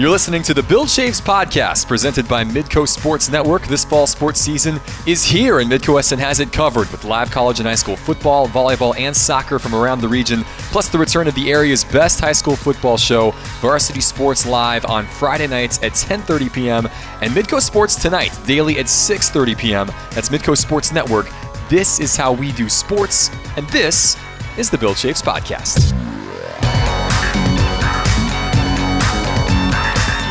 You're 0.00 0.08
listening 0.08 0.42
to 0.44 0.54
the 0.54 0.62
Bill 0.62 0.86
Chaves 0.86 1.20
podcast 1.20 1.86
presented 1.86 2.26
by 2.26 2.42
Midco 2.42 2.88
Sports 2.88 3.28
Network. 3.28 3.66
This 3.66 3.84
fall 3.84 4.06
sports 4.06 4.40
season 4.40 4.80
is 5.06 5.22
here, 5.22 5.58
and 5.58 5.70
Midco 5.70 5.92
Weston 5.92 6.18
has 6.18 6.40
it 6.40 6.54
covered 6.54 6.90
with 6.90 7.04
live 7.04 7.30
college 7.30 7.60
and 7.60 7.68
high 7.68 7.74
school 7.74 7.96
football, 7.96 8.48
volleyball, 8.48 8.98
and 8.98 9.14
soccer 9.14 9.58
from 9.58 9.74
around 9.74 10.00
the 10.00 10.08
region, 10.08 10.42
plus 10.72 10.88
the 10.88 10.96
return 10.96 11.28
of 11.28 11.34
the 11.34 11.52
area's 11.52 11.84
best 11.84 12.18
high 12.18 12.32
school 12.32 12.56
football 12.56 12.96
show, 12.96 13.32
Varsity 13.60 14.00
Sports 14.00 14.46
Live, 14.46 14.86
on 14.86 15.04
Friday 15.04 15.46
nights 15.46 15.76
at 15.82 15.92
10:30 15.92 16.50
p.m. 16.50 16.88
and 17.20 17.34
Midco 17.34 17.60
Sports 17.60 18.00
tonight, 18.00 18.34
daily 18.46 18.78
at 18.78 18.86
6:30 18.86 19.58
p.m. 19.58 19.86
That's 20.12 20.30
Midco 20.30 20.56
Sports 20.56 20.92
Network. 20.92 21.28
This 21.68 22.00
is 22.00 22.16
how 22.16 22.32
we 22.32 22.52
do 22.52 22.70
sports, 22.70 23.30
and 23.58 23.68
this 23.68 24.16
is 24.56 24.70
the 24.70 24.78
Bill 24.78 24.94
Chaves 24.94 25.22
podcast. 25.22 26.19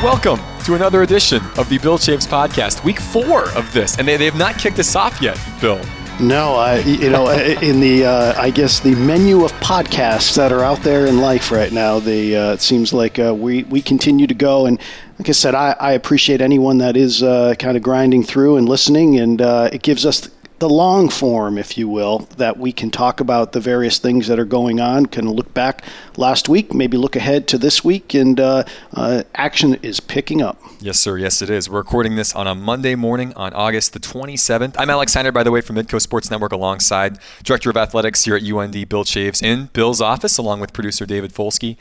Welcome 0.01 0.39
to 0.63 0.75
another 0.75 1.03
edition 1.03 1.41
of 1.57 1.67
the 1.67 1.77
Bill 1.77 1.97
Chaves 1.97 2.25
podcast, 2.25 2.85
week 2.85 3.01
four 3.01 3.49
of 3.49 3.69
this, 3.73 3.99
and 3.99 4.07
they, 4.07 4.15
they 4.15 4.23
have 4.23 4.37
not 4.37 4.57
kicked 4.57 4.79
us 4.79 4.95
off 4.95 5.21
yet, 5.21 5.37
Bill. 5.59 5.77
No, 6.21 6.55
I, 6.55 6.77
you 6.77 7.09
know, 7.09 7.29
in 7.29 7.81
the 7.81 8.05
uh, 8.05 8.41
I 8.41 8.49
guess 8.49 8.79
the 8.79 8.95
menu 8.95 9.43
of 9.43 9.51
podcasts 9.55 10.37
that 10.37 10.53
are 10.53 10.63
out 10.63 10.79
there 10.83 11.05
in 11.05 11.19
life 11.19 11.51
right 11.51 11.73
now, 11.73 11.99
the 11.99 12.33
uh, 12.33 12.53
it 12.53 12.61
seems 12.61 12.93
like 12.93 13.19
uh, 13.19 13.35
we 13.35 13.63
we 13.63 13.81
continue 13.81 14.25
to 14.25 14.33
go 14.33 14.65
and. 14.67 14.79
Like 15.17 15.27
I 15.27 15.33
said, 15.33 15.53
I, 15.53 15.75
I 15.81 15.91
appreciate 15.91 16.39
anyone 16.39 16.77
that 16.77 16.95
is 16.95 17.21
uh, 17.21 17.53
kind 17.59 17.75
of 17.75 17.83
grinding 17.83 18.23
through 18.23 18.55
and 18.55 18.69
listening, 18.69 19.19
and 19.19 19.41
uh, 19.41 19.69
it 19.73 19.81
gives 19.81 20.05
us 20.05 20.29
the 20.59 20.69
long 20.69 21.09
form, 21.09 21.57
if 21.57 21.77
you 21.77 21.87
will, 21.87 22.19
that 22.37 22.57
we 22.57 22.71
can 22.71 22.91
talk 22.91 23.19
about 23.19 23.53
the 23.53 23.59
various 23.59 23.97
things 23.97 24.27
that 24.27 24.39
are 24.39 24.45
going 24.45 24.79
on, 24.79 25.05
can 25.05 25.29
look 25.29 25.53
back 25.53 25.83
last 26.17 26.49
week, 26.49 26.73
maybe 26.73 26.97
look 26.97 27.15
ahead 27.15 27.47
to 27.47 27.57
this 27.57 27.83
week, 27.83 28.13
and 28.13 28.39
uh, 28.39 28.63
uh, 28.93 29.23
action 29.35 29.75
is 29.75 29.99
picking 29.99 30.41
up. 30.41 30.59
Yes, 30.81 30.99
sir. 30.99 31.17
Yes, 31.17 31.41
it 31.41 31.49
is. 31.49 31.69
We're 31.69 31.79
recording 31.79 32.15
this 32.17 32.35
on 32.35 32.45
a 32.45 32.55
Monday 32.55 32.95
morning 32.95 33.33
on 33.35 33.53
August 33.53 33.93
the 33.93 33.99
27th. 33.99 34.75
I'm 34.77 34.89
Alex 34.89 35.15
by 35.19 35.43
the 35.43 35.51
way, 35.51 35.61
from 35.61 35.75
Midco 35.75 35.99
Sports 35.99 36.29
Network, 36.29 36.51
alongside 36.51 37.19
Director 37.43 37.69
of 37.69 37.77
Athletics 37.77 38.25
here 38.25 38.35
at 38.35 38.43
UND, 38.43 38.87
Bill 38.87 39.03
Chaves, 39.03 39.41
in 39.41 39.69
Bill's 39.73 40.01
office, 40.01 40.37
along 40.37 40.59
with 40.59 40.73
producer 40.73 41.05
David 41.05 41.33
Folsky. 41.33 41.77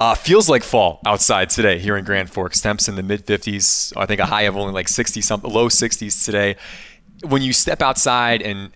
Uh, 0.00 0.14
feels 0.14 0.48
like 0.48 0.64
fall 0.64 1.00
outside 1.06 1.48
today 1.48 1.78
here 1.78 1.96
in 1.96 2.04
Grand 2.04 2.28
Forks. 2.28 2.60
Temps 2.60 2.88
in 2.88 2.96
the 2.96 3.02
mid 3.02 3.24
50s. 3.26 3.92
I 3.96 4.06
think 4.06 4.20
a 4.20 4.26
high 4.26 4.42
of 4.42 4.56
only 4.56 4.72
like 4.72 4.88
60 4.88 5.20
something, 5.20 5.50
low 5.50 5.68
60s 5.68 6.24
today 6.24 6.56
when 7.24 7.42
you 7.42 7.52
step 7.52 7.82
outside 7.82 8.42
and 8.42 8.70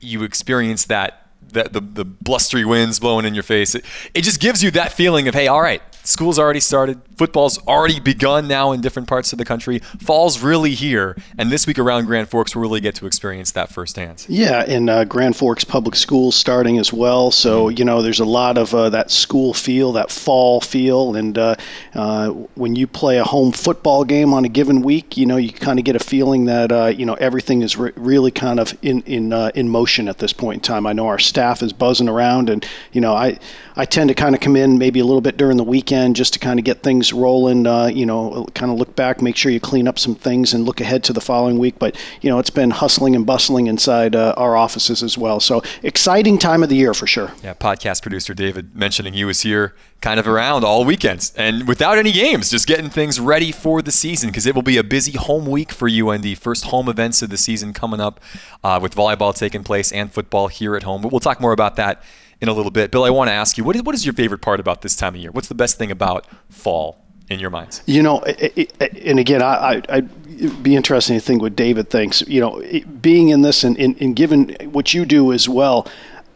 you 0.00 0.22
experience 0.22 0.86
that, 0.86 1.28
that 1.52 1.72
the, 1.72 1.80
the 1.80 2.04
blustery 2.04 2.64
winds 2.64 2.98
blowing 2.98 3.26
in 3.26 3.34
your 3.34 3.42
face, 3.42 3.74
it, 3.74 3.84
it 4.14 4.22
just 4.22 4.40
gives 4.40 4.62
you 4.62 4.70
that 4.72 4.92
feeling 4.92 5.28
of, 5.28 5.34
hey, 5.34 5.48
all 5.48 5.60
right, 5.60 5.82
School's 6.04 6.38
already 6.38 6.60
started. 6.60 7.00
Football's 7.16 7.58
already 7.66 8.00
begun 8.00 8.48
now 8.48 8.72
in 8.72 8.80
different 8.80 9.08
parts 9.08 9.32
of 9.32 9.38
the 9.38 9.44
country. 9.44 9.80
Fall's 10.00 10.42
really 10.42 10.74
here, 10.74 11.16
and 11.36 11.50
this 11.50 11.66
week 11.66 11.78
around 11.78 12.06
Grand 12.06 12.28
Forks, 12.28 12.54
we'll 12.54 12.62
really 12.62 12.80
get 12.80 12.94
to 12.96 13.06
experience 13.06 13.52
that 13.52 13.70
firsthand. 13.70 14.24
Yeah, 14.28 14.64
and 14.66 14.88
uh, 14.88 15.04
Grand 15.04 15.36
Forks 15.36 15.64
Public 15.64 15.94
Schools 15.94 16.34
starting 16.34 16.78
as 16.78 16.92
well. 16.92 17.30
So 17.30 17.66
mm-hmm. 17.66 17.78
you 17.78 17.84
know, 17.84 18.02
there's 18.02 18.20
a 18.20 18.24
lot 18.24 18.56
of 18.56 18.74
uh, 18.74 18.90
that 18.90 19.10
school 19.10 19.54
feel, 19.54 19.92
that 19.92 20.10
fall 20.10 20.60
feel, 20.60 21.14
and 21.16 21.36
uh, 21.36 21.56
uh 21.94 22.30
when 22.54 22.76
you 22.76 22.86
play 22.86 23.18
a 23.18 23.24
home 23.24 23.52
football 23.52 24.04
game 24.04 24.32
on 24.32 24.44
a 24.44 24.48
given 24.48 24.82
week, 24.82 25.16
you 25.16 25.26
know, 25.26 25.36
you 25.36 25.52
kind 25.52 25.78
of 25.78 25.84
get 25.84 25.96
a 25.96 26.00
feeling 26.00 26.46
that 26.46 26.72
uh, 26.72 26.86
you 26.86 27.04
know 27.04 27.14
everything 27.14 27.62
is 27.62 27.76
re- 27.76 27.92
really 27.96 28.30
kind 28.30 28.58
of 28.58 28.76
in 28.82 29.02
in 29.02 29.32
uh, 29.32 29.50
in 29.54 29.68
motion 29.68 30.08
at 30.08 30.18
this 30.18 30.32
point 30.32 30.58
in 30.58 30.60
time. 30.62 30.86
I 30.86 30.92
know 30.92 31.06
our 31.06 31.18
staff 31.18 31.62
is 31.62 31.72
buzzing 31.72 32.08
around, 32.08 32.50
and 32.50 32.66
you 32.92 33.00
know, 33.00 33.14
I 33.14 33.38
I 33.80 33.86
tend 33.86 34.08
to 34.08 34.14
kind 34.14 34.34
of 34.34 34.42
come 34.42 34.56
in 34.56 34.76
maybe 34.76 35.00
a 35.00 35.06
little 35.06 35.22
bit 35.22 35.38
during 35.38 35.56
the 35.56 35.64
weekend 35.64 36.14
just 36.14 36.34
to 36.34 36.38
kind 36.38 36.58
of 36.58 36.66
get 36.66 36.82
things 36.82 37.14
rolling. 37.14 37.66
Uh, 37.66 37.86
you 37.86 38.04
know, 38.04 38.46
kind 38.52 38.70
of 38.70 38.76
look 38.76 38.94
back, 38.94 39.22
make 39.22 39.36
sure 39.36 39.50
you 39.50 39.58
clean 39.58 39.88
up 39.88 39.98
some 39.98 40.14
things, 40.14 40.52
and 40.52 40.66
look 40.66 40.82
ahead 40.82 41.02
to 41.04 41.14
the 41.14 41.20
following 41.22 41.58
week. 41.58 41.78
But 41.78 41.96
you 42.20 42.28
know, 42.28 42.38
it's 42.38 42.50
been 42.50 42.72
hustling 42.72 43.16
and 43.16 43.24
bustling 43.24 43.68
inside 43.68 44.14
uh, 44.14 44.34
our 44.36 44.54
offices 44.54 45.02
as 45.02 45.16
well. 45.16 45.40
So 45.40 45.62
exciting 45.82 46.36
time 46.36 46.62
of 46.62 46.68
the 46.68 46.76
year 46.76 46.92
for 46.92 47.06
sure. 47.06 47.32
Yeah, 47.42 47.54
podcast 47.54 48.02
producer 48.02 48.34
David 48.34 48.76
mentioning 48.76 49.14
he 49.14 49.24
was 49.24 49.40
here 49.40 49.74
kind 50.02 50.20
of 50.20 50.28
around 50.28 50.62
all 50.62 50.84
weekends 50.84 51.32
and 51.36 51.66
without 51.66 51.96
any 51.96 52.12
games, 52.12 52.50
just 52.50 52.66
getting 52.66 52.90
things 52.90 53.18
ready 53.18 53.50
for 53.50 53.80
the 53.80 53.92
season 53.92 54.28
because 54.28 54.44
it 54.44 54.54
will 54.54 54.62
be 54.62 54.76
a 54.76 54.84
busy 54.84 55.12
home 55.12 55.46
week 55.46 55.72
for 55.72 55.88
UND. 55.88 56.36
First 56.38 56.66
home 56.66 56.90
events 56.90 57.22
of 57.22 57.30
the 57.30 57.38
season 57.38 57.72
coming 57.72 58.00
up 58.00 58.20
uh, 58.62 58.78
with 58.82 58.94
volleyball 58.94 59.34
taking 59.34 59.64
place 59.64 59.90
and 59.90 60.12
football 60.12 60.48
here 60.48 60.76
at 60.76 60.82
home. 60.82 61.00
But 61.00 61.12
we'll 61.12 61.20
talk 61.20 61.40
more 61.40 61.52
about 61.52 61.76
that 61.76 62.02
in 62.40 62.48
a 62.48 62.52
little 62.52 62.70
bit. 62.70 62.90
Bill, 62.90 63.04
I 63.04 63.10
want 63.10 63.28
to 63.28 63.34
ask 63.34 63.58
you, 63.58 63.64
what 63.64 63.76
is, 63.76 63.82
what 63.82 63.94
is 63.94 64.04
your 64.04 64.14
favorite 64.14 64.40
part 64.40 64.60
about 64.60 64.82
this 64.82 64.96
time 64.96 65.14
of 65.14 65.20
year? 65.20 65.30
What's 65.30 65.48
the 65.48 65.54
best 65.54 65.78
thing 65.78 65.90
about 65.90 66.26
fall 66.48 67.04
in 67.28 67.38
your 67.38 67.50
minds? 67.50 67.82
You 67.86 68.02
know, 68.02 68.20
it, 68.20 68.72
it, 68.80 68.98
and 69.04 69.18
again, 69.18 69.42
I, 69.42 69.82
I, 69.88 70.00
would 70.00 70.62
be 70.62 70.74
interesting 70.74 71.18
to 71.18 71.24
think 71.24 71.42
what 71.42 71.54
David 71.54 71.90
thinks. 71.90 72.22
You 72.22 72.40
know, 72.40 72.58
it, 72.58 73.02
being 73.02 73.28
in 73.28 73.42
this 73.42 73.64
and, 73.64 73.78
and, 73.78 74.00
and 74.00 74.16
given 74.16 74.56
what 74.72 74.94
you 74.94 75.04
do 75.04 75.32
as 75.32 75.48
well, 75.48 75.86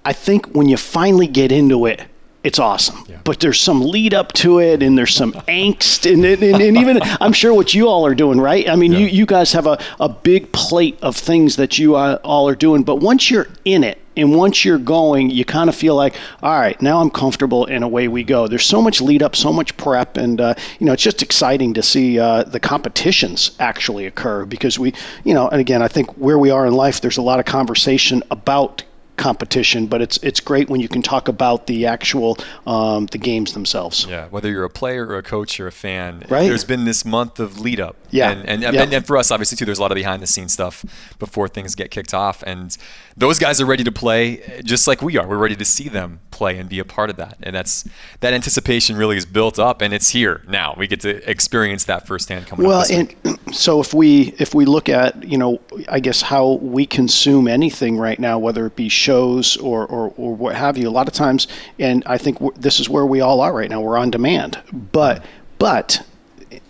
I 0.04 0.12
think 0.12 0.46
when 0.48 0.68
you 0.68 0.76
finally 0.76 1.26
get 1.26 1.50
into 1.50 1.86
it, 1.86 2.02
it's 2.44 2.58
awesome. 2.58 3.04
Yeah. 3.08 3.20
But 3.24 3.40
there's 3.40 3.58
some 3.58 3.80
lead 3.80 4.12
up 4.12 4.32
to 4.34 4.60
it, 4.60 4.82
and 4.82 4.96
there's 4.96 5.14
some 5.14 5.32
angst, 5.48 6.10
and, 6.10 6.24
and, 6.24 6.62
and, 6.62 6.76
even 6.76 7.00
I'm 7.20 7.32
sure 7.32 7.54
what 7.54 7.72
you 7.72 7.88
all 7.88 8.06
are 8.06 8.14
doing, 8.14 8.38
right? 8.38 8.68
I 8.68 8.76
mean, 8.76 8.92
yeah. 8.92 8.98
you, 8.98 9.06
you 9.06 9.26
guys 9.26 9.52
have 9.52 9.66
a, 9.66 9.82
a 9.98 10.10
big 10.10 10.52
plate 10.52 10.98
of 11.02 11.16
things 11.16 11.56
that 11.56 11.78
you 11.78 11.96
uh, 11.96 12.18
all 12.22 12.46
are 12.48 12.54
doing, 12.54 12.82
but 12.82 12.96
once 12.96 13.30
you're 13.30 13.48
in 13.64 13.82
it, 13.82 13.98
and 14.16 14.36
once 14.36 14.64
you're 14.64 14.78
going, 14.78 15.30
you 15.30 15.44
kind 15.44 15.68
of 15.68 15.74
feel 15.74 15.96
like, 15.96 16.14
all 16.42 16.52
right, 16.60 16.80
now 16.80 17.00
I'm 17.00 17.10
comfortable, 17.10 17.66
and 17.66 17.82
away 17.82 18.06
we 18.08 18.22
go. 18.22 18.46
There's 18.46 18.64
so 18.64 18.80
much 18.80 19.00
lead 19.00 19.22
up, 19.22 19.34
so 19.34 19.52
much 19.52 19.76
prep, 19.76 20.16
and 20.16 20.40
uh, 20.40 20.54
you 20.78 20.86
know 20.86 20.92
it's 20.92 21.02
just 21.02 21.22
exciting 21.22 21.74
to 21.74 21.82
see 21.82 22.18
uh, 22.18 22.44
the 22.44 22.60
competitions 22.60 23.52
actually 23.58 24.06
occur 24.06 24.44
because 24.44 24.78
we, 24.78 24.92
you 25.24 25.34
know, 25.34 25.48
and 25.48 25.60
again, 25.60 25.82
I 25.82 25.88
think 25.88 26.10
where 26.12 26.38
we 26.38 26.50
are 26.50 26.66
in 26.66 26.74
life, 26.74 27.00
there's 27.00 27.16
a 27.16 27.22
lot 27.22 27.40
of 27.40 27.46
conversation 27.46 28.22
about 28.30 28.84
competition, 29.16 29.86
but 29.86 30.02
it's 30.02 30.16
it's 30.18 30.40
great 30.40 30.68
when 30.68 30.80
you 30.80 30.88
can 30.88 31.02
talk 31.02 31.28
about 31.28 31.66
the 31.66 31.86
actual 31.86 32.36
um, 32.66 33.06
the 33.06 33.18
games 33.18 33.54
themselves. 33.54 34.06
Yeah, 34.08 34.28
whether 34.28 34.50
you're 34.50 34.64
a 34.64 34.70
player 34.70 35.06
or 35.06 35.16
a 35.16 35.22
coach 35.22 35.58
or 35.60 35.66
a 35.66 35.72
fan, 35.72 36.24
right? 36.28 36.46
There's 36.46 36.64
been 36.64 36.84
this 36.84 37.04
month 37.04 37.38
of 37.40 37.60
lead 37.60 37.80
up. 37.80 37.96
Yeah, 38.10 38.30
and 38.30 38.48
and, 38.48 38.62
yeah. 38.62 38.82
and, 38.82 38.92
and 38.92 39.06
for 39.06 39.16
us, 39.16 39.30
obviously 39.30 39.56
too, 39.56 39.64
there's 39.64 39.78
a 39.78 39.82
lot 39.82 39.92
of 39.92 39.96
behind 39.96 40.22
the 40.22 40.26
scenes 40.26 40.52
stuff 40.52 40.84
before 41.18 41.48
things 41.48 41.74
get 41.74 41.90
kicked 41.90 42.14
off, 42.14 42.42
and 42.44 42.76
those 43.16 43.38
guys 43.38 43.60
are 43.60 43.66
ready 43.66 43.84
to 43.84 43.92
play 43.92 44.60
just 44.64 44.86
like 44.86 45.02
we 45.02 45.16
are. 45.16 45.26
We're 45.26 45.38
ready 45.38 45.56
to 45.56 45.64
see 45.64 45.88
them 45.88 46.20
play 46.30 46.58
and 46.58 46.68
be 46.68 46.78
a 46.78 46.84
part 46.84 47.10
of 47.10 47.16
that, 47.16 47.36
and 47.42 47.54
that's 47.54 47.84
that 48.20 48.34
anticipation 48.34 48.96
really 48.96 49.16
is 49.16 49.26
built 49.26 49.58
up, 49.58 49.80
and 49.80 49.94
it's 49.94 50.10
here 50.10 50.42
now. 50.48 50.74
We 50.76 50.86
get 50.86 51.00
to 51.00 51.28
experience 51.30 51.84
that 51.84 52.06
firsthand 52.06 52.46
coming 52.46 52.66
well, 52.66 52.80
up. 52.80 52.90
Well, 52.90 53.00
and 53.00 53.14
week. 53.24 53.38
so 53.54 53.80
if 53.80 53.94
we 53.94 54.34
if 54.38 54.54
we 54.54 54.64
look 54.64 54.88
at 54.88 55.22
you 55.24 55.38
know, 55.38 55.60
I 55.88 56.00
guess 56.00 56.22
how 56.22 56.54
we 56.54 56.86
consume 56.86 57.48
anything 57.48 57.96
right 57.96 58.18
now, 58.18 58.38
whether 58.38 58.66
it 58.66 58.76
be 58.76 58.88
shows 59.04 59.56
or, 59.58 59.86
or, 59.86 60.12
or 60.16 60.34
what 60.34 60.54
have 60.54 60.78
you. 60.78 60.88
A 60.88 60.90
lot 60.90 61.08
of 61.08 61.14
times, 61.14 61.46
and 61.78 62.02
I 62.06 62.18
think 62.18 62.38
this 62.54 62.80
is 62.80 62.88
where 62.88 63.06
we 63.06 63.20
all 63.20 63.40
are 63.40 63.52
right 63.52 63.68
now. 63.68 63.80
We're 63.80 63.98
on 63.98 64.10
demand, 64.10 64.60
but 64.72 65.24
but 65.58 66.04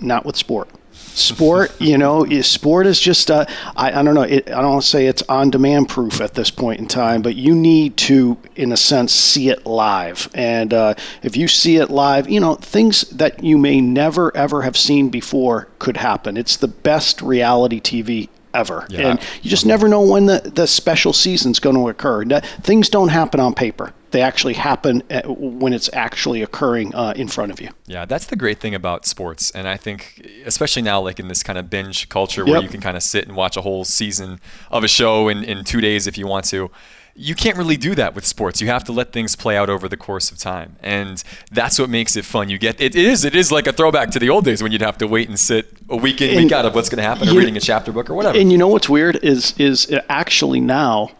not 0.00 0.24
with 0.24 0.36
sport. 0.36 0.68
Sport, 0.92 1.72
you 1.80 1.96
know, 1.96 2.24
sport 2.42 2.86
is 2.86 3.00
just 3.00 3.30
uh, 3.30 3.44
I, 3.76 4.00
I 4.00 4.02
don't 4.02 4.14
know. 4.14 4.22
It, 4.22 4.48
I 4.50 4.60
don't 4.60 4.72
want 4.72 4.82
to 4.82 4.88
say 4.88 5.06
it's 5.06 5.22
on 5.28 5.50
demand 5.50 5.88
proof 5.88 6.20
at 6.20 6.34
this 6.34 6.50
point 6.50 6.80
in 6.80 6.88
time, 6.88 7.22
but 7.22 7.36
you 7.36 7.54
need 7.54 7.96
to, 8.08 8.36
in 8.56 8.72
a 8.72 8.76
sense, 8.76 9.12
see 9.12 9.48
it 9.48 9.64
live. 9.64 10.28
And 10.34 10.74
uh, 10.74 10.94
if 11.22 11.36
you 11.36 11.48
see 11.48 11.76
it 11.76 11.90
live, 11.90 12.28
you 12.28 12.40
know 12.40 12.56
things 12.56 13.02
that 13.10 13.42
you 13.44 13.58
may 13.58 13.80
never 13.80 14.36
ever 14.36 14.62
have 14.62 14.76
seen 14.76 15.08
before 15.08 15.68
could 15.78 15.96
happen. 15.96 16.36
It's 16.36 16.56
the 16.56 16.68
best 16.68 17.22
reality 17.22 17.80
TV 17.80 18.28
ever. 18.54 18.86
Yeah. 18.88 19.08
And 19.08 19.20
you 19.42 19.50
just 19.50 19.66
never 19.66 19.88
know 19.88 20.00
when 20.00 20.26
the, 20.26 20.40
the 20.54 20.66
special 20.66 21.12
season's 21.12 21.58
going 21.58 21.76
to 21.76 21.88
occur. 21.88 22.24
Things 22.62 22.88
don't 22.88 23.08
happen 23.08 23.40
on 23.40 23.54
paper. 23.54 23.92
They 24.12 24.22
actually 24.22 24.54
happen 24.54 25.02
when 25.26 25.72
it's 25.72 25.90
actually 25.92 26.42
occurring 26.42 26.94
uh, 26.94 27.14
in 27.16 27.26
front 27.26 27.50
of 27.50 27.60
you. 27.60 27.70
Yeah, 27.86 28.04
that's 28.04 28.26
the 28.26 28.36
great 28.36 28.60
thing 28.60 28.72
about 28.72 29.06
sports. 29.06 29.50
And 29.50 29.66
I 29.66 29.76
think, 29.76 30.24
especially 30.46 30.82
now, 30.82 31.00
like 31.00 31.18
in 31.18 31.26
this 31.26 31.42
kind 31.42 31.58
of 31.58 31.68
binge 31.68 32.08
culture 32.08 32.44
where 32.44 32.54
yep. 32.54 32.62
you 32.62 32.68
can 32.68 32.80
kind 32.80 32.96
of 32.96 33.02
sit 33.02 33.26
and 33.26 33.36
watch 33.36 33.56
a 33.56 33.60
whole 33.60 33.84
season 33.84 34.38
of 34.70 34.84
a 34.84 34.88
show 34.88 35.28
in, 35.28 35.42
in 35.42 35.64
two 35.64 35.80
days 35.80 36.06
if 36.06 36.16
you 36.16 36.28
want 36.28 36.44
to 36.46 36.70
you 37.16 37.34
can't 37.34 37.56
really 37.56 37.76
do 37.76 37.94
that 37.94 38.14
with 38.14 38.26
sports. 38.26 38.60
You 38.60 38.66
have 38.68 38.84
to 38.84 38.92
let 38.92 39.12
things 39.12 39.36
play 39.36 39.56
out 39.56 39.70
over 39.70 39.88
the 39.88 39.96
course 39.96 40.30
of 40.32 40.38
time, 40.38 40.76
and 40.82 41.22
that's 41.50 41.78
what 41.78 41.88
makes 41.88 42.16
it 42.16 42.24
fun. 42.24 42.48
You 42.48 42.58
get 42.58 42.80
it 42.80 42.96
is 42.96 43.24
it 43.24 43.36
is 43.36 43.52
like 43.52 43.66
a 43.66 43.72
throwback 43.72 44.10
to 44.12 44.18
the 44.18 44.30
old 44.30 44.44
days 44.44 44.62
when 44.62 44.72
you'd 44.72 44.80
have 44.80 44.98
to 44.98 45.06
wait 45.06 45.28
and 45.28 45.38
sit 45.38 45.72
a 45.88 45.96
week 45.96 46.20
in, 46.20 46.36
week 46.36 46.52
out 46.52 46.66
of 46.66 46.74
what's 46.74 46.88
going 46.88 46.98
to 46.98 47.04
happen, 47.04 47.28
or 47.28 47.38
reading 47.38 47.56
a 47.56 47.60
chapter 47.60 47.92
book 47.92 48.10
or 48.10 48.14
whatever. 48.14 48.36
And 48.38 48.50
you 48.50 48.58
know 48.58 48.68
what's 48.68 48.88
weird 48.88 49.16
is 49.22 49.54
is 49.58 49.94
actually 50.08 50.60
now, 50.60 51.10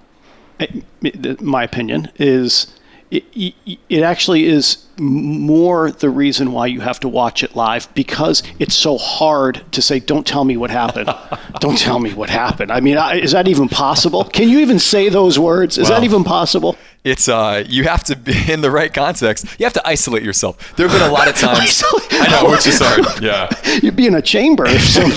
my 1.40 1.62
opinion 1.62 2.10
is 2.16 2.66
it, 3.10 3.54
it 3.88 4.02
actually 4.02 4.46
is 4.46 4.84
more 4.98 5.90
the 5.90 6.10
reason 6.10 6.52
why 6.52 6.66
you 6.66 6.80
have 6.80 7.00
to 7.00 7.08
watch 7.08 7.42
it 7.42 7.56
live 7.56 7.92
because 7.94 8.42
it's 8.58 8.74
so 8.74 8.98
hard 8.98 9.62
to 9.72 9.82
say, 9.82 10.00
"Don't 10.00 10.26
tell 10.26 10.44
me 10.44 10.56
what 10.56 10.70
happened. 10.70 11.12
Don't 11.60 11.78
tell 11.78 11.98
me 11.98 12.12
what 12.14 12.30
happened." 12.30 12.72
I 12.72 12.80
mean, 12.80 12.96
is 13.16 13.32
that 13.32 13.48
even 13.48 13.68
possible? 13.68 14.24
Can 14.24 14.48
you 14.48 14.60
even 14.60 14.78
say 14.78 15.08
those 15.08 15.38
words? 15.38 15.78
Is 15.78 15.88
well, 15.88 16.00
that 16.00 16.04
even 16.04 16.24
possible? 16.24 16.76
it's 17.04 17.28
uh, 17.28 17.62
you 17.68 17.84
have 17.84 18.02
to 18.04 18.16
be 18.16 18.34
in 18.52 18.62
the 18.62 18.70
right 18.70 18.92
context. 18.92 19.46
You 19.58 19.66
have 19.66 19.74
to 19.74 19.86
isolate 19.86 20.22
yourself. 20.22 20.74
There 20.76 20.88
have 20.88 20.98
been 20.98 21.08
a 21.08 21.12
lot 21.12 21.28
of 21.28 21.34
times. 21.36 21.82
I 22.10 22.28
know, 22.30 22.50
which 22.50 22.66
is 22.66 22.80
hard. 22.80 23.22
Yeah, 23.22 23.48
you'd 23.82 23.96
be 23.96 24.06
in 24.06 24.14
a 24.14 24.22
chamber 24.22 24.64
of 24.64 24.80
some, 24.80 25.12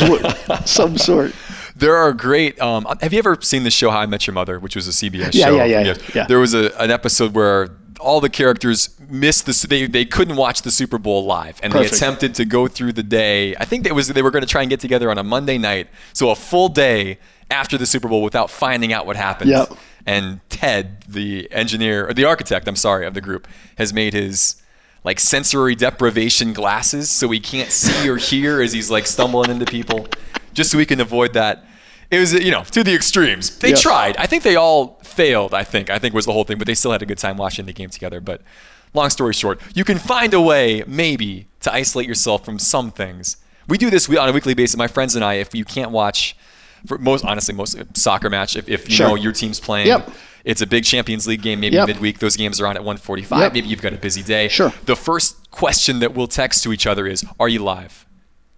some 0.66 0.98
sort. 0.98 1.34
There 1.78 1.96
are 1.96 2.12
great. 2.12 2.60
Um, 2.60 2.88
have 3.02 3.14
you 3.14 3.20
ever 3.20 3.38
seen 3.42 3.64
the 3.64 3.72
show 3.72 3.92
How 3.92 4.00
I 4.00 4.06
Met 4.08 4.26
Your 4.26 4.34
Mother, 4.34 4.60
which 4.60 4.76
was 4.76 4.88
a 4.88 4.92
CBS 4.92 5.34
yeah, 5.34 5.46
show? 5.46 5.56
Yeah, 5.58 5.66
yeah, 5.66 5.82
yeah, 5.82 5.98
yeah. 6.16 6.28
There 6.28 6.40
was 6.40 6.54
a, 6.56 6.76
an 6.82 6.90
episode 6.90 7.36
where 7.36 7.70
all 8.00 8.20
the 8.20 8.30
characters 8.30 9.00
missed 9.10 9.46
the 9.46 9.68
they, 9.68 9.86
they 9.86 10.06
couldn't 10.06 10.36
watch 10.36 10.62
the 10.64 10.72
Super 10.72 10.98
Bowl 10.98 11.26
live 11.26 11.60
and 11.64 11.72
Perfect. 11.74 11.92
they 11.92 11.98
attempted 11.98 12.36
to 12.36 12.46
go 12.46 12.68
through 12.68 12.94
the 12.94 13.04
day. 13.04 13.56
I 13.56 13.66
think 13.66 13.86
it 13.86 13.94
was 13.94 14.08
they 14.08 14.22
were 14.22 14.32
going 14.32 14.44
to 14.44 14.50
try 14.50 14.62
and 14.62 14.70
get 14.70 14.80
together 14.80 15.12
on 15.12 15.18
a 15.18 15.24
Monday 15.24 15.58
night, 15.58 15.88
so 16.14 16.30
a 16.32 16.36
full 16.36 16.70
day 16.70 17.20
after 17.50 17.78
the 17.78 17.86
Super 17.86 18.08
Bowl 18.08 18.22
without 18.24 18.50
finding 18.50 18.92
out 18.92 19.06
what 19.06 19.16
happened. 19.16 19.52
Yep. 19.52 19.74
And 20.06 20.40
Ted, 20.50 21.04
the 21.08 21.48
engineer 21.52 22.08
or 22.08 22.14
the 22.14 22.26
architect, 22.26 22.68
I'm 22.68 22.76
sorry, 22.76 23.06
of 23.06 23.14
the 23.14 23.22
group, 23.22 23.48
has 23.78 23.94
made 23.94 24.14
his 24.14 24.62
like 25.04 25.20
sensory 25.20 25.76
deprivation 25.76 26.54
glasses 26.54 27.10
so 27.10 27.30
he 27.30 27.40
can't 27.40 27.72
see 27.72 28.10
or 28.10 28.18
hear 28.18 28.62
as 28.62 28.74
he's 28.74 28.90
like 28.90 29.08
stumbling 29.08 29.50
into 29.50 29.66
people, 29.66 30.08
just 30.58 30.72
so 30.72 30.78
we 30.78 30.86
can 30.86 31.00
avoid 31.00 31.34
that 31.34 31.64
it 32.10 32.20
was 32.20 32.34
you 32.34 32.52
know 32.52 32.64
to 32.64 32.84
the 32.84 32.94
extremes. 32.94 33.60
They 33.60 33.74
tried. 33.74 34.18
I 34.18 34.26
think 34.26 34.44
they 34.44 34.56
all 34.56 35.00
failed. 35.04 35.54
I 35.54 35.64
think. 35.64 35.90
I 35.90 36.00
think 36.00 36.14
was 36.14 36.26
the 36.26 36.34
whole 36.34 36.44
thing, 36.44 36.58
but 36.58 36.68
they 36.68 36.74
still 36.74 36.92
had 36.92 37.02
a 37.02 37.06
good 37.06 37.18
time 37.18 37.38
watching 37.38 37.66
the 37.66 37.74
game 37.74 37.90
together. 37.90 38.20
But 38.20 38.42
long 38.94 39.10
story 39.10 39.34
short, 39.34 39.62
you 39.76 39.84
can 39.84 40.00
find 40.00 40.34
a 40.34 40.42
way 40.42 40.84
maybe 40.88 41.48
to 41.62 41.74
isolate 41.74 42.08
yourself 42.08 42.44
from 42.44 42.60
some 42.60 42.92
things. 42.92 43.38
We 43.68 43.78
do 43.78 43.90
this 43.90 44.10
on 44.10 44.30
a 44.30 44.32
weekly 44.32 44.54
basis. 44.54 44.78
My 44.78 44.88
friends 44.88 45.16
and 45.16 45.24
I, 45.24 45.36
if 45.36 45.54
you 45.54 45.66
can't 45.66 45.92
watch, 45.92 46.36
for 46.86 46.98
most 46.98 47.26
honestly, 47.26 47.54
most 47.54 47.78
uh, 47.78 47.84
soccer 47.94 48.30
match, 48.30 48.56
if, 48.56 48.70
if 48.70 48.90
you 48.90 48.96
sure. 48.96 49.10
know 49.10 49.16
your 49.16 49.34
team's 49.34 49.60
playing. 49.60 49.88
Yep. 49.88 50.10
It's 50.46 50.62
a 50.62 50.68
big 50.68 50.86
Champions 50.86 51.28
League 51.28 51.42
game, 51.42 51.60
maybe 51.60 51.76
yep. 51.76 51.88
midweek. 51.88 52.20
Those 52.20 52.38
games 52.38 52.62
are 52.62 52.68
on 52.68 52.78
at 52.78 52.84
1:45. 52.84 53.40
Yep. 53.42 53.54
Maybe 53.54 53.68
you've 53.68 53.82
got 53.82 53.92
a 53.92 53.98
busy 53.98 54.24
day. 54.24 54.48
Sure. 54.48 54.72
The 54.86 54.96
first 54.96 55.52
question 55.52 56.00
that 56.00 56.16
we'll 56.16 56.28
text 56.28 56.64
to 56.64 56.72
each 56.72 56.88
other 56.88 57.06
is, 57.06 57.26
"Are 57.38 57.50
you 57.50 57.60
live?" 57.60 58.07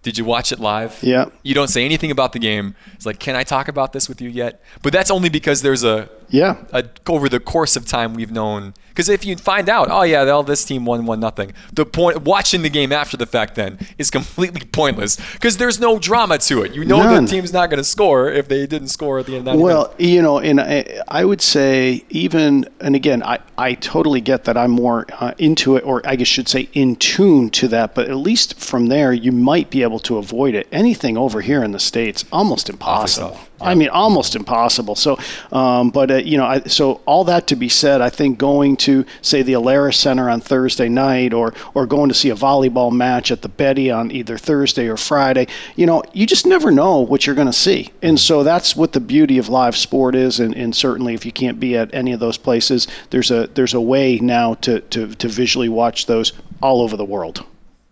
Did 0.02 0.16
you 0.16 0.24
watch 0.24 0.50
it 0.50 0.58
live? 0.58 0.98
Yeah. 1.02 1.26
You 1.42 1.54
don't 1.54 1.68
say 1.68 1.84
anything 1.84 2.10
about 2.10 2.32
the 2.32 2.38
game. 2.38 2.74
It's 2.94 3.04
like, 3.04 3.18
can 3.18 3.36
I 3.36 3.42
talk 3.42 3.68
about 3.68 3.92
this 3.92 4.08
with 4.08 4.22
you 4.22 4.30
yet? 4.30 4.62
But 4.82 4.94
that's 4.94 5.10
only 5.10 5.28
because 5.28 5.60
there's 5.60 5.84
a 5.84 6.08
yeah. 6.30 6.64
A, 6.72 6.84
over 7.08 7.28
the 7.28 7.40
course 7.40 7.76
of 7.76 7.86
time, 7.86 8.14
we've 8.14 8.30
known 8.30 8.74
because 8.88 9.08
if 9.08 9.24
you 9.24 9.36
find 9.36 9.68
out, 9.68 9.88
oh 9.90 10.02
yeah, 10.02 10.24
all 10.28 10.42
this 10.42 10.64
team 10.64 10.84
won 10.84 11.06
one 11.06 11.20
nothing. 11.20 11.52
The 11.72 11.84
point 11.84 12.22
watching 12.22 12.62
the 12.62 12.68
game 12.68 12.92
after 12.92 13.16
the 13.16 13.26
fact 13.26 13.54
then 13.54 13.78
is 13.98 14.10
completely 14.10 14.60
pointless 14.72 15.16
because 15.32 15.56
there's 15.56 15.80
no 15.80 15.98
drama 15.98 16.38
to 16.38 16.62
it. 16.62 16.74
You 16.74 16.84
know 16.84 16.98
None. 16.98 17.24
the 17.24 17.30
team's 17.30 17.52
not 17.52 17.70
going 17.70 17.78
to 17.78 17.84
score 17.84 18.30
if 18.30 18.48
they 18.48 18.66
didn't 18.66 18.88
score 18.88 19.18
at 19.18 19.26
the 19.26 19.36
end. 19.36 19.48
of 19.48 19.58
Well, 19.58 19.94
minutes. 19.98 20.04
you 20.04 20.22
know, 20.22 20.38
and 20.38 20.60
I, 20.60 21.02
I, 21.08 21.24
would 21.24 21.40
say 21.40 22.04
even 22.10 22.68
and 22.80 22.94
again, 22.94 23.22
I 23.22 23.40
I 23.58 23.74
totally 23.74 24.20
get 24.20 24.44
that 24.44 24.56
I'm 24.56 24.70
more 24.70 25.06
uh, 25.18 25.32
into 25.38 25.76
it, 25.76 25.84
or 25.84 26.00
I 26.06 26.16
guess 26.16 26.28
should 26.28 26.48
say 26.48 26.68
in 26.72 26.96
tune 26.96 27.50
to 27.50 27.68
that. 27.68 27.94
But 27.94 28.08
at 28.08 28.16
least 28.16 28.58
from 28.60 28.86
there, 28.86 29.12
you 29.12 29.32
might 29.32 29.70
be 29.70 29.82
able 29.82 29.89
to 29.98 30.18
avoid 30.18 30.54
it. 30.54 30.68
Anything 30.70 31.16
over 31.16 31.40
here 31.40 31.64
in 31.64 31.72
the 31.72 31.80
states, 31.80 32.24
almost 32.30 32.70
impossible. 32.70 33.32
Yeah. 33.32 33.46
I 33.62 33.74
mean, 33.74 33.88
almost 33.90 34.36
impossible. 34.36 34.94
So, 34.94 35.18
um, 35.52 35.90
but 35.90 36.10
uh, 36.10 36.14
you 36.16 36.38
know, 36.38 36.46
I, 36.46 36.60
so 36.60 37.00
all 37.04 37.24
that 37.24 37.46
to 37.48 37.56
be 37.56 37.68
said, 37.68 38.00
I 38.00 38.08
think 38.08 38.38
going 38.38 38.76
to 38.78 39.04
say 39.22 39.42
the 39.42 39.52
Alerus 39.52 39.94
Center 39.94 40.30
on 40.30 40.40
Thursday 40.40 40.88
night, 40.88 41.34
or 41.34 41.52
or 41.74 41.86
going 41.86 42.08
to 42.08 42.14
see 42.14 42.30
a 42.30 42.34
volleyball 42.34 42.92
match 42.92 43.30
at 43.30 43.42
the 43.42 43.48
Betty 43.48 43.90
on 43.90 44.10
either 44.10 44.38
Thursday 44.38 44.88
or 44.88 44.96
Friday, 44.96 45.46
you 45.76 45.86
know, 45.86 46.02
you 46.12 46.26
just 46.26 46.46
never 46.46 46.70
know 46.70 47.00
what 47.00 47.26
you're 47.26 47.36
going 47.36 47.46
to 47.46 47.52
see, 47.52 47.90
and 48.02 48.18
so 48.18 48.42
that's 48.42 48.74
what 48.74 48.92
the 48.92 49.00
beauty 49.00 49.38
of 49.38 49.48
live 49.48 49.76
sport 49.76 50.14
is. 50.14 50.40
And, 50.40 50.54
and 50.54 50.74
certainly, 50.74 51.14
if 51.14 51.26
you 51.26 51.32
can't 51.32 51.60
be 51.60 51.76
at 51.76 51.92
any 51.92 52.12
of 52.12 52.20
those 52.20 52.38
places, 52.38 52.88
there's 53.10 53.30
a 53.30 53.48
there's 53.48 53.74
a 53.74 53.80
way 53.80 54.18
now 54.18 54.54
to 54.54 54.80
to, 54.80 55.14
to 55.14 55.28
visually 55.28 55.68
watch 55.68 56.06
those 56.06 56.32
all 56.62 56.80
over 56.80 56.96
the 56.96 57.04
world 57.04 57.44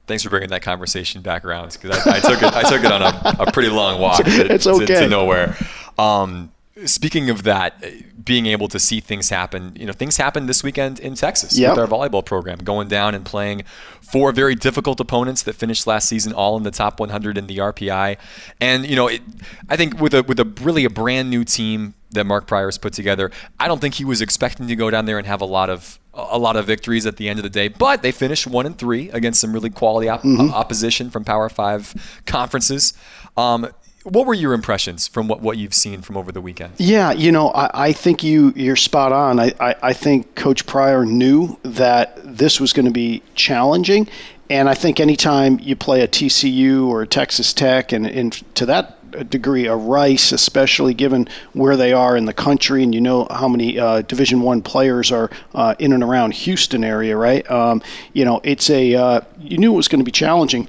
thanks 0.09 0.25
for 0.25 0.31
bringing 0.31 0.49
that 0.51 0.63
conversation 0.63 1.23
back 1.23 1.45
around 1.45 1.73
because 1.73 2.05
I, 2.07 2.17
I, 2.17 2.21
took 2.21 2.43
it 2.43 2.53
I 2.53 2.63
took 2.63 2.83
it 2.83 2.91
on 2.91 3.03
a, 3.03 3.49
a 3.49 3.53
pretty 3.53 3.69
long 3.69 4.01
walk 4.01 4.25
to, 4.25 4.31
it's 4.53 4.67
okay. 4.67 4.87
to, 4.87 5.01
to 5.01 5.09
nowhere. 5.09 5.57
Um, 5.99 6.51
speaking 6.87 7.31
of 7.31 7.43
that, 7.45 7.83
being 8.25 8.47
able 8.47 8.69
to 8.69 8.79
see 8.79 9.01
things 9.01 9.31
happen, 9.31 9.73
you 9.75 9.87
know, 9.87 9.93
things 9.93 10.17
happened 10.17 10.49
this 10.49 10.63
weekend 10.63 11.01
in 11.01 11.15
Texas 11.15 11.59
yep. 11.59 11.71
with 11.71 11.79
our 11.79 11.87
volleyball 11.87 12.25
program, 12.25 12.59
going 12.59 12.89
down 12.89 13.15
and 13.15 13.25
playing 13.25 13.65
four 14.01 14.33
very 14.33 14.55
difficult 14.55 15.01
opponents 15.01 15.43
that 15.43 15.55
finished 15.55 15.87
last 15.87 16.09
season, 16.09 16.33
all 16.33 16.57
in 16.57 16.63
the 16.63 16.71
top 16.71 17.01
100 17.01 17.39
in 17.39 17.47
the 17.47 17.59
RPI. 17.59 18.17
And 18.61 18.87
you 18.87 18.97
know, 18.97 19.09
it, 19.09 19.23
I 19.69 19.77
think 19.77 20.01
with 20.01 20.15
a 20.15 20.23
with 20.23 20.39
a 20.41 20.45
really 20.61 20.85
a 20.85 20.91
brand 20.91 21.31
new 21.31 21.45
team 21.45 21.95
that 22.11 22.25
Mark 22.25 22.47
Pryor's 22.47 22.79
put 22.79 22.93
together, 22.93 23.31
I 23.59 23.69
don't 23.69 23.81
think 23.81 23.95
he 23.95 24.05
was 24.05 24.21
expecting 24.21 24.67
to 24.69 24.77
go 24.77 24.91
down 24.91 25.07
there 25.07 25.19
and 25.19 25.27
have 25.27 25.41
a 25.41 25.47
lot 25.47 25.71
of 25.71 25.99
a 26.15 26.39
lot 26.39 26.57
of 26.57 26.67
victories 26.67 27.07
at 27.07 27.17
the 27.17 27.29
end 27.29 27.39
of 27.39 27.45
the 27.45 27.51
day, 27.51 27.69
but 27.69 28.03
they 28.03 28.11
finished 28.11 28.47
one 28.47 28.67
and 28.67 28.77
three 28.77 29.09
against 29.11 29.41
some 29.41 29.53
really 29.53 29.71
quality 29.71 30.09
op- 30.09 30.23
mm-hmm. 30.23 30.53
opposition 30.53 31.11
from 31.11 31.25
Power 31.25 31.49
Five 31.49 31.95
conferences. 32.27 32.93
Um, 33.37 33.69
what 34.05 34.27
were 34.27 34.35
your 34.35 34.53
impressions 34.53 35.09
from 35.09 35.29
what, 35.29 35.41
what 35.41 35.59
you've 35.59 35.75
seen 35.75 36.03
from 36.03 36.17
over 36.17 36.33
the 36.33 36.41
weekend? 36.41 36.75
Yeah, 36.79 37.13
you 37.13 37.33
know, 37.33 37.51
I, 37.51 37.89
I 37.89 37.93
think 37.93 38.23
you 38.23 38.53
you're 38.57 38.77
spot 38.77 39.13
on. 39.13 39.41
I, 39.41 39.53
I, 39.61 39.75
I 39.83 39.93
think 39.93 40.35
Coach 40.35 40.67
Pryor 40.67 41.05
knew 41.05 41.59
that 41.63 42.19
this 42.25 42.61
was 42.61 42.73
going 42.73 42.87
to 42.87 42.93
be 42.93 43.23
challenging, 43.35 44.09
and 44.49 44.69
I 44.69 44.75
think 44.75 45.01
anytime 45.01 45.59
you 45.61 45.77
play 45.77 46.03
a 46.03 46.09
TCU 46.09 46.87
or 46.87 47.03
a 47.03 47.07
Texas 47.07 47.53
Tech, 47.53 47.93
and, 47.93 48.07
and 48.07 48.33
to 48.55 48.67
that 48.67 49.31
degree 49.31 49.67
a 49.67 49.75
Rice, 49.75 50.33
especially 50.33 50.95
given 50.95 51.29
where 51.53 51.77
they 51.77 51.93
are 51.93 52.17
in 52.17 52.25
the 52.25 52.33
country, 52.33 52.83
and 52.83 52.95
you 52.95 53.01
know 53.01 53.27
how 53.31 53.49
many 53.49 53.79
uh, 53.79 54.03
Division 54.03 54.43
One 54.43 54.63
players 54.63 55.11
are 55.11 55.31
uh, 55.55 55.75
in 55.79 55.93
and 55.93 56.03
around 56.03 56.35
Houston 56.35 56.85
area, 56.85 57.17
right? 57.17 57.49
Um, 57.51 57.83
you 58.13 58.25
know, 58.25 58.41
it's 58.45 58.71
a 58.71 58.95
uh, 58.95 59.21
you 59.39 59.59
knew 59.59 59.73
it 59.73 59.77
was 59.77 59.89
going 59.89 60.01
to 60.01 60.05
be 60.05 60.13
challenging, 60.13 60.69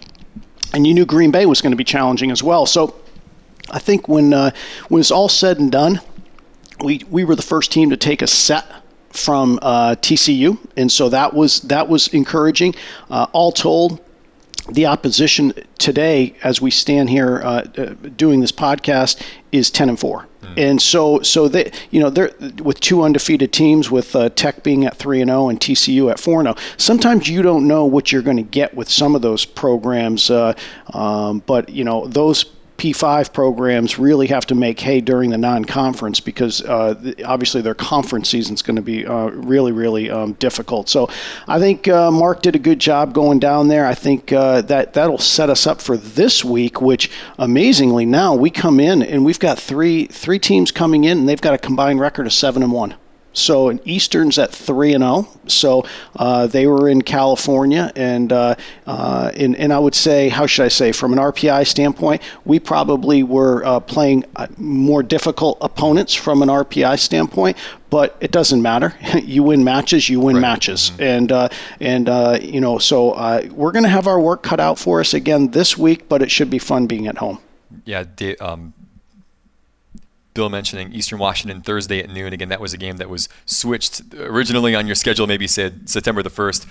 and 0.73 0.87
you 0.87 0.93
knew 0.93 1.05
Green 1.05 1.31
Bay 1.31 1.45
was 1.45 1.61
going 1.61 1.71
to 1.71 1.77
be 1.77 1.83
challenging 1.83 2.31
as 2.31 2.41
well. 2.41 2.65
So 2.65 2.95
I 3.71 3.79
think 3.79 4.07
when 4.07 4.33
uh, 4.33 4.51
when 4.89 4.99
it's 4.99 5.11
all 5.11 5.29
said 5.29 5.59
and 5.59 5.71
done, 5.71 6.01
we 6.83 7.01
we 7.09 7.23
were 7.23 7.35
the 7.35 7.41
first 7.41 7.71
team 7.71 7.89
to 7.89 7.97
take 7.97 8.21
a 8.21 8.27
set 8.27 8.65
from 9.11 9.59
uh, 9.61 9.95
TCU, 9.95 10.57
and 10.77 10.91
so 10.91 11.09
that 11.09 11.33
was 11.33 11.61
that 11.61 11.87
was 11.87 12.07
encouraging. 12.09 12.75
Uh, 13.09 13.27
all 13.31 13.51
told, 13.51 13.99
the 14.71 14.85
opposition 14.85 15.53
today, 15.77 16.35
as 16.43 16.61
we 16.61 16.71
stand 16.71 17.09
here 17.09 17.41
uh, 17.43 17.65
uh 17.77 17.85
doing 18.15 18.39
this 18.39 18.51
podcast, 18.51 19.21
is 19.51 19.71
ten 19.71 19.89
and 19.89 19.99
four. 19.99 20.27
Mm. 20.41 20.69
And 20.69 20.81
so, 20.81 21.21
so 21.21 21.49
they, 21.49 21.71
you 21.91 21.99
know, 21.99 22.09
they're 22.09 22.31
with 22.63 22.79
two 22.79 23.03
undefeated 23.03 23.51
teams, 23.51 23.91
with 23.91 24.15
uh, 24.15 24.29
Tech 24.29 24.63
being 24.63 24.85
at 24.85 24.95
three 24.95 25.21
and 25.21 25.29
zero 25.29 25.43
oh 25.43 25.49
and 25.49 25.59
TCU 25.59 26.09
at 26.09 26.19
four 26.19 26.39
and 26.39 26.47
zero. 26.47 26.55
Oh. 26.57 26.73
Sometimes 26.77 27.27
you 27.27 27.41
don't 27.41 27.67
know 27.67 27.85
what 27.85 28.11
you're 28.11 28.21
going 28.21 28.37
to 28.37 28.43
get 28.43 28.73
with 28.73 28.89
some 28.89 29.15
of 29.15 29.21
those 29.21 29.43
programs, 29.43 30.29
uh, 30.29 30.53
um, 30.93 31.43
but 31.45 31.69
you 31.69 31.83
know 31.83 32.07
those 32.07 32.45
P5 32.79 33.33
programs 33.33 33.99
really 33.99 34.27
have 34.27 34.45
to 34.47 34.55
make 34.55 34.79
hay 34.79 35.01
during 35.01 35.31
the 35.31 35.37
non-conference 35.37 36.21
because 36.21 36.63
uh, 36.63 37.13
obviously 37.25 37.61
their 37.61 37.75
conference 37.75 38.29
season 38.29 38.53
is 38.53 38.61
going 38.61 38.77
to 38.77 38.81
be 38.81 39.05
uh, 39.05 39.27
really, 39.27 39.73
really 39.73 40.09
um, 40.09 40.33
difficult. 40.33 40.87
So 40.87 41.09
I 41.45 41.59
think 41.59 41.89
uh, 41.89 42.09
Mark 42.09 42.41
did 42.41 42.55
a 42.55 42.59
good 42.59 42.79
job 42.79 43.13
going 43.13 43.39
down 43.39 43.67
there. 43.67 43.85
I 43.85 43.93
think 43.93 44.31
uh, 44.31 44.61
that 44.61 44.93
that'll 44.93 45.17
set 45.17 45.49
us 45.49 45.67
up 45.67 45.81
for 45.81 45.97
this 45.97 46.45
week, 46.45 46.81
which 46.81 47.11
amazingly 47.37 48.05
now 48.05 48.33
we 48.33 48.49
come 48.49 48.79
in 48.79 49.03
and 49.03 49.25
we've 49.25 49.39
got 49.39 49.59
three 49.59 50.05
three 50.05 50.39
teams 50.39 50.71
coming 50.71 51.03
in 51.03 51.19
and 51.19 51.29
they've 51.29 51.41
got 51.41 51.53
a 51.53 51.57
combined 51.57 51.99
record 51.99 52.25
of 52.27 52.33
seven 52.33 52.63
and 52.63 52.71
one. 52.71 52.95
So 53.39 53.69
in 53.69 53.79
Eastern's 53.85 54.37
at 54.37 54.51
three 54.51 54.93
and 54.93 55.03
zero. 55.03 55.27
Oh. 55.27 55.39
So 55.47 55.85
uh, 56.15 56.47
they 56.47 56.67
were 56.67 56.89
in 56.89 57.01
California, 57.01 57.91
and, 57.95 58.31
uh, 58.31 58.55
uh, 58.85 59.31
and 59.35 59.55
and 59.55 59.73
I 59.73 59.79
would 59.79 59.95
say, 59.95 60.29
how 60.29 60.45
should 60.45 60.65
I 60.65 60.67
say, 60.67 60.91
from 60.91 61.13
an 61.13 61.19
RPI 61.19 61.65
standpoint, 61.67 62.21
we 62.45 62.59
probably 62.59 63.23
were 63.23 63.65
uh, 63.65 63.79
playing 63.79 64.25
uh, 64.35 64.47
more 64.57 65.01
difficult 65.01 65.57
opponents 65.61 66.13
from 66.13 66.41
an 66.41 66.49
RPI 66.49 66.99
standpoint. 66.99 67.57
But 67.89 68.15
it 68.21 68.29
doesn't 68.29 68.61
matter. 68.61 68.93
you 69.23 69.41
win 69.41 69.63
matches, 69.63 70.09
you 70.09 70.19
win 70.19 70.35
right. 70.35 70.41
matches, 70.41 70.91
mm-hmm. 70.91 71.01
and 71.01 71.31
uh, 71.31 71.49
and 71.79 72.43
you 72.43 72.61
know. 72.61 72.77
So 72.77 73.15
we're 73.51 73.71
going 73.71 73.83
to 73.83 73.89
have 73.89 74.07
our 74.07 74.19
work 74.19 74.43
cut 74.43 74.59
out 74.59 74.77
for 74.77 74.99
us 74.99 75.13
again 75.13 75.49
this 75.51 75.77
week, 75.77 76.07
but 76.07 76.21
it 76.21 76.29
should 76.29 76.49
be 76.49 76.59
fun 76.59 76.85
being 76.85 77.07
at 77.07 77.17
home. 77.17 77.39
Yeah, 77.85 78.03
um, 78.39 78.73
Bill 80.39 80.49
mentioning 80.49 80.93
Eastern 80.93 81.19
Washington 81.19 81.61
Thursday 81.61 81.99
at 81.99 82.09
noon. 82.09 82.31
Again, 82.31 82.47
that 82.47 82.61
was 82.61 82.73
a 82.73 82.77
game 82.77 82.95
that 82.95 83.09
was 83.09 83.27
switched 83.45 84.01
originally 84.13 84.73
on 84.73 84.87
your 84.87 84.95
schedule, 84.95 85.27
maybe 85.27 85.47
said 85.47 85.89
September 85.89 86.23
the 86.23 86.29
1st. 86.29 86.65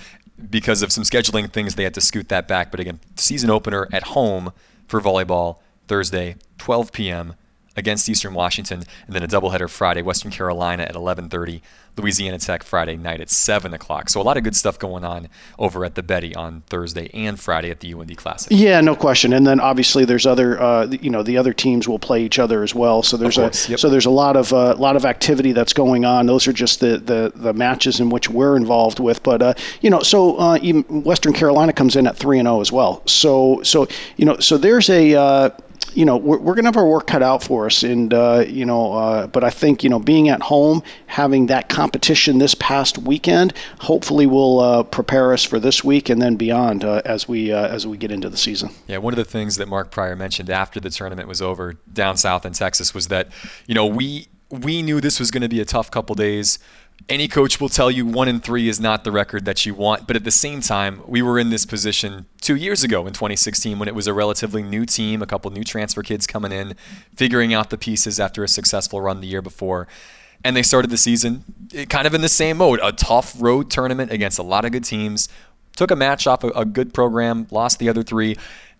Because 0.49 0.81
of 0.81 0.91
some 0.91 1.05
scheduling 1.05 1.53
things, 1.53 1.75
they 1.75 1.85
had 1.85 1.93
to 1.93 2.01
scoot 2.01 2.31
that 2.31 2.49
back. 2.49 2.71
But 2.71 2.81
again, 2.81 2.99
season 3.17 3.51
opener 3.51 3.87
at 3.93 4.05
home 4.05 4.55
for 4.87 5.03
volleyball 5.03 5.59
Thursday, 5.87 6.37
12 6.57 6.93
p.m. 6.93 7.35
against 7.79 8.09
Eastern 8.09 8.35
Washington, 8.35 8.85
and 9.07 9.15
then 9.15 9.23
a 9.23 9.29
doubleheader 9.29 9.71
Friday, 9.71 10.03
Western 10.03 10.31
Carolina 10.31 10.83
at 10.83 10.95
11:30, 10.95 11.63
Louisiana 11.99 12.39
Tech 12.39 12.63
Friday 12.63 12.97
night 12.97 13.21
at 13.21 13.31
7 13.31 13.75
o'clock. 13.75 14.09
So 14.09 14.21
a 14.21 14.23
lot 14.23 14.37
of 14.37 14.45
good 14.45 14.57
stuff 14.57 14.79
going 14.79 15.05
on 15.05 15.29
over 15.59 15.85
at 15.85 15.95
the 15.95 16.03
Betty 16.03 16.35
on 16.35 16.63
Thursday 16.67 17.11
and 17.13 17.39
Friday 17.39 17.71
at 17.71 17.81
the 17.81 17.93
UND 17.93 18.17
Classic. 18.17 18.49
Yeah, 18.51 18.81
no 18.81 18.95
question. 18.95 19.33
And 19.33 19.47
then 19.47 19.61
obviously 19.61 20.05
there's 20.05 20.27
other, 20.27 20.61
uh, 20.61 20.87
you 20.87 21.11
know, 21.11 21.23
the 21.23 21.37
other 21.37 21.53
teams 21.53 21.89
will 21.89 21.99
play 21.99 22.23
each 22.23 22.39
other 22.39 22.63
as 22.63 22.75
well. 22.75 23.03
So 23.03 23.17
there's 23.17 23.39
a 23.39 23.51
yep. 23.69 23.79
so 23.79 23.91
there's 23.91 24.07
a 24.07 24.11
lot 24.11 24.37
of 24.37 24.53
a 24.53 24.57
uh, 24.57 24.77
lot 24.77 24.97
of 24.97 25.05
activity 25.05 25.53
that's 25.53 25.73
going 25.73 26.05
on. 26.05 26.27
Those 26.27 26.47
are 26.47 26.53
just 26.53 26.81
the 26.81 26.99
the, 26.99 27.33
the 27.35 27.53
matches 27.53 28.01
in 28.01 28.11
which 28.11 28.31
we're 28.31 28.57
involved 28.57 29.01
with. 29.01 29.23
But 29.23 29.43
uh, 29.43 29.55
you 29.81 29.91
know, 29.91 30.01
so 30.01 30.37
uh, 30.39 30.59
even 30.63 30.83
Western 31.03 31.33
Carolina 31.33 31.73
comes 31.73 31.97
in 31.97 32.07
at 32.07 32.17
three 32.17 32.39
and 32.39 32.47
zero 32.47 32.59
oh 32.59 32.61
as 32.61 32.73
well. 32.73 33.03
So 33.07 33.63
so 33.63 33.89
you 34.17 34.25
know, 34.25 34.39
so 34.39 34.57
there's 34.57 34.89
a 34.91 35.15
uh, 35.15 35.51
you 35.99 36.05
know, 36.05 36.17
we're, 36.17 36.39
we're 36.39 36.55
going 36.55 36.63
to 36.63 36.69
have 36.69 36.77
our 36.77 36.87
work 36.87 37.09
cut 37.09 37.25
out 37.25 37.43
for 37.43 37.67
us. 37.67 37.83
And, 37.83 38.15
uh, 38.15 38.45
you 38.47 38.65
know, 38.65 38.93
uh, 38.93 39.27
but 39.27 39.43
I 39.43 39.51
think, 39.51 39.83
you 39.83 39.91
know, 39.91 39.99
being 39.99 40.29
at 40.29 40.41
home, 40.41 40.81
having 41.09 41.47
that 41.47 41.69
competition 41.69 42.39
this 42.39 42.55
past 42.55 42.99
weekend, 42.99 43.53
hopefully 43.81 44.25
will 44.25 44.61
uh, 44.61 44.85
prepare 44.85 45.33
us 45.33 45.43
for 45.43 45.59
this 45.59 45.83
week 45.83 46.09
and 46.09 46.23
then 46.23 46.37
beyond 46.37 46.85
uh, 46.85 47.03
as 47.05 47.27
we 47.27 47.53
uh, 47.53 47.67
as 47.67 47.85
we 47.85 47.97
get 47.97 48.13
into 48.13 48.31
the 48.31 48.37
season. 48.37 48.71
Yeah, 48.87 48.99
one 48.99 49.13
of 49.13 49.17
the 49.17 49.25
things 49.25 49.57
that 49.57 49.67
Mark 49.67 49.91
Pryor 49.91 50.15
mentioned 50.15 50.51
after 50.51 50.79
the 50.79 50.89
tournament 50.89 51.27
was 51.27 51.43
over 51.43 51.75
down 51.93 52.17
south 52.17 52.47
in 52.47 52.53
Texas 52.53 52.95
was 52.95 53.09
that, 53.09 53.27
you 53.67 53.75
know, 53.75 53.85
we 53.85 54.29
we 54.51 54.83
knew 54.83 55.01
this 55.01 55.19
was 55.19 55.33
going 55.33 55.43
to 55.43 55.49
be 55.49 55.61
a 55.61 55.65
tough 55.65 55.91
couple 55.91 56.15
days 56.15 56.61
any 57.09 57.27
coach 57.27 57.61
will 57.61 57.69
tell 57.69 57.91
you 57.91 58.05
one 58.05 58.29
in 58.29 58.41
three 58.41 58.69
is 58.69 58.81
not 58.81 59.05
the 59.05 59.13
record 59.13 59.45
that 59.47 59.65
you 59.65 59.75
want. 59.75 60.07
But 60.07 60.17
at 60.17 60.25
the 60.25 60.31
same 60.31 60.61
time, 60.61 61.03
we 61.07 61.23
were 61.23 61.39
in 61.39 61.51
this 61.51 61.65
position 61.65 62.27
two 62.41 62.55
years 62.55 62.85
ago 62.85 63.07
in 63.07 63.15
2016 63.15 63.79
when 63.79 63.89
it 63.89 63.95
was 63.95 64.07
a 64.07 64.13
relatively 64.13 64.63
new 64.63 64.85
team, 64.85 65.23
a 65.23 65.27
couple 65.27 65.51
new 65.51 65.65
transfer 65.65 66.03
kids 66.03 66.27
coming 66.27 66.53
in, 66.53 66.75
figuring 67.15 67.55
out 67.55 67.71
the 67.71 67.79
pieces 67.79 68.21
after 68.21 68.45
a 68.45 68.49
successful 68.49 69.01
run 69.01 69.21
the 69.21 69.27
year 69.27 69.43
before. 69.43 69.89
And 70.45 70.57
they 70.57 70.63
started 70.63 70.91
the 70.91 70.99
season 70.99 71.45
eh, 71.75 71.87
kind 71.87 72.07
of 72.07 72.15
in 72.15 72.21
the 72.21 72.29
same 72.29 72.59
mode 72.59 72.81
a 72.83 72.93
tough 72.93 73.35
road 73.41 73.71
tournament 73.71 74.13
against 74.13 74.39
a 74.39 74.43
lot 74.43 74.65
of 74.65 74.73
good 74.73 74.85
teams. 74.85 75.29
Took 75.77 75.91
a 75.91 75.97
match 75.97 76.27
off 76.27 76.45
a, 76.45 76.49
a 76.51 76.65
good 76.65 76.93
program, 76.93 77.47
lost 77.51 77.79
the 77.79 77.89
other 77.89 78.03
three 78.03 78.37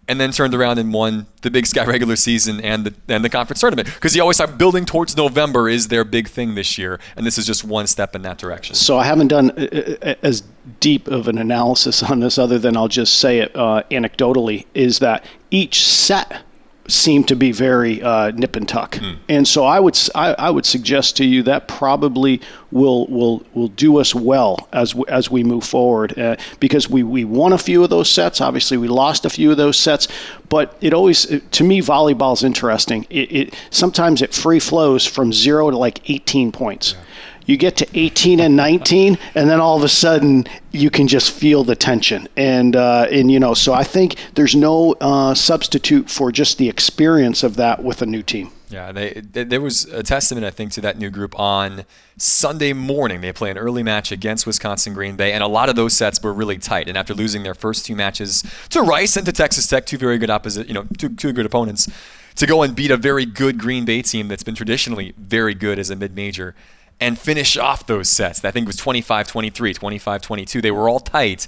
and 0.09 0.19
then 0.19 0.33
turned 0.33 0.55
around 0.55 0.79
and 0.79 0.93
won 0.93 1.27
the 1.43 1.51
Big 1.51 1.67
Sky 1.67 1.85
regular 1.85 2.17
season 2.17 2.61
and 2.63 2.87
the 2.87 3.15
and 3.15 3.25
the 3.25 3.29
conference 3.29 3.61
tournament 3.61 3.89
because 3.95 4.17
you 4.17 4.23
always 4.23 4.39
have 4.39 4.59
building 4.59 4.85
towards 4.85 5.17
November 5.17 5.69
is 5.69 5.89
their 5.89 6.05
big 6.05 6.29
thing 6.29 6.55
this 6.55 6.79
year, 6.79 6.99
and 7.17 7.27
this 7.27 7.39
is 7.39 7.47
just 7.47 7.63
one 7.63 7.87
step 7.87 8.17
in 8.17 8.23
that 8.23 8.39
direction. 8.39 8.75
So 8.75 8.99
I 8.99 9.05
haven't 9.05 9.29
done 9.29 9.51
uh, 9.51 9.97
uh, 10.03 10.15
as 10.23 10.43
deep 10.81 11.09
of 11.09 11.29
an 11.29 11.39
analysis 11.39 12.03
on 12.03 12.21
this, 12.21 12.39
other 12.39 12.59
than 12.59 12.77
I'll 12.77 12.89
just 12.89 13.19
say 13.19 13.39
it 13.39 13.55
uh, 13.55 13.83
anecdotally, 13.91 14.67
is 14.75 14.99
that 15.01 15.25
each 15.51 15.85
set 15.85 16.43
seem 16.89 17.23
to 17.23 17.37
be 17.37 17.53
very 17.53 18.03
uh, 18.03 18.31
nip 18.33 18.57
and 18.57 18.69
tuck. 18.69 18.97
Mm. 18.97 19.19
And 19.29 19.47
so 19.47 19.65
I 19.65 19.79
would 19.79 19.97
I, 20.15 20.35
I, 20.35 20.51
would 20.51 20.67
suggest 20.67 21.17
to 21.19 21.25
you 21.25 21.43
that 21.45 21.69
probably 21.69 22.41
will 22.71 23.07
will 23.07 23.45
will 23.55 23.69
do 23.69 23.99
us 23.99 24.15
well 24.15 24.69
as 24.73 24.95
we, 24.95 25.05
as 25.09 25.31
we 25.31 25.45
move 25.45 25.65
forward 25.65 26.19
uh, 26.19 26.37
because 26.61 26.89
we 26.89 27.03
we 27.03 27.25
won 27.25 27.53
a 27.53 27.59
few 27.59 27.85
of 27.85 27.91
those 27.91 28.11
sets. 28.11 28.41
Obviously, 28.41 28.79
we 28.79 28.89
lost 28.89 29.25
a 29.25 29.31
few 29.31 29.51
of 29.51 29.59
those 29.59 29.79
sets, 29.79 30.09
but 30.49 30.77
it 30.81 30.95
always 30.95 31.27
to 31.27 31.65
me 31.65 31.81
volleyball 31.83 32.33
is 32.33 32.43
interesting. 32.43 33.07
It, 33.11 33.33
it 33.33 33.55
sometimes 33.71 34.23
it 34.23 34.35
free 34.35 34.61
flows 34.61 35.07
from 35.07 35.33
zero 35.33 35.71
to 35.71 35.77
like 35.77 36.09
18 36.11 36.53
points. 36.53 36.95
Yeah 36.95 37.05
you 37.49 37.57
get 37.57 37.77
to 37.79 37.87
18 37.99 38.41
and 38.41 38.55
19, 38.55 39.19
and 39.35 39.51
then 39.51 39.59
all 39.59 39.77
of 39.77 39.83
a 39.83 39.89
sudden 39.89 40.45
you 40.71 40.91
can 40.91 41.09
just 41.09 41.33
feel 41.33 41.65
the 41.65 41.75
tension. 41.75 42.29
And 42.37 42.77
uh, 42.77 43.09
and 43.11 43.33
you 43.33 43.41
know, 43.41 43.55
so 43.55 43.73
I 43.73 43.83
think 43.83 44.17
there's 44.35 44.55
no 44.55 44.93
uh, 45.01 45.35
substitute 45.35 46.09
for 46.09 46.31
just 46.31 46.59
the 46.59 46.69
experience 46.69 47.43
of 47.43 47.57
that 47.57 47.83
with 47.83 48.03
a 48.03 48.07
new 48.07 48.23
team. 48.23 48.53
Yeah, 48.71 48.93
they, 48.93 49.15
they, 49.15 49.45
there 49.45 49.63
was 49.63 49.87
a 49.87 50.03
testament, 50.03 50.45
I 50.45 50.51
think, 50.51 50.73
to 50.73 50.83
that 50.83 50.99
new 50.99 51.09
group 51.09 51.39
on 51.41 51.87
Sunday 52.19 52.75
morning. 52.75 53.23
They 53.23 53.33
play 53.33 53.51
an 53.51 53.57
early 53.57 53.83
match 53.83 54.13
against 54.13 54.47
Wisconsin 54.47 54.93
Green 54.93 55.17
Bay, 55.17 55.33
and 55.33 55.43
a 55.43 55.47
lot 55.47 55.71
of 55.71 55.77
those 55.77 55.95
sets 55.95 56.23
were 56.23 56.35
really 56.35 56.59
tight. 56.59 56.87
And 56.87 56.99
after 56.99 57.15
losing 57.15 57.45
their 57.45 57.55
first 57.55 57.87
two 57.87 57.97
matches 57.97 58.45
to 58.69 58.83
Rice 58.83 59.17
and 59.17 59.25
to 59.25 59.33
Texas 59.33 59.67
Tech, 59.67 59.87
two 59.87 59.97
very 59.97 60.19
good 60.19 60.29
opposite, 60.29 60.69
you 60.69 60.75
know, 60.75 60.85
two, 60.99 61.09
two 61.09 61.33
good 61.33 61.47
opponents, 61.47 61.89
to 62.35 62.47
go 62.47 62.63
and 62.63 62.77
beat 62.77 62.91
a 62.91 62.99
very 62.99 63.25
good 63.25 63.57
Green 63.57 63.87
Bay 63.87 64.03
team 64.03 64.29
that's 64.29 64.43
been 64.43 64.55
traditionally 64.55 65.15
very 65.17 65.55
good 65.55 65.79
as 65.79 65.89
a 65.89 65.97
mid-major 65.97 66.55
and 67.01 67.19
finish 67.19 67.57
off 67.57 67.87
those 67.87 68.09
sets. 68.09 68.45
I 68.45 68.51
think 68.51 68.65
it 68.65 68.69
was 68.69 68.77
25 68.77 69.29
23, 69.29 69.75
25 69.75 70.23
22. 70.23 70.61
They 70.61 70.71
were 70.71 70.89
all 70.89 71.01
tight, 71.01 71.47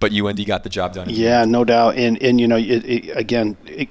but 0.00 0.12
UND 0.12 0.44
got 0.46 0.64
the 0.64 0.70
job 0.70 0.94
done. 0.94 1.08
Yeah, 1.10 1.44
no 1.44 1.64
doubt. 1.64 1.96
And, 1.96 2.20
and 2.22 2.40
you 2.40 2.48
know, 2.48 2.56
it, 2.56 2.84
it, 2.84 3.16
again, 3.16 3.56
it, 3.66 3.88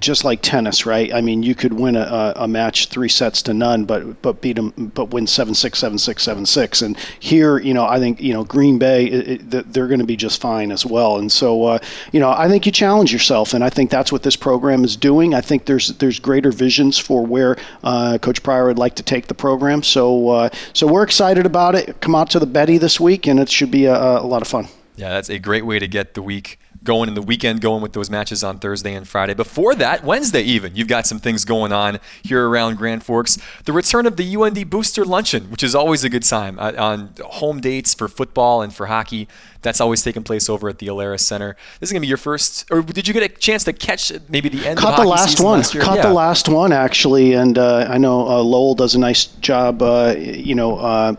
just 0.00 0.24
like 0.24 0.40
tennis, 0.42 0.86
right? 0.86 1.12
I 1.12 1.20
mean, 1.20 1.42
you 1.42 1.54
could 1.54 1.72
win 1.72 1.96
a, 1.96 2.32
a 2.36 2.48
match 2.48 2.88
three 2.88 3.08
sets 3.08 3.42
to 3.42 3.54
none, 3.54 3.84
but 3.84 4.20
but 4.22 4.40
beat 4.40 4.56
them, 4.56 4.70
but 4.94 5.10
win 5.10 5.26
seven 5.26 5.54
six 5.54 5.78
seven 5.78 5.98
six 5.98 6.22
seven 6.22 6.46
six. 6.46 6.82
And 6.82 6.96
here, 7.20 7.58
you 7.58 7.74
know, 7.74 7.84
I 7.84 7.98
think 7.98 8.20
you 8.20 8.32
know 8.32 8.44
Green 8.44 8.78
Bay, 8.78 9.06
it, 9.06 9.54
it, 9.54 9.72
they're 9.72 9.86
going 9.86 10.00
to 10.00 10.06
be 10.06 10.16
just 10.16 10.40
fine 10.40 10.70
as 10.70 10.84
well. 10.84 11.18
And 11.18 11.30
so, 11.30 11.64
uh, 11.64 11.78
you 12.12 12.20
know, 12.20 12.30
I 12.30 12.48
think 12.48 12.66
you 12.66 12.72
challenge 12.72 13.12
yourself, 13.12 13.54
and 13.54 13.62
I 13.62 13.70
think 13.70 13.90
that's 13.90 14.12
what 14.12 14.22
this 14.22 14.36
program 14.36 14.84
is 14.84 14.96
doing. 14.96 15.34
I 15.34 15.40
think 15.40 15.66
there's 15.66 15.88
there's 15.98 16.18
greater 16.18 16.52
visions 16.52 16.98
for 16.98 17.24
where 17.24 17.56
uh, 17.84 18.18
Coach 18.18 18.42
Pryor 18.42 18.66
would 18.66 18.78
like 18.78 18.96
to 18.96 19.02
take 19.02 19.26
the 19.26 19.34
program. 19.34 19.82
So 19.82 20.28
uh, 20.30 20.48
so 20.72 20.86
we're 20.86 21.04
excited 21.04 21.46
about 21.46 21.74
it. 21.74 22.00
Come 22.00 22.14
out 22.14 22.30
to 22.30 22.38
the 22.38 22.46
Betty 22.46 22.78
this 22.78 23.00
week, 23.00 23.26
and 23.26 23.38
it 23.38 23.48
should 23.48 23.70
be 23.70 23.86
a, 23.86 23.94
a 23.94 24.26
lot 24.26 24.42
of 24.42 24.48
fun. 24.48 24.68
Yeah, 24.96 25.10
that's 25.10 25.28
a 25.28 25.38
great 25.38 25.66
way 25.66 25.78
to 25.78 25.86
get 25.86 26.14
the 26.14 26.22
week 26.22 26.58
going 26.86 27.08
in 27.08 27.14
the 27.14 27.22
weekend, 27.22 27.60
going 27.60 27.82
with 27.82 27.92
those 27.92 28.08
matches 28.08 28.42
on 28.42 28.58
Thursday 28.58 28.94
and 28.94 29.06
Friday. 29.06 29.34
Before 29.34 29.74
that, 29.74 30.04
Wednesday 30.04 30.42
even, 30.42 30.74
you've 30.74 30.88
got 30.88 31.06
some 31.06 31.18
things 31.18 31.44
going 31.44 31.72
on 31.72 31.98
here 32.22 32.48
around 32.48 32.76
Grand 32.76 33.04
Forks. 33.04 33.38
The 33.64 33.72
return 33.72 34.06
of 34.06 34.16
the 34.16 34.36
UND 34.36 34.70
Booster 34.70 35.04
Luncheon, 35.04 35.50
which 35.50 35.62
is 35.62 35.74
always 35.74 36.04
a 36.04 36.08
good 36.08 36.22
time 36.22 36.58
uh, 36.58 36.72
on 36.78 37.12
home 37.22 37.60
dates 37.60 37.92
for 37.92 38.08
football 38.08 38.62
and 38.62 38.74
for 38.74 38.86
hockey. 38.86 39.28
That's 39.62 39.80
always 39.80 40.02
taking 40.02 40.22
place 40.22 40.48
over 40.48 40.68
at 40.68 40.78
the 40.78 40.86
Alerus 40.86 41.20
Center. 41.20 41.56
This 41.80 41.88
is 41.88 41.92
going 41.92 42.00
to 42.00 42.04
be 42.04 42.08
your 42.08 42.16
first, 42.16 42.70
or 42.70 42.82
did 42.82 43.08
you 43.08 43.12
get 43.12 43.24
a 43.24 43.28
chance 43.28 43.64
to 43.64 43.72
catch 43.72 44.12
maybe 44.28 44.48
the 44.48 44.66
end? 44.66 44.78
Caught 44.78 45.02
the 45.02 45.08
last 45.08 45.40
one. 45.40 45.58
Last 45.58 45.76
Caught 45.76 45.96
yeah. 45.96 46.02
the 46.02 46.14
last 46.14 46.48
one 46.48 46.72
actually, 46.72 47.32
and 47.32 47.58
uh, 47.58 47.86
I 47.90 47.98
know 47.98 48.28
uh, 48.28 48.42
Lowell 48.42 48.76
does 48.76 48.94
a 48.94 48.98
nice 49.00 49.26
job. 49.26 49.82
Uh, 49.82 50.14
you 50.16 50.54
know 50.54 50.78
uh, 50.78 51.16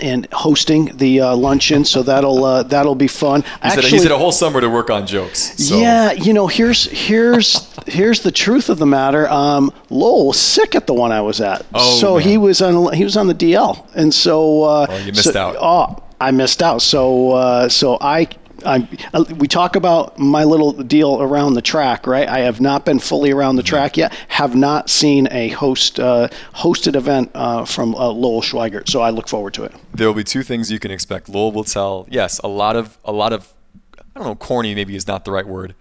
and 0.00 0.26
hosting 0.32 0.96
the 0.96 1.20
uh, 1.20 1.36
luncheon, 1.36 1.84
so 1.84 2.02
that'll 2.02 2.44
uh, 2.44 2.62
that'll 2.62 2.94
be 2.94 3.06
fun. 3.06 3.42
He's, 3.42 3.50
Actually, 3.62 3.90
he's 3.90 4.02
had 4.02 4.12
a 4.12 4.18
whole 4.18 4.32
summer 4.32 4.60
to 4.60 4.68
work 4.70 4.90
on 4.90 5.06
jokes. 5.06 5.62
So. 5.62 5.78
Yeah, 5.78 6.12
you 6.12 6.32
know, 6.32 6.46
here's 6.46 6.84
here's 6.86 7.68
here's 7.86 8.20
the 8.20 8.32
truth 8.32 8.70
of 8.70 8.78
the 8.78 8.86
matter. 8.86 9.28
Um, 9.28 9.72
Lowell 9.90 10.28
was 10.28 10.38
sick 10.38 10.74
at 10.74 10.86
the 10.86 10.94
one 10.94 11.12
I 11.12 11.20
was 11.20 11.40
at, 11.40 11.66
oh, 11.74 11.98
so 11.98 12.14
man. 12.16 12.28
he 12.28 12.38
was 12.38 12.62
on 12.62 12.92
he 12.94 13.04
was 13.04 13.16
on 13.16 13.26
the 13.26 13.34
DL, 13.34 13.86
and 13.94 14.12
so 14.12 14.62
uh, 14.62 14.86
oh, 14.88 14.96
you 14.98 15.12
missed 15.12 15.32
so, 15.32 15.38
out. 15.38 15.56
Oh, 15.60 16.02
I 16.20 16.30
missed 16.30 16.62
out. 16.62 16.80
So 16.80 17.32
uh, 17.32 17.68
so 17.68 17.98
I 18.00 18.28
I, 18.64 18.88
uh, 19.12 19.24
we 19.36 19.48
talk 19.48 19.76
about 19.76 20.18
my 20.18 20.44
little 20.44 20.72
deal 20.72 21.20
around 21.22 21.54
the 21.54 21.62
track, 21.62 22.06
right? 22.06 22.28
I 22.28 22.40
have 22.40 22.60
not 22.60 22.84
been 22.84 22.98
fully 22.98 23.30
around 23.30 23.56
the 23.56 23.62
track 23.62 23.96
yet. 23.96 24.12
Have 24.28 24.54
not 24.54 24.90
seen 24.90 25.28
a 25.30 25.48
host 25.48 25.98
uh, 26.00 26.28
hosted 26.54 26.96
event 26.96 27.30
uh, 27.34 27.64
from 27.64 27.94
uh, 27.94 28.08
Lowell 28.08 28.42
Schweigert, 28.42 28.88
so 28.88 29.00
I 29.00 29.10
look 29.10 29.28
forward 29.28 29.54
to 29.54 29.64
it. 29.64 29.72
There 29.94 30.06
will 30.06 30.14
be 30.14 30.24
two 30.24 30.42
things 30.42 30.70
you 30.70 30.78
can 30.78 30.90
expect. 30.90 31.28
Lowell 31.28 31.52
will 31.52 31.64
tell, 31.64 32.06
yes, 32.10 32.38
a 32.40 32.48
lot 32.48 32.76
of 32.76 32.98
a 33.04 33.12
lot 33.12 33.32
of 33.32 33.52
I 33.98 34.20
don't 34.20 34.28
know, 34.28 34.34
corny 34.34 34.74
maybe 34.74 34.94
is 34.96 35.06
not 35.06 35.24
the 35.24 35.32
right 35.32 35.46
word, 35.46 35.74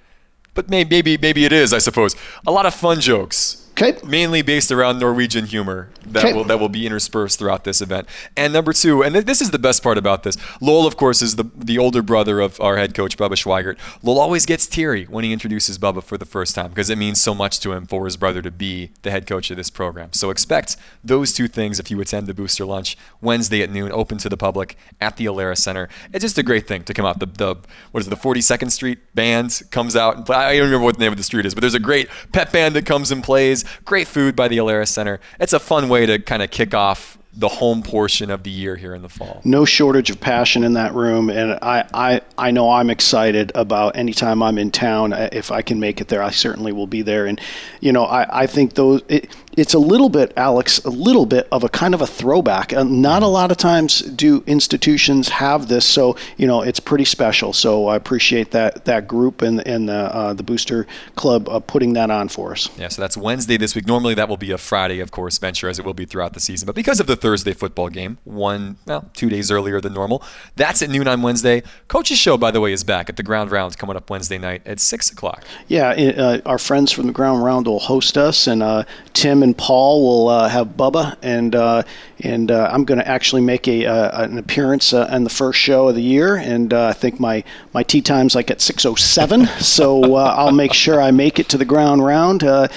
but 0.53 0.69
maybe 0.69 0.89
maybe 0.95 1.17
maybe 1.17 1.45
it 1.45 1.53
is, 1.53 1.73
I 1.73 1.79
suppose. 1.79 2.15
A 2.47 2.51
lot 2.51 2.65
of 2.65 2.73
fun 2.73 2.99
jokes 3.01 3.60
Okay. 3.81 3.99
Mainly 4.05 4.41
based 4.41 4.71
around 4.71 4.99
Norwegian 4.99 5.45
humor 5.45 5.89
that 6.05 6.25
okay. 6.25 6.33
will 6.33 6.43
that 6.45 6.59
will 6.59 6.69
be 6.69 6.85
interspersed 6.85 7.39
throughout 7.39 7.63
this 7.63 7.81
event. 7.81 8.07
And 8.37 8.53
number 8.53 8.73
two, 8.73 9.03
and 9.03 9.13
th- 9.13 9.25
this 9.25 9.41
is 9.41 9.51
the 9.51 9.59
best 9.59 9.81
part 9.81 9.97
about 9.97 10.23
this. 10.23 10.37
Lowell, 10.59 10.85
of 10.85 10.97
course, 10.97 11.21
is 11.21 11.35
the 11.35 11.45
the 11.55 11.77
older 11.77 12.01
brother 12.01 12.39
of 12.39 12.59
our 12.61 12.77
head 12.77 12.93
coach 12.93 13.17
Bubba 13.17 13.31
Schweigert. 13.31 13.77
Lowell 14.03 14.19
always 14.19 14.45
gets 14.45 14.67
teary 14.67 15.05
when 15.05 15.23
he 15.23 15.33
introduces 15.33 15.77
Bubba 15.79 16.03
for 16.03 16.17
the 16.17 16.25
first 16.25 16.53
time 16.55 16.69
because 16.69 16.89
it 16.89 16.97
means 16.97 17.21
so 17.21 17.33
much 17.33 17.59
to 17.61 17.71
him 17.71 17.85
for 17.85 18.05
his 18.05 18.17
brother 18.17 18.41
to 18.41 18.51
be 18.51 18.91
the 19.01 19.11
head 19.11 19.25
coach 19.25 19.49
of 19.51 19.57
this 19.57 19.69
program. 19.69 20.13
So 20.13 20.29
expect 20.29 20.77
those 21.03 21.33
two 21.33 21.47
things 21.47 21.79
if 21.79 21.89
you 21.89 21.99
attend 22.01 22.27
the 22.27 22.33
booster 22.33 22.65
lunch 22.65 22.97
Wednesday 23.21 23.63
at 23.63 23.69
noon, 23.69 23.91
open 23.91 24.17
to 24.19 24.29
the 24.29 24.37
public 24.37 24.77
at 24.99 25.17
the 25.17 25.25
Alerus 25.25 25.57
Center. 25.57 25.89
It's 26.13 26.23
just 26.23 26.37
a 26.37 26.43
great 26.43 26.67
thing 26.67 26.83
to 26.83 26.93
come 26.93 27.05
out. 27.05 27.19
The, 27.19 27.25
the 27.25 27.55
what 27.91 28.01
is 28.01 28.07
it, 28.07 28.09
the 28.11 28.15
42nd 28.15 28.71
Street 28.71 28.99
band 29.15 29.61
comes 29.71 29.95
out 29.95 30.17
and 30.17 30.25
play. 30.25 30.35
I 30.35 30.57
don't 30.57 30.65
remember 30.65 30.85
what 30.85 30.95
the 30.95 31.01
name 31.01 31.11
of 31.11 31.17
the 31.17 31.23
street 31.23 31.45
is, 31.45 31.53
but 31.53 31.61
there's 31.61 31.73
a 31.73 31.79
great 31.79 32.09
pep 32.31 32.51
band 32.51 32.75
that 32.75 32.85
comes 32.85 33.11
and 33.11 33.23
plays 33.23 33.65
Great 33.85 34.07
food 34.07 34.35
by 34.35 34.47
the 34.47 34.57
Alerus 34.57 34.89
Center. 34.89 35.19
It's 35.39 35.53
a 35.53 35.59
fun 35.59 35.89
way 35.89 36.05
to 36.05 36.19
kind 36.19 36.41
of 36.41 36.51
kick 36.51 36.73
off 36.73 37.17
the 37.33 37.47
home 37.47 37.81
portion 37.81 38.29
of 38.29 38.43
the 38.43 38.49
year 38.49 38.75
here 38.75 38.93
in 38.93 39.01
the 39.01 39.09
fall. 39.09 39.41
No 39.45 39.63
shortage 39.63 40.09
of 40.09 40.19
passion 40.19 40.63
in 40.63 40.73
that 40.73 40.93
room, 40.93 41.29
and 41.29 41.57
I, 41.61 41.87
I, 41.93 42.21
I 42.41 42.49
know 42.49 42.71
I'm 42.71 42.89
excited 42.89 43.51
about 43.53 43.95
anytime 43.95 44.41
I'm 44.41 44.57
in 44.57 44.71
town. 44.71 45.13
Uh, 45.13 45.29
if 45.31 45.51
I 45.51 45.61
can 45.61 45.79
make 45.79 46.01
it 46.01 46.07
there, 46.07 46.23
I 46.23 46.31
certainly 46.31 46.71
will 46.71 46.87
be 46.87 47.03
there. 47.03 47.27
And 47.27 47.39
you 47.81 47.91
know, 47.91 48.05
I, 48.05 48.43
I 48.43 48.47
think 48.47 48.73
those 48.73 49.03
it, 49.09 49.29
it's 49.57 49.73
a 49.73 49.79
little 49.79 50.09
bit, 50.09 50.33
Alex, 50.37 50.79
a 50.85 50.89
little 50.89 51.25
bit 51.25 51.47
of 51.51 51.63
a 51.63 51.69
kind 51.69 51.93
of 51.93 52.01
a 52.01 52.07
throwback. 52.07 52.73
Uh, 52.73 52.83
not 52.83 53.21
a 53.21 53.27
lot 53.27 53.51
of 53.51 53.57
times 53.57 53.99
do 54.01 54.43
institutions 54.47 55.29
have 55.29 55.67
this, 55.67 55.85
so 55.85 56.15
you 56.37 56.47
know 56.47 56.61
it's 56.61 56.79
pretty 56.79 57.05
special. 57.05 57.53
So 57.53 57.87
I 57.87 57.95
appreciate 57.95 58.51
that 58.51 58.85
that 58.85 59.07
group 59.07 59.41
and 59.41 59.65
and 59.67 59.89
the 59.89 59.93
uh, 59.93 60.33
the 60.33 60.43
Booster 60.43 60.87
Club 61.15 61.49
uh, 61.49 61.59
putting 61.59 61.93
that 61.93 62.09
on 62.09 62.27
for 62.27 62.53
us. 62.53 62.69
Yeah, 62.77 62.87
so 62.87 63.01
that's 63.01 63.17
Wednesday 63.17 63.57
this 63.57 63.75
week. 63.75 63.87
Normally 63.87 64.13
that 64.15 64.29
will 64.29 64.37
be 64.37 64.51
a 64.51 64.57
Friday, 64.57 64.99
of 64.99 65.11
course, 65.11 65.37
venture 65.37 65.69
as 65.69 65.79
it 65.79 65.85
will 65.85 65.93
be 65.93 66.05
throughout 66.05 66.33
the 66.33 66.39
season, 66.39 66.65
but 66.65 66.75
because 66.75 66.99
of 66.99 67.07
the 67.07 67.15
Thursday 67.15 67.53
football 67.53 67.89
game, 67.89 68.17
one 68.23 68.77
well 68.85 69.09
two 69.13 69.29
days 69.29 69.51
earlier 69.51 69.79
than 69.79 69.93
normal, 69.93 70.23
that's 70.55 70.81
at 70.81 70.89
noon 70.89 71.07
on 71.07 71.21
Wednesday. 71.21 71.61
Coach's 71.87 72.17
show, 72.17 72.30
by 72.37 72.51
the 72.51 72.61
way, 72.61 72.73
is 72.73 72.83
back 72.83 73.09
at 73.09 73.17
the 73.17 73.23
Ground 73.23 73.51
Round 73.51 73.77
coming 73.77 73.95
up 73.95 74.09
Wednesday 74.09 74.37
night 74.37 74.61
at 74.65 74.79
six 74.79 75.11
o'clock. 75.11 75.43
Yeah, 75.67 75.89
uh, 75.89 76.41
our 76.45 76.57
friends 76.57 76.91
from 76.91 77.07
the 77.07 77.13
Ground 77.13 77.43
Round 77.43 77.67
will 77.67 77.79
host 77.79 78.17
us, 78.17 78.47
and 78.47 78.61
uh, 78.61 78.83
Tim 79.13 79.43
and 79.43 79.57
Paul 79.57 80.03
will 80.03 80.27
uh, 80.29 80.49
have 80.49 80.69
Bubba, 80.69 81.17
and 81.21 81.55
uh, 81.55 81.83
and 82.23 82.51
uh, 82.51 82.69
I'm 82.71 82.85
going 82.85 82.99
to 82.99 83.07
actually 83.07 83.41
make 83.41 83.67
a 83.67 83.85
uh, 83.85 84.23
an 84.23 84.37
appearance 84.37 84.93
uh, 84.93 85.09
in 85.11 85.23
the 85.23 85.29
first 85.29 85.59
show 85.59 85.89
of 85.89 85.95
the 85.95 86.01
year, 86.01 86.35
and 86.35 86.73
uh, 86.73 86.87
I 86.87 86.93
think 86.93 87.19
my 87.19 87.43
my 87.73 87.83
tee 87.83 88.01
time's 88.01 88.35
like 88.35 88.51
at 88.51 88.59
6:07, 88.59 89.47
so 89.61 90.15
uh, 90.15 90.33
I'll 90.37 90.51
make 90.51 90.73
sure 90.73 91.01
I 91.01 91.11
make 91.11 91.39
it 91.39 91.49
to 91.49 91.57
the 91.57 91.65
ground 91.65 92.03
round. 92.03 92.43
Uh, 92.43 92.67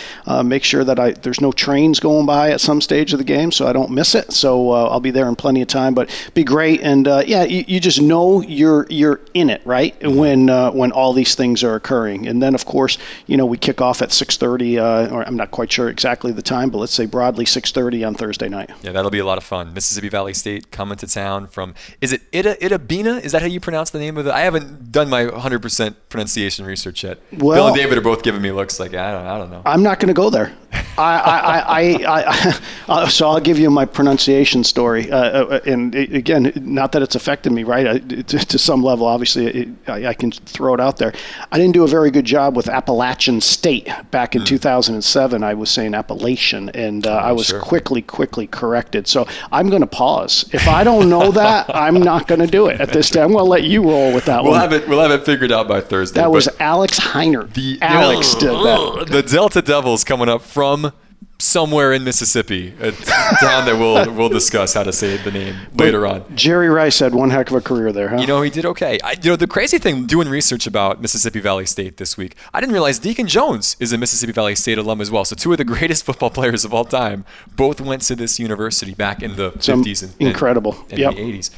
make 0.45 0.65
sure 0.65 0.85
that 0.85 0.99
I 0.99 1.13
there's 1.13 1.41
no 1.41 1.53
trains 1.53 2.01
going 2.01 2.27
by 2.27 2.51
at 2.51 2.61
some 2.61 2.81
stage 2.81 3.13
of 3.13 3.19
the 3.19 3.25
game, 3.25 3.53
so 3.53 3.67
I 3.67 3.73
don't 3.73 3.91
miss 3.91 4.15
it. 4.15 4.33
So 4.33 4.71
I'll 4.71 5.01
be 5.01 5.11
there 5.11 5.29
in 5.29 5.37
plenty 5.37 5.63
of 5.63 5.69
time, 5.69 5.95
but 5.95 6.11
be 6.35 6.45
great, 6.45 6.81
and 6.81 7.07
yeah, 7.07 7.45
you, 7.45 7.65
you, 7.67 7.81
just 7.81 8.01
know 8.01 8.41
you're 8.43 8.87
you're 8.89 9.21
in 9.35 9.51
it, 9.51 9.63
right? 9.65 9.99
Mm-hmm. 10.01 10.17
When 10.17 10.49
when 10.75 10.93
all 10.93 11.13
these 11.13 11.35
things 11.35 11.63
are 11.63 11.75
occurring, 11.75 12.27
and 12.27 12.43
then 12.43 12.55
of 12.55 12.65
course, 12.65 12.99
you 13.27 13.37
know, 13.37 13.47
we 13.47 13.59
kick 13.59 13.81
off 13.81 14.03
at 14.03 14.11
6:30, 14.11 15.13
or 15.13 15.23
I'm 15.27 15.37
not 15.37 15.51
quite 15.51 15.71
sure 15.71 15.89
exactly 15.89 16.33
the 16.33 16.43
time, 16.43 16.71
but 16.71 16.79
let's 16.79 16.95
say 16.95 17.07
broadly 17.07 17.45
6:30 17.45 18.07
on 18.07 18.15
Thursday 18.15 18.49
night. 18.49 18.71
Yeah, 18.83 18.93
that'll 18.93 19.11
be 19.11 19.19
a 19.19 19.27
lot 19.27 19.34
lot 19.35 19.39
of 19.39 19.45
fun. 19.45 19.75
Mississippi 19.75 20.09
Valley 20.09 20.33
State 20.33 20.71
coming 20.71 20.97
to 20.99 21.09
town 21.09 21.49
from 21.49 21.75
is 22.01 22.13
it 22.13 22.23
Ida 22.33 22.55
Itta 22.57 23.25
Is 23.25 23.33
that 23.33 23.43
how 23.43 23.49
you 23.49 23.59
pronounce 23.59 23.91
the 23.91 23.99
name 23.99 24.17
of 24.17 24.27
it? 24.27 24.31
I 24.31 24.41
haven't 24.41 24.93
done 24.93 25.11
my 25.11 25.25
100% 25.25 25.97
pronunciation 26.09 26.65
research 26.65 27.03
yet. 27.03 27.19
Well, 27.33 27.57
Bill 27.57 27.67
and 27.69 27.77
David 27.77 27.99
are 27.99 28.01
both 28.01 28.23
giving 28.23 28.41
me 28.41 28.53
looks 28.53 28.79
like 28.79 28.95
I 28.95 29.11
don't 29.11 29.27
I 29.27 29.39
don't 29.39 29.51
know. 29.51 29.63
I'm 29.67 29.83
not 29.83 29.99
going 29.99 30.09
to 30.09 30.15
go 30.15 30.31
there. 30.31 30.53
I, 30.97 31.19
I, 31.19 31.59
I, 31.59 31.83
I, 32.07 32.59
I, 32.89 33.09
so 33.09 33.29
I'll 33.29 33.41
give 33.41 33.59
you 33.59 33.71
my 33.71 33.85
pronunciation 33.85 34.63
story. 34.65 35.11
Uh, 35.11 35.45
uh 35.45 35.61
and 35.67 35.95
again, 35.95 36.53
not 36.57 36.93
that 36.93 37.03
it's 37.03 37.15
affected 37.15 37.53
me, 37.53 37.65
right? 37.65 38.09
to, 38.09 38.23
to, 38.39 38.59
some 38.59 38.83
level, 38.83 39.07
obviously, 39.07 39.47
it, 39.47 39.69
I, 39.89 40.07
I, 40.07 40.15
can 40.15 40.31
throw 40.31 40.75
it 40.75 40.81
out 40.81 40.97
there. 40.99 41.13
I 41.51 41.59
didn't 41.59 41.75
do 41.75 41.85
a 41.85 41.89
very 41.89 42.11
good 42.11 42.25
job 42.25 42.57
with 42.57 42.69
Appalachian 42.69 43.41
State 43.41 43.89
back 44.11 44.35
in 44.35 44.43
mm. 44.43 44.47
2007. 44.47 45.43
I 45.43 45.55
was 45.55 45.71
saying 45.71 45.95
Appalachian, 45.95 46.69
and 46.71 47.07
uh, 47.07 47.11
oh, 47.11 47.17
I 47.17 47.33
was 47.33 47.47
sure. 47.47 47.61
quickly, 47.61 48.03
quickly 48.03 48.47
corrected. 48.47 49.07
So 49.07 49.24
I'm 49.53 49.69
going 49.69 49.81
to 49.83 49.87
pause. 49.87 50.49
If 50.53 50.69
I 50.69 50.85
don't 50.85 51.09
know 51.09 51.31
that, 51.33 51.75
I'm 51.75 52.01
not 52.01 52.27
going 52.27 52.41
to 52.41 52.47
do 52.47 52.67
it 52.69 52.81
at 52.81 52.93
this 52.93 53.11
time. 53.11 53.25
I'm 53.25 53.33
going 53.33 53.45
to 53.45 53.51
let 53.51 53.65
you 53.65 53.83
roll 53.83 54.15
with 54.15 54.25
that 54.27 54.43
we'll 54.43 54.53
one. 54.53 54.61
Have 54.61 54.73
it, 54.73 54.89
we'll 54.89 55.01
have 55.01 55.11
it 55.11 55.25
figured 55.25 55.53
out 55.53 55.69
by 55.69 55.81
Thursday. 55.81 56.21
That 56.21 56.31
was 56.31 56.49
Alex 56.61 56.99
Heiner. 56.99 57.53
The, 57.53 57.79
Alex 57.83 58.35
did 58.35 58.51
that. 58.51 59.07
The 59.11 59.23
Delta 59.23 59.63
Devils 59.63 60.05
coming 60.05 60.29
up 60.29 60.43
from 60.43 60.93
somewhere 61.39 61.93
in 61.93 62.05
Mississippi, 62.05 62.73
a 62.81 62.93
town 62.93 63.67
that 63.67 63.77
we'll 63.79 64.13
we'll 64.15 64.29
discuss 64.29 64.75
how 64.75 64.83
to 64.83 64.93
say 64.93 65.17
the 65.17 65.31
name 65.31 65.57
but 65.75 65.85
later 65.85 66.07
on. 66.07 66.25
Jerry 66.37 66.69
Rice 66.69 66.99
had 66.99 67.15
one 67.15 67.31
heck 67.31 67.51
of 67.51 67.57
a 67.57 67.61
career 67.61 67.93
there, 67.93 68.09
huh? 68.09 68.19
You 68.19 68.27
know, 68.27 68.43
he 68.43 68.51
did 68.51 68.65
okay. 68.67 68.99
I, 69.03 69.13
you 69.13 69.31
know, 69.31 69.37
the 69.37 69.47
crazy 69.47 69.79
thing 69.79 70.07
doing 70.07 70.29
research 70.29 70.67
about 70.67 71.01
Mississippi 71.01 71.41
Valley 71.41 71.67
State 71.67 71.97
this 71.97 72.17
week, 72.17 72.37
I 72.53 72.61
didn't 72.61 72.73
realize 72.73 72.99
Deacon 72.99 73.27
Jones 73.27 73.77
is 73.81 73.93
a 73.93 73.99
Mississippi 73.99 74.33
Valley 74.33 74.55
State 74.55 74.79
alum 74.79 75.01
as 75.01 75.11
well. 75.11 75.25
So 75.25 75.35
two 75.37 75.53
of 75.53 75.59
the 75.59 75.65
greatest 75.65 76.05
football 76.07 76.31
players 76.31 76.65
of 76.65 76.73
all 76.73 76.85
time 76.85 77.25
both 77.57 77.81
went 77.81 78.03
to 78.03 78.17
this 78.17 78.39
university 78.39 78.95
back 78.95 79.23
in 79.23 79.37
the 79.37 79.53
Some 79.61 79.83
50s 79.85 80.03
and, 80.03 80.15
incredible. 80.21 80.75
and, 80.91 80.93
and 80.93 80.99
yep. 80.99 81.15
the 81.15 81.21
80s. 81.21 81.51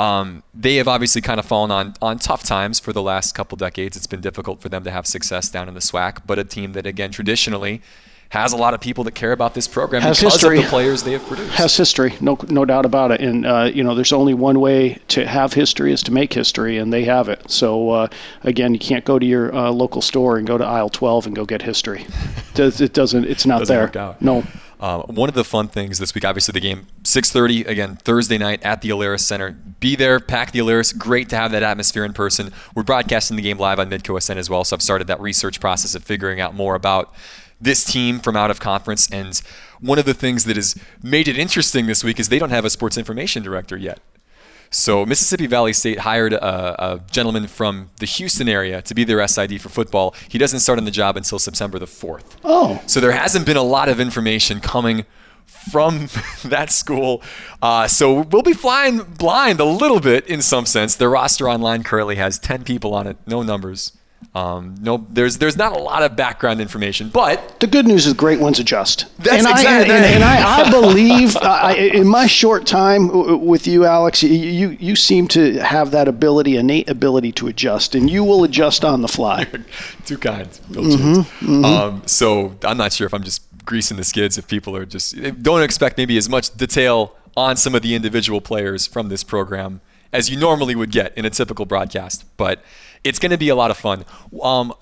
Um, 0.00 0.42
they 0.54 0.76
have 0.76 0.88
obviously 0.88 1.20
kind 1.20 1.38
of 1.38 1.44
fallen 1.44 1.70
on, 1.70 1.94
on 2.00 2.18
tough 2.18 2.42
times 2.42 2.80
for 2.80 2.94
the 2.94 3.02
last 3.02 3.34
couple 3.34 3.56
decades. 3.56 3.98
It's 3.98 4.06
been 4.06 4.22
difficult 4.22 4.62
for 4.62 4.70
them 4.70 4.82
to 4.84 4.90
have 4.90 5.06
success 5.06 5.50
down 5.50 5.68
in 5.68 5.74
the 5.74 5.80
SWAC, 5.80 6.22
but 6.26 6.38
a 6.38 6.44
team 6.44 6.72
that, 6.72 6.86
again, 6.86 7.10
traditionally 7.10 7.82
has 8.30 8.52
a 8.52 8.56
lot 8.56 8.74
of 8.74 8.80
people 8.80 9.02
that 9.04 9.14
care 9.14 9.32
about 9.32 9.54
this 9.54 9.66
program 9.66 10.02
has 10.02 10.18
because 10.18 10.34
history. 10.34 10.58
of 10.58 10.64
the 10.64 10.70
players 10.70 11.02
they 11.02 11.12
have 11.12 11.26
produced. 11.26 11.50
Has 11.52 11.76
history, 11.76 12.14
no 12.20 12.38
no 12.48 12.64
doubt 12.64 12.86
about 12.86 13.10
it. 13.10 13.20
And 13.20 13.44
uh, 13.44 13.70
you 13.72 13.82
know, 13.82 13.94
there's 13.94 14.12
only 14.12 14.34
one 14.34 14.60
way 14.60 14.98
to 15.08 15.26
have 15.26 15.52
history 15.52 15.92
is 15.92 16.02
to 16.04 16.12
make 16.12 16.32
history, 16.32 16.78
and 16.78 16.92
they 16.92 17.04
have 17.04 17.28
it. 17.28 17.50
So 17.50 17.90
uh, 17.90 18.08
again, 18.44 18.72
you 18.72 18.80
can't 18.80 19.04
go 19.04 19.18
to 19.18 19.26
your 19.26 19.54
uh, 19.54 19.70
local 19.70 20.00
store 20.00 20.38
and 20.38 20.46
go 20.46 20.56
to 20.56 20.64
aisle 20.64 20.88
12 20.88 21.26
and 21.26 21.36
go 21.36 21.44
get 21.44 21.62
history. 21.62 22.06
it 22.54 22.92
doesn't. 22.92 23.24
It's 23.24 23.46
not 23.46 23.60
doesn't 23.60 23.92
there. 23.92 24.16
No. 24.20 24.44
Uh, 24.78 25.02
one 25.02 25.28
of 25.28 25.34
the 25.34 25.44
fun 25.44 25.68
things 25.68 25.98
this 25.98 26.14
week, 26.14 26.24
obviously, 26.24 26.52
the 26.52 26.60
game 26.60 26.86
6:30 27.02 27.66
again 27.66 27.96
Thursday 27.96 28.38
night 28.38 28.62
at 28.62 28.80
the 28.80 28.88
Alerus 28.90 29.20
Center. 29.20 29.50
Be 29.80 29.94
there, 29.94 30.20
pack 30.20 30.52
the 30.52 30.60
Alerus. 30.60 30.96
Great 30.96 31.28
to 31.30 31.36
have 31.36 31.50
that 31.50 31.62
atmosphere 31.62 32.04
in 32.04 32.12
person. 32.14 32.52
We're 32.74 32.82
broadcasting 32.84 33.36
the 33.36 33.42
game 33.42 33.58
live 33.58 33.78
on 33.78 33.90
Midco 33.90 34.22
SN 34.22 34.38
as 34.38 34.48
well, 34.48 34.64
so 34.64 34.76
I've 34.76 34.82
started 34.82 35.08
that 35.08 35.20
research 35.20 35.60
process 35.60 35.94
of 35.94 36.04
figuring 36.04 36.40
out 36.40 36.54
more 36.54 36.76
about 36.76 37.12
this 37.60 37.84
team 37.84 38.20
from 38.20 38.36
out 38.36 38.50
of 38.50 38.60
conference. 38.60 39.10
And 39.10 39.40
one 39.80 39.98
of 39.98 40.04
the 40.04 40.14
things 40.14 40.44
that 40.44 40.56
has 40.56 40.74
made 41.02 41.28
it 41.28 41.38
interesting 41.38 41.86
this 41.86 42.02
week 42.02 42.18
is 42.18 42.28
they 42.28 42.38
don't 42.38 42.50
have 42.50 42.64
a 42.64 42.70
sports 42.70 42.96
information 42.96 43.42
director 43.42 43.76
yet. 43.76 44.00
So 44.70 45.04
Mississippi 45.04 45.48
Valley 45.48 45.72
State 45.72 45.98
hired 45.98 46.32
a, 46.32 46.92
a, 46.92 47.00
gentleman 47.10 47.48
from 47.48 47.90
the 47.98 48.06
Houston 48.06 48.48
area 48.48 48.80
to 48.82 48.94
be 48.94 49.02
their 49.02 49.26
SID 49.26 49.60
for 49.60 49.68
football. 49.68 50.14
He 50.28 50.38
doesn't 50.38 50.60
start 50.60 50.78
on 50.78 50.84
the 50.84 50.92
job 50.92 51.16
until 51.16 51.40
September 51.40 51.80
the 51.80 51.86
4th. 51.86 52.36
Oh. 52.44 52.80
So 52.86 53.00
there 53.00 53.10
hasn't 53.10 53.46
been 53.46 53.56
a 53.56 53.64
lot 53.64 53.88
of 53.88 53.98
information 53.98 54.60
coming 54.60 55.06
from 55.46 56.08
that 56.44 56.70
school. 56.70 57.20
Uh, 57.60 57.88
so 57.88 58.22
we'll 58.22 58.42
be 58.42 58.52
flying 58.52 58.98
blind 58.98 59.58
a 59.58 59.64
little 59.64 59.98
bit 59.98 60.26
in 60.28 60.40
some 60.40 60.66
sense. 60.66 60.94
Their 60.94 61.10
roster 61.10 61.48
online 61.48 61.82
currently 61.82 62.14
has 62.16 62.38
10 62.38 62.62
people 62.62 62.94
on 62.94 63.08
it, 63.08 63.16
no 63.26 63.42
numbers. 63.42 63.98
Um, 64.32 64.76
no, 64.80 65.04
there's 65.10 65.38
there's 65.38 65.56
not 65.56 65.72
a 65.72 65.78
lot 65.78 66.04
of 66.04 66.14
background 66.14 66.60
information, 66.60 67.08
but 67.08 67.58
the 67.58 67.66
good 67.66 67.84
news 67.84 68.06
is 68.06 68.12
great 68.12 68.38
ones 68.38 68.60
adjust. 68.60 69.06
That's 69.18 69.44
and 69.44 69.48
exactly. 69.48 69.92
I, 69.92 69.96
and, 69.96 70.04
and, 70.04 70.14
and 70.14 70.24
I, 70.24 70.66
I, 70.66 70.70
believe 70.80 71.36
I, 71.36 71.74
in 71.74 72.06
my 72.06 72.28
short 72.28 72.64
time 72.64 73.44
with 73.44 73.66
you, 73.66 73.84
Alex, 73.84 74.22
you, 74.22 74.30
you 74.30 74.68
you 74.78 74.94
seem 74.94 75.26
to 75.28 75.58
have 75.58 75.90
that 75.90 76.06
ability, 76.06 76.56
innate 76.56 76.88
ability 76.88 77.32
to 77.32 77.48
adjust, 77.48 77.96
and 77.96 78.08
you 78.08 78.22
will 78.22 78.44
adjust 78.44 78.84
on 78.84 79.02
the 79.02 79.08
fly. 79.08 79.44
Too 80.04 80.16
kind, 80.16 80.48
mm-hmm, 80.48 81.20
mm-hmm. 81.20 81.64
Um, 81.64 82.02
so 82.06 82.56
I'm 82.62 82.76
not 82.76 82.92
sure 82.92 83.08
if 83.08 83.14
I'm 83.14 83.24
just 83.24 83.42
greasing 83.64 83.96
the 83.96 84.04
skids. 84.04 84.38
If 84.38 84.46
people 84.46 84.76
are 84.76 84.86
just 84.86 85.16
don't 85.42 85.62
expect 85.62 85.98
maybe 85.98 86.16
as 86.16 86.28
much 86.28 86.56
detail 86.56 87.16
on 87.36 87.56
some 87.56 87.74
of 87.74 87.82
the 87.82 87.96
individual 87.96 88.40
players 88.40 88.86
from 88.86 89.08
this 89.08 89.24
program 89.24 89.80
as 90.12 90.28
you 90.30 90.38
normally 90.38 90.74
would 90.74 90.90
get 90.90 91.16
in 91.16 91.24
a 91.24 91.30
typical 91.30 91.64
broadcast, 91.66 92.24
but 92.36 92.62
it's 93.04 93.18
going 93.18 93.30
to 93.30 93.38
be 93.38 93.48
a 93.48 93.54
lot 93.54 93.70
of 93.70 93.76
fun. 93.76 94.04
Um, 94.42 94.72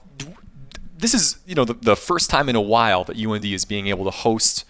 this 0.96 1.14
is 1.14 1.38
you 1.46 1.54
know 1.54 1.64
the, 1.64 1.74
the 1.74 1.96
first 1.96 2.28
time 2.30 2.48
in 2.48 2.56
a 2.56 2.60
while 2.60 3.04
that 3.04 3.16
UND 3.16 3.44
is 3.44 3.64
being 3.64 3.86
able 3.86 4.04
to 4.04 4.10
host 4.10 4.64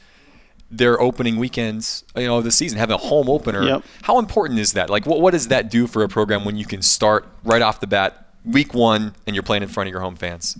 their 0.71 1.01
opening 1.01 1.38
weekends, 1.38 2.05
you 2.14 2.27
know, 2.27 2.42
the 2.42 2.51
season, 2.51 2.79
having 2.79 2.94
a 2.94 2.99
home 2.99 3.29
opener. 3.29 3.62
Yep. 3.62 3.85
How 4.03 4.18
important 4.18 4.61
is 4.61 4.75
that? 4.75 4.90
Like, 4.90 5.07
what, 5.07 5.21
what 5.21 5.31
does 5.31 5.49
that 5.49 5.71
do 5.71 5.87
for 5.87 6.03
a 6.03 6.09
program 6.09 6.44
when 6.44 6.57
you 6.57 6.66
can 6.66 6.83
start 6.83 7.27
right 7.42 7.62
off 7.62 7.81
the 7.81 7.87
bat, 7.87 8.27
week 8.44 8.75
one, 8.75 9.14
and 9.27 9.35
you're 9.35 9.42
playing 9.42 9.62
in 9.62 9.71
front 9.71 9.88
of 9.88 9.92
your 9.92 10.03
home 10.03 10.16
fans? 10.16 10.59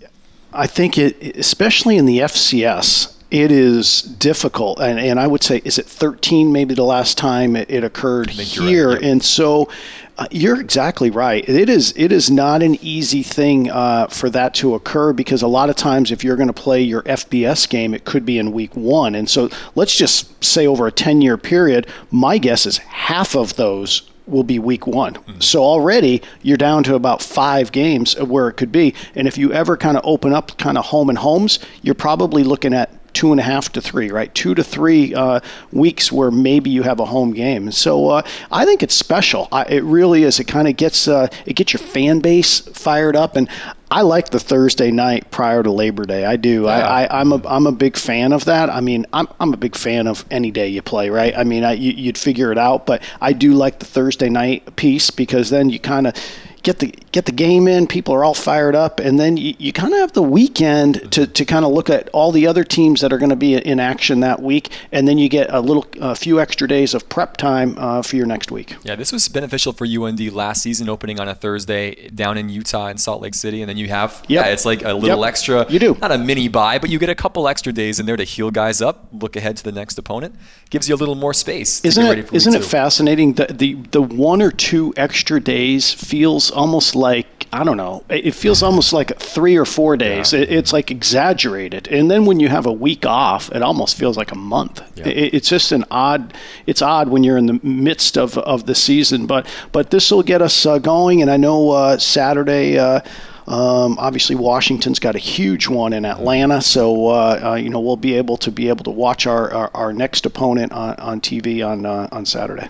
I 0.52 0.66
think 0.66 0.96
it, 0.96 1.37
especially 1.37 1.98
in 1.98 2.06
the 2.06 2.20
FCS, 2.20 3.17
it 3.30 3.52
is 3.52 4.02
difficult. 4.02 4.80
And, 4.80 4.98
and 4.98 5.20
I 5.20 5.26
would 5.26 5.42
say, 5.42 5.60
is 5.64 5.78
it 5.78 5.86
13 5.86 6.50
maybe 6.50 6.74
the 6.74 6.84
last 6.84 7.18
time 7.18 7.56
it, 7.56 7.70
it 7.70 7.84
occurred 7.84 8.30
here? 8.30 8.90
Right, 8.90 9.02
And 9.02 9.22
so 9.22 9.68
uh, 10.16 10.26
you're 10.30 10.60
exactly 10.60 11.10
right. 11.10 11.48
It 11.48 11.68
is 11.68 11.92
it 11.96 12.10
is 12.10 12.30
not 12.30 12.62
an 12.62 12.76
easy 12.82 13.22
thing 13.22 13.70
uh, 13.70 14.08
for 14.08 14.28
that 14.30 14.54
to 14.54 14.74
occur 14.74 15.12
because 15.12 15.42
a 15.42 15.46
lot 15.46 15.70
of 15.70 15.76
times 15.76 16.10
if 16.10 16.24
you're 16.24 16.36
going 16.36 16.48
to 16.48 16.52
play 16.52 16.82
your 16.82 17.02
FBS 17.02 17.68
game, 17.68 17.94
it 17.94 18.04
could 18.04 18.24
be 18.24 18.38
in 18.38 18.50
week 18.52 18.74
one. 18.74 19.14
And 19.14 19.28
so 19.28 19.48
let's 19.74 19.94
just 19.94 20.42
say 20.42 20.66
over 20.66 20.86
a 20.86 20.92
10 20.92 21.20
year 21.20 21.36
period, 21.36 21.86
my 22.10 22.38
guess 22.38 22.66
is 22.66 22.78
half 22.78 23.36
of 23.36 23.54
those 23.56 24.10
will 24.26 24.42
be 24.42 24.58
week 24.58 24.86
one. 24.86 25.14
Mm-hmm. 25.14 25.40
So 25.40 25.62
already 25.62 26.22
you're 26.42 26.56
down 26.56 26.82
to 26.84 26.94
about 26.94 27.22
five 27.22 27.72
games 27.72 28.18
where 28.20 28.48
it 28.48 28.54
could 28.54 28.72
be. 28.72 28.94
And 29.14 29.28
if 29.28 29.38
you 29.38 29.52
ever 29.52 29.76
kind 29.76 29.96
of 29.96 30.02
open 30.04 30.32
up 30.32 30.58
kind 30.58 30.78
of 30.78 30.86
home 30.86 31.08
and 31.08 31.18
homes, 31.18 31.58
you're 31.82 31.94
probably 31.94 32.42
looking 32.42 32.74
at 32.74 32.90
two 33.12 33.33
and 33.33 33.40
a 33.40 33.42
half 33.42 33.71
to 33.73 33.81
three, 33.81 34.11
right? 34.11 34.35
Two 34.35 34.55
to 34.55 34.64
three 34.64 35.14
uh, 35.14 35.40
weeks 35.73 36.12
where 36.12 36.31
maybe 36.31 36.71
you 36.71 36.83
have 36.83 37.01
a 37.01 37.05
home 37.05 37.33
game. 37.33 37.71
So 37.73 38.09
uh, 38.09 38.23
I 38.51 38.64
think 38.64 38.83
it's 38.83 38.94
special. 38.94 39.49
I, 39.53 39.64
it 39.64 39.85
really 39.85 40.23
is. 40.23 40.40
It 40.40 40.44
kind 40.44 40.68
of 40.68 40.77
gets 40.77 41.09
uh, 41.09 41.29
it 41.47 41.55
gets 41.55 41.73
your 41.73 41.81
fan 41.81 42.21
base 42.21 42.61
fired 42.61 43.16
up, 43.16 43.37
and 43.37 43.49
I 43.90 44.03
like 44.03 44.31
the 44.31 44.38
Thursday 44.40 44.90
night 44.90 45.31
prior 45.31 45.62
to 45.62 45.71
Labor 45.71 46.05
Day. 46.05 46.25
I 46.25 46.37
do. 46.37 46.64
Yeah. 46.64 46.87
I, 46.87 47.21
am 47.21 47.33
a 47.33 47.40
I'm 47.47 47.66
a 47.66 47.73
big 47.73 47.97
fan 47.97 48.33
of 48.33 48.44
that. 48.44 48.68
I 48.68 48.81
mean, 48.81 49.07
I'm 49.12 49.27
I'm 49.40 49.55
a 49.55 49.57
big 49.57 49.75
fan 49.75 50.07
of 50.07 50.25
any 50.31 50.51
day 50.51 50.68
you 50.68 50.83
play, 50.83 51.09
right? 51.09 51.37
I 51.37 51.44
mean, 51.44 51.64
I, 51.64 51.73
you, 51.73 52.07
would 52.07 52.18
figure 52.18 52.53
it 52.53 52.59
out, 52.59 52.87
but 52.87 53.03
I 53.21 53.33
do 53.33 53.55
like 53.55 53.79
the 53.79 53.87
Thursday 53.87 54.29
night 54.29 54.77
piece 54.77 55.11
because 55.11 55.51
then 55.51 55.71
you 55.71 55.81
kind 55.81 56.07
of 56.07 56.14
get 56.62 56.79
the 56.81 56.94
get 57.12 57.25
the 57.27 57.33
game 57.33 57.66
in. 57.68 57.87
People 57.87 58.14
are 58.14 58.25
all 58.25 58.35
fired 58.35 58.75
up, 58.75 59.01
and 59.01 59.18
then 59.18 59.37
you, 59.37 59.55
you 59.59 59.73
kind 59.73 59.92
of 59.92 60.01
have 60.01 60.12
the 60.12 60.23
weekend 60.23 61.11
to, 61.12 61.27
to 61.27 61.44
kind 61.44 61.64
of 61.64 61.73
look 61.73 61.90
at 61.90 62.09
all 62.11 62.33
the 62.33 62.47
other 62.47 62.64
teams 62.64 63.01
that 63.01 63.12
are 63.12 63.18
going 63.18 63.31
to 63.31 63.37
be 63.37 63.55
in 63.55 63.81
action 63.81 64.21
that 64.21 64.42
week, 64.42 64.71
and 64.92 65.07
then 65.09 65.18
you 65.18 65.29
get 65.29 65.49
a 65.53 65.61
little 65.61 65.87
a 66.01 66.14
few 66.14 66.40
extra 66.40 66.68
days 66.68 66.94
of 66.94 67.09
prep 67.09 67.37
time 67.37 67.75
uh, 67.79 68.03
for 68.03 68.16
your 68.16 68.27
next 68.27 68.51
week. 68.51 68.77
Yeah, 68.85 68.94
this 68.97 69.12
was 69.12 69.29
beneficial 69.29 69.73
for 69.73 69.87
UND 69.87 70.21
last 70.33 70.62
season, 70.62 70.88
opening 70.88 71.18
on 71.21 71.29
a 71.29 71.35
Thursday 71.35 72.09
down 72.11 72.37
in 72.38 72.49
Utah 72.49 72.88
in 72.88 72.99
Salt 72.99 73.23
Lake 73.23 73.35
City, 73.35 73.62
and 73.62 73.68
then 73.68 73.77
you 73.77 73.88
have 73.88 74.23
Yep. 74.29 74.44
yeah, 74.47 74.53
it's 74.53 74.64
like 74.64 74.83
a 74.85 74.92
little 74.94 75.21
Yep. 75.21 75.29
extra. 75.29 75.66
You 75.71 75.79
do. 75.79 75.97
not 76.01 76.12
a 76.12 76.18
mini 76.18 76.49
bye, 76.49 76.79
but 76.79 76.90
you 76.90 76.99
get 76.99 77.09
a 77.09 77.14
couple 77.14 77.49
extra 77.49 77.73
days 77.73 77.99
in 78.01 78.07
there 78.07 78.16
to 78.16 78.25
heal 78.25 78.51
guys 78.51 78.81
up, 78.83 79.09
look 79.12 79.37
ahead 79.37 79.57
to 79.59 79.64
the 79.64 79.73
next 79.73 79.99
opponent, 79.99 80.35
gives 80.71 80.88
you 80.88 80.94
a 80.94 80.97
little 80.97 81.14
more 81.14 81.35
space. 81.35 81.85
Isn't 81.85 82.03
get 82.05 82.09
ready 82.09 82.21
it 82.23 82.33
isn't 82.33 82.55
it 82.55 82.64
fascinating 82.64 83.35
that 83.35 83.59
the 83.59 83.75
the 83.90 84.03
one 84.03 84.42
or 84.42 84.51
two 84.51 84.92
extra 84.97 85.40
days 85.40 85.92
feels 85.92 86.47
almost 86.50 86.94
like 86.94 87.46
I 87.52 87.64
don't 87.64 87.78
know. 87.78 88.04
It 88.11 88.34
feels 88.34 88.62
almost 88.62 88.92
like 88.92 89.18
three 89.18 89.56
or 89.56 89.64
four 89.64 89.96
days. 89.96 90.34
It, 90.34 90.50
it's 90.52 90.72
like 90.72 90.90
exaggerated, 90.90 91.88
and 91.88 92.11
then 92.11 92.26
when 92.26 92.40
you 92.40 92.48
have 92.48 92.66
a 92.66 92.72
week 92.72 93.06
off, 93.06 93.50
it 93.52 93.62
almost 93.62 93.96
feels 93.96 94.16
like 94.16 94.32
a 94.32 94.37
month. 94.37 94.82
It, 94.98 95.34
it's 95.34 95.48
just 95.48 95.72
an 95.72 95.84
odd. 95.90 96.34
It's 96.66 96.82
odd 96.82 97.08
when 97.08 97.24
you're 97.24 97.38
in 97.38 97.46
the 97.46 97.61
midst 97.62 98.18
of, 98.18 98.37
of 98.38 98.66
the 98.66 98.74
season, 98.74 99.26
but 99.26 99.46
but 99.72 99.90
this 99.90 100.11
will 100.11 100.22
get 100.22 100.42
us 100.42 100.66
uh, 100.66 100.78
going. 100.78 101.22
And 101.22 101.30
I 101.30 101.37
know 101.37 101.70
uh, 101.70 101.98
Saturday. 101.98 102.78
Uh, 102.78 103.00
um, 103.46 103.96
obviously, 103.98 104.37
Washington's 104.37 104.98
got 104.98 105.16
a 105.16 105.18
huge 105.18 105.68
one 105.68 105.94
in 105.94 106.04
Atlanta, 106.04 106.61
so 106.61 107.08
uh, 107.08 107.40
uh, 107.42 107.54
you 107.54 107.70
know 107.70 107.80
we'll 107.80 107.96
be 107.96 108.12
able 108.14 108.37
to 108.38 108.50
be 108.50 108.68
able 108.68 108.84
to 108.84 108.90
watch 108.90 109.26
our, 109.26 109.50
our, 109.50 109.70
our 109.72 109.92
next 109.94 110.26
opponent 110.26 110.70
on, 110.72 110.96
on 110.96 111.20
TV 111.22 111.66
on 111.66 111.87
uh, 111.87 112.08
on 112.12 112.26
Saturday. 112.26 112.68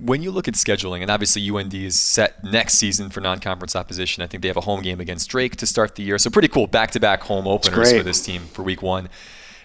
When 0.00 0.22
you 0.22 0.30
look 0.30 0.48
at 0.48 0.54
scheduling, 0.54 1.02
and 1.02 1.10
obviously 1.10 1.48
UND 1.50 1.74
is 1.74 2.00
set 2.00 2.42
next 2.42 2.74
season 2.74 3.10
for 3.10 3.20
non-conference 3.20 3.76
opposition. 3.76 4.22
I 4.22 4.26
think 4.26 4.42
they 4.42 4.48
have 4.48 4.56
a 4.56 4.62
home 4.62 4.80
game 4.82 4.98
against 4.98 5.28
Drake 5.28 5.56
to 5.56 5.66
start 5.66 5.94
the 5.94 6.02
year, 6.02 6.16
so 6.16 6.30
pretty 6.30 6.48
cool 6.48 6.66
back-to-back 6.66 7.22
home 7.22 7.46
openers 7.46 7.92
for 7.92 8.02
this 8.02 8.24
team 8.24 8.42
for 8.42 8.62
Week 8.62 8.82
One. 8.82 9.08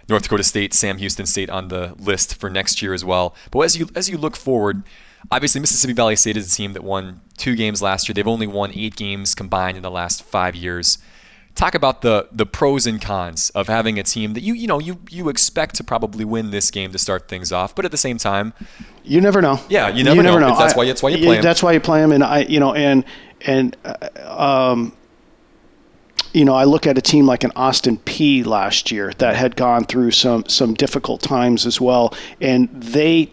North 0.08 0.24
Dakota 0.24 0.44
State, 0.44 0.74
Sam 0.74 0.98
Houston 0.98 1.26
State 1.26 1.50
on 1.50 1.70
the 1.70 1.96
list 1.98 2.36
for 2.36 2.50
next 2.50 2.82
year 2.82 2.94
as 2.94 3.04
well. 3.04 3.36
But 3.50 3.62
as 3.62 3.78
you 3.78 3.90
as 3.96 4.10
you 4.10 4.18
look 4.18 4.36
forward, 4.36 4.84
obviously 5.32 5.62
Mississippi 5.62 5.94
Valley 5.94 6.16
State 6.16 6.38
is 6.38 6.52
a 6.52 6.56
team 6.56 6.74
that 6.74 6.84
won 6.84 7.22
two 7.38 7.56
games 7.56 7.82
last 7.82 8.08
year. 8.08 8.14
They've 8.14 8.28
only 8.28 8.48
won 8.48 8.72
eight 8.76 8.96
games 8.96 9.34
combined 9.34 9.78
in 9.78 9.84
the 9.84 9.92
last 9.92 10.22
five 10.24 10.56
years. 10.56 10.98
Talk 11.56 11.74
about 11.74 12.02
the 12.02 12.28
the 12.34 12.46
pros 12.46 12.86
and 12.86 13.02
cons 13.02 13.50
of 13.52 13.68
having 13.68 13.98
a 13.98 14.04
team 14.04 14.34
that 14.34 14.44
you 14.44 14.54
you 14.54 14.68
know 14.68 14.80
you 14.80 14.98
you 15.10 15.30
expect 15.30 15.76
to 15.76 15.84
probably 15.86 16.26
win 16.26 16.52
this 16.52 16.70
game 16.70 16.92
to 16.92 17.00
start 17.00 17.30
things 17.30 17.52
off, 17.54 17.74
but 17.74 17.86
at 17.86 17.92
the 17.92 17.98
same 17.98 18.18
time, 18.18 18.54
You 19.06 19.22
never 19.22 19.42
know. 19.42 19.60
Yeah, 19.70 19.88
you 19.90 20.04
never 20.04 20.22
know. 20.22 20.38
It's- 20.38 20.58
that's 20.60 20.74
I- 20.74 20.78
why- 20.78 20.86
that's 20.86 21.02
why 21.04 21.10
you 21.12 21.18
play 21.26 21.38
'em. 21.38 21.44
That's 21.44 21.64
why 21.64 21.72
you 21.74 21.80
play 21.80 22.02
them, 22.02 22.12
and 22.12 22.24
I, 22.24 22.40
you 22.40 22.60
know, 22.60 22.74
and 22.74 23.06
and 23.46 23.78
uh, 23.86 24.72
um, 24.72 24.94
you 26.36 26.44
know, 26.44 26.54
I 26.54 26.66
look 26.66 26.86
at 26.86 26.98
a 26.98 27.02
team 27.02 27.26
like 27.26 27.46
an 27.46 27.54
Austin 27.56 27.98
Peay 28.00 28.46
last 28.46 28.92
year 28.92 29.14
that 29.20 29.38
had 29.38 29.56
gone 29.56 29.86
through 29.86 30.12
some 30.12 30.46
some 30.48 30.74
difficult 30.74 31.22
times 31.22 31.66
as 31.66 31.80
well, 31.80 32.14
and 32.42 32.70
they, 32.74 33.32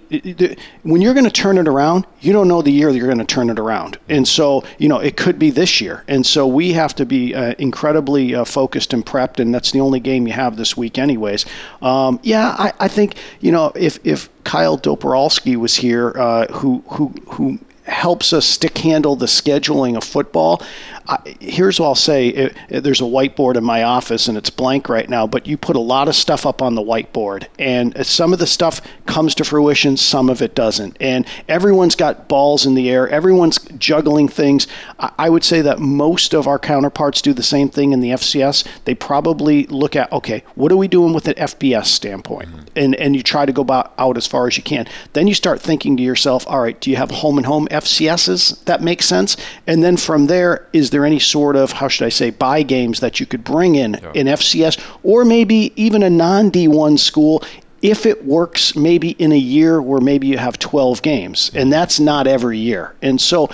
when 0.85 1.03
you're 1.03 1.13
going 1.13 1.25
to 1.25 1.31
turn 1.31 1.59
it 1.59 1.67
around, 1.67 2.07
you 2.21 2.33
don't 2.33 2.47
know 2.47 2.63
the 2.63 2.71
year 2.71 2.93
that 2.93 2.97
you're 2.97 3.09
going 3.09 3.19
to 3.19 3.25
turn 3.25 3.51
it 3.51 3.59
around, 3.59 3.99
and 4.09 4.27
so 4.27 4.63
you 4.79 4.89
know 4.89 5.01
it 5.01 5.17
could 5.17 5.37
be 5.37 5.51
this 5.51 5.81
year, 5.81 6.05
and 6.07 6.25
so 6.25 6.47
we 6.47 6.75
have 6.75 6.95
to 6.95 7.05
be 7.05 7.35
uh, 7.35 7.55
incredibly 7.59 8.37
uh, 8.37 8.45
focused 8.45 8.93
and 8.95 9.05
prepped, 9.05 9.41
and 9.41 9.53
that's 9.53 9.73
the 9.73 9.81
only 9.81 9.99
game 9.99 10.29
you 10.29 10.33
have 10.33 10.57
this 10.57 10.77
week, 10.77 10.97
anyways. 10.97 11.45
Um, 11.83 12.21
yeah, 12.23 12.55
I, 12.57 12.73
I 12.79 12.89
think 12.89 13.17
you 13.41 13.51
know 13.51 13.73
if 13.75 13.99
if 14.05 14.29
Kyle 14.45 14.79
Doperalski 14.79 15.57
was 15.57 15.75
here, 15.75 16.13
uh, 16.17 16.47
who 16.53 16.85
who 16.87 17.09
who 17.27 17.59
helps 17.85 18.33
us 18.33 18.47
stick 18.47 18.79
handle 18.79 19.17
the 19.17 19.27
scheduling 19.27 19.97
of 19.97 20.05
football. 20.05 20.63
I, 21.09 21.19
here's 21.41 21.81
what 21.81 21.87
I'll 21.87 21.95
say: 21.97 22.29
it, 22.29 22.57
it- 22.69 22.81
there's 22.85 23.01
a 23.01 23.05
whiteboard 23.05 23.57
in 23.57 23.65
my 23.65 23.83
office, 23.83 24.29
and 24.29 24.39
it's 24.39 24.51
blank 24.51 24.89
right 24.89 25.09
now. 25.09 25.27
But 25.27 25.47
you 25.47 25.57
put 25.57 25.75
a 25.77 25.81
lot 25.81 26.07
of 26.09 26.15
stuff 26.15 26.47
up 26.47 26.63
on 26.63 26.75
the 26.77 26.83
whiteboard, 26.83 27.47
and 27.59 27.97
uh, 27.97 28.05
some 28.05 28.33
of 28.33 28.39
the 28.39 28.47
stuff 28.47 28.81
comes 29.07 29.35
to 29.37 29.45
fruition, 29.45 29.97
some 29.97 30.31
of 30.31 30.41
it 30.43 30.55
doesn't. 30.55 30.97
And 31.01 31.27
everyone's 31.49 31.97
got 31.97 32.29
balls 32.29 32.67
in 32.67 32.75
the 32.75 32.89
air. 32.91 33.09
Everyone's 33.09 33.59
juggling 33.79 34.29
things. 34.29 34.67
I, 35.01 35.11
I 35.19 35.29
would 35.31 35.43
say 35.45 35.61
that 35.63 35.81
most 35.81 36.35
of 36.35 36.47
our 36.47 36.59
counterparts 36.59 37.21
do 37.21 37.33
the 37.33 37.43
same 37.43 37.69
thing 37.69 37.93
in 37.93 38.01
the 38.01 38.11
FCS. 38.11 38.65
They 38.85 38.95
probably 38.95 39.67
look 39.67 39.97
at, 39.97 40.11
okay, 40.13 40.45
what 40.55 40.71
are 40.71 40.77
we 40.77 40.87
doing 40.89 41.13
with 41.13 41.27
an 41.27 41.35
FBS 41.35 41.87
standpoint, 41.87 42.49
and 42.77 42.95
and 42.95 43.17
you 43.17 43.23
try 43.25 43.45
to 43.45 43.53
go 43.53 43.63
about, 43.63 43.93
out 43.99 44.17
as 44.17 44.27
far 44.27 44.47
as 44.47 44.57
you 44.57 44.63
can. 44.63 44.87
Then 45.15 45.27
you 45.27 45.35
start 45.35 45.61
thinking 45.61 45.97
to 45.97 46.03
yourself, 46.03 46.45
all 46.47 46.61
right, 46.61 46.79
do 46.81 46.91
you 46.91 46.97
have 46.97 47.11
home 47.11 47.39
and 47.39 47.47
home 47.47 47.67
FCSs 47.73 48.65
that 48.65 48.83
make 48.83 49.03
sense? 49.03 49.37
And 49.67 49.83
then 49.83 49.97
from 49.97 50.27
there, 50.27 50.69
is 50.73 50.91
there 50.91 51.05
any 51.05 51.19
sort 51.19 51.57
of 51.57 51.73
how 51.73 51.89
should 51.89 52.07
I 52.07 52.11
say 52.11 52.31
buy 52.31 52.63
games 52.63 53.01
that 53.01 53.21
you 53.21 53.27
could 53.27 53.45
bring 53.45 53.75
in 53.75 53.95
in 54.15 54.27
FCS, 54.27 54.81
or 55.03 55.25
maybe 55.25 55.73
even 55.77 56.03
a 56.03 56.11
non 56.11 56.51
D1 56.51 56.99
school? 56.99 57.43
If 57.83 58.07
it 58.07 58.25
works, 58.25 58.77
maybe 58.77 59.11
in 59.11 59.33
a 59.33 59.37
year 59.37 59.83
where 59.83 60.01
maybe 60.01 60.29
you 60.29 60.39
have 60.39 60.57
12 60.59 61.03
games, 61.03 61.51
and 61.53 61.73
that's 61.73 61.99
not 61.99 62.27
every 62.29 62.57
year. 62.59 62.95
And 63.03 63.21
so, 63.21 63.51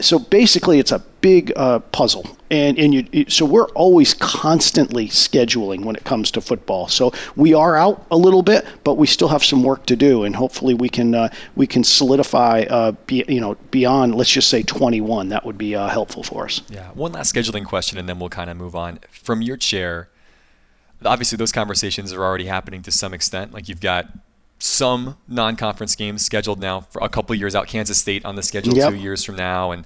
so 0.00 0.18
basically, 0.20 0.78
it's 0.78 0.92
a 0.92 1.00
big 1.20 1.52
uh, 1.56 1.80
puzzle. 1.80 2.24
And 2.48 2.78
and 2.78 2.94
you- 3.12 3.24
so 3.28 3.44
we're 3.44 3.66
always 3.70 4.14
constantly 4.14 5.08
scheduling 5.08 5.84
when 5.84 5.96
it 5.96 6.04
comes 6.04 6.30
to 6.30 6.40
football. 6.40 6.86
So 6.86 7.12
we 7.34 7.54
are 7.54 7.76
out 7.76 8.06
a 8.12 8.16
little 8.16 8.42
bit, 8.42 8.64
but 8.84 8.94
we 8.94 9.08
still 9.08 9.26
have 9.28 9.42
some 9.44 9.64
work 9.64 9.84
to 9.86 9.96
do, 9.96 10.22
and 10.22 10.36
hopefully 10.36 10.72
we 10.74 10.88
can 10.88 11.12
uh, 11.16 11.28
we 11.56 11.66
can 11.66 11.82
solidify 11.82 12.66
uh, 12.70 12.92
be, 13.08 13.24
you 13.26 13.40
know 13.40 13.56
beyond 13.72 14.14
let's 14.14 14.30
just 14.30 14.48
say 14.48 14.62
21. 14.62 15.30
That 15.30 15.44
would 15.44 15.58
be 15.58 15.74
uh, 15.74 15.88
helpful 15.88 16.22
for 16.22 16.44
us. 16.44 16.62
Yeah. 16.68 16.88
One 16.94 17.10
last 17.10 17.34
scheduling 17.34 17.64
question, 17.64 17.98
and 17.98 18.08
then 18.08 18.20
we'll 18.20 18.28
kind 18.28 18.48
of 18.48 18.56
move 18.56 18.76
on. 18.76 19.00
From 19.10 19.42
your 19.42 19.56
chair, 19.56 20.08
obviously 21.04 21.36
those 21.36 21.52
conversations 21.52 22.12
are 22.12 22.22
already 22.24 22.46
happening 22.46 22.82
to 22.82 22.90
some 22.90 23.12
extent. 23.14 23.52
Like 23.52 23.68
you've 23.68 23.80
got 23.80 24.06
some 24.58 25.18
non-conference 25.28 25.94
games 25.96 26.24
scheduled 26.24 26.58
now 26.58 26.80
for 26.80 27.02
a 27.02 27.10
couple 27.10 27.34
years 27.34 27.54
out. 27.54 27.66
Kansas 27.66 27.98
State 27.98 28.24
on 28.24 28.36
the 28.36 28.42
schedule 28.42 28.74
Yep. 28.74 28.88
two 28.90 28.96
years 28.96 29.22
from 29.22 29.36
now, 29.36 29.70
and 29.70 29.84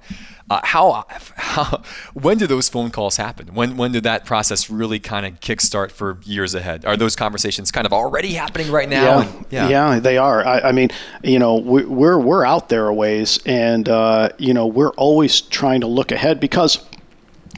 uh, 0.49 0.61
how, 0.63 1.03
how 1.35 1.81
when 2.13 2.37
do 2.37 2.47
those 2.47 2.69
phone 2.69 2.89
calls 2.89 3.17
happen? 3.17 3.53
When 3.53 3.75
when 3.75 3.91
did 3.91 4.03
that 4.03 4.23
process 4.25 4.69
really 4.69 4.97
kind 4.97 5.25
of 5.25 5.41
kickstart 5.41 5.91
for 5.91 6.19
years 6.23 6.55
ahead? 6.55 6.85
Are 6.85 6.95
those 6.95 7.17
conversations 7.17 7.69
kind 7.69 7.85
of 7.85 7.91
already 7.91 8.33
happening 8.35 8.71
right 8.71 8.87
now? 8.87 9.19
And- 9.19 9.45
yeah, 9.49 9.99
they 9.99 10.17
are. 10.17 10.45
I, 10.47 10.59
I 10.61 10.71
mean, 10.71 10.87
you 11.21 11.37
know, 11.37 11.57
we, 11.57 11.83
we're 11.83 12.17
we're 12.19 12.45
out 12.45 12.69
there 12.69 12.87
a 12.87 12.93
ways, 12.93 13.39
and 13.45 13.89
uh, 13.89 14.29
you 14.37 14.53
know, 14.53 14.67
we're 14.67 14.91
always 14.91 15.41
trying 15.41 15.81
to 15.81 15.87
look 15.87 16.13
ahead 16.13 16.39
because 16.39 16.77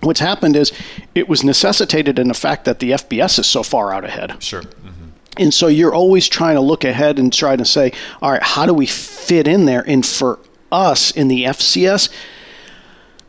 what's 0.06 0.20
happened 0.20 0.56
is 0.56 0.72
it 1.16 1.28
was 1.30 1.44
necessitated 1.44 2.20
in 2.20 2.28
the 2.28 2.34
fact 2.34 2.66
that 2.66 2.80
the 2.80 2.92
FBS 2.92 3.40
is 3.40 3.46
so 3.48 3.64
far 3.64 3.94
out 3.94 4.04
ahead. 4.06 4.36
Sure. 4.40 4.62
Mhm. 4.62 5.12
And 5.38 5.54
so 5.54 5.68
you're 5.68 5.94
always 5.94 6.28
trying 6.28 6.56
to 6.56 6.62
look 6.62 6.84
ahead 6.84 7.18
and 7.20 7.34
try 7.34 7.56
to 7.56 7.66
say, 7.66 7.92
all 8.22 8.32
right, 8.32 8.44
how 8.44 8.66
do 8.66 8.74
we 8.74 8.86
fit 8.86 9.48
in 9.48 9.66
there? 9.66 9.84
And 9.88 10.06
for 10.06 10.40
us 10.72 11.12
in 11.12 11.28
the 11.28 11.46
FCS, 11.46 12.10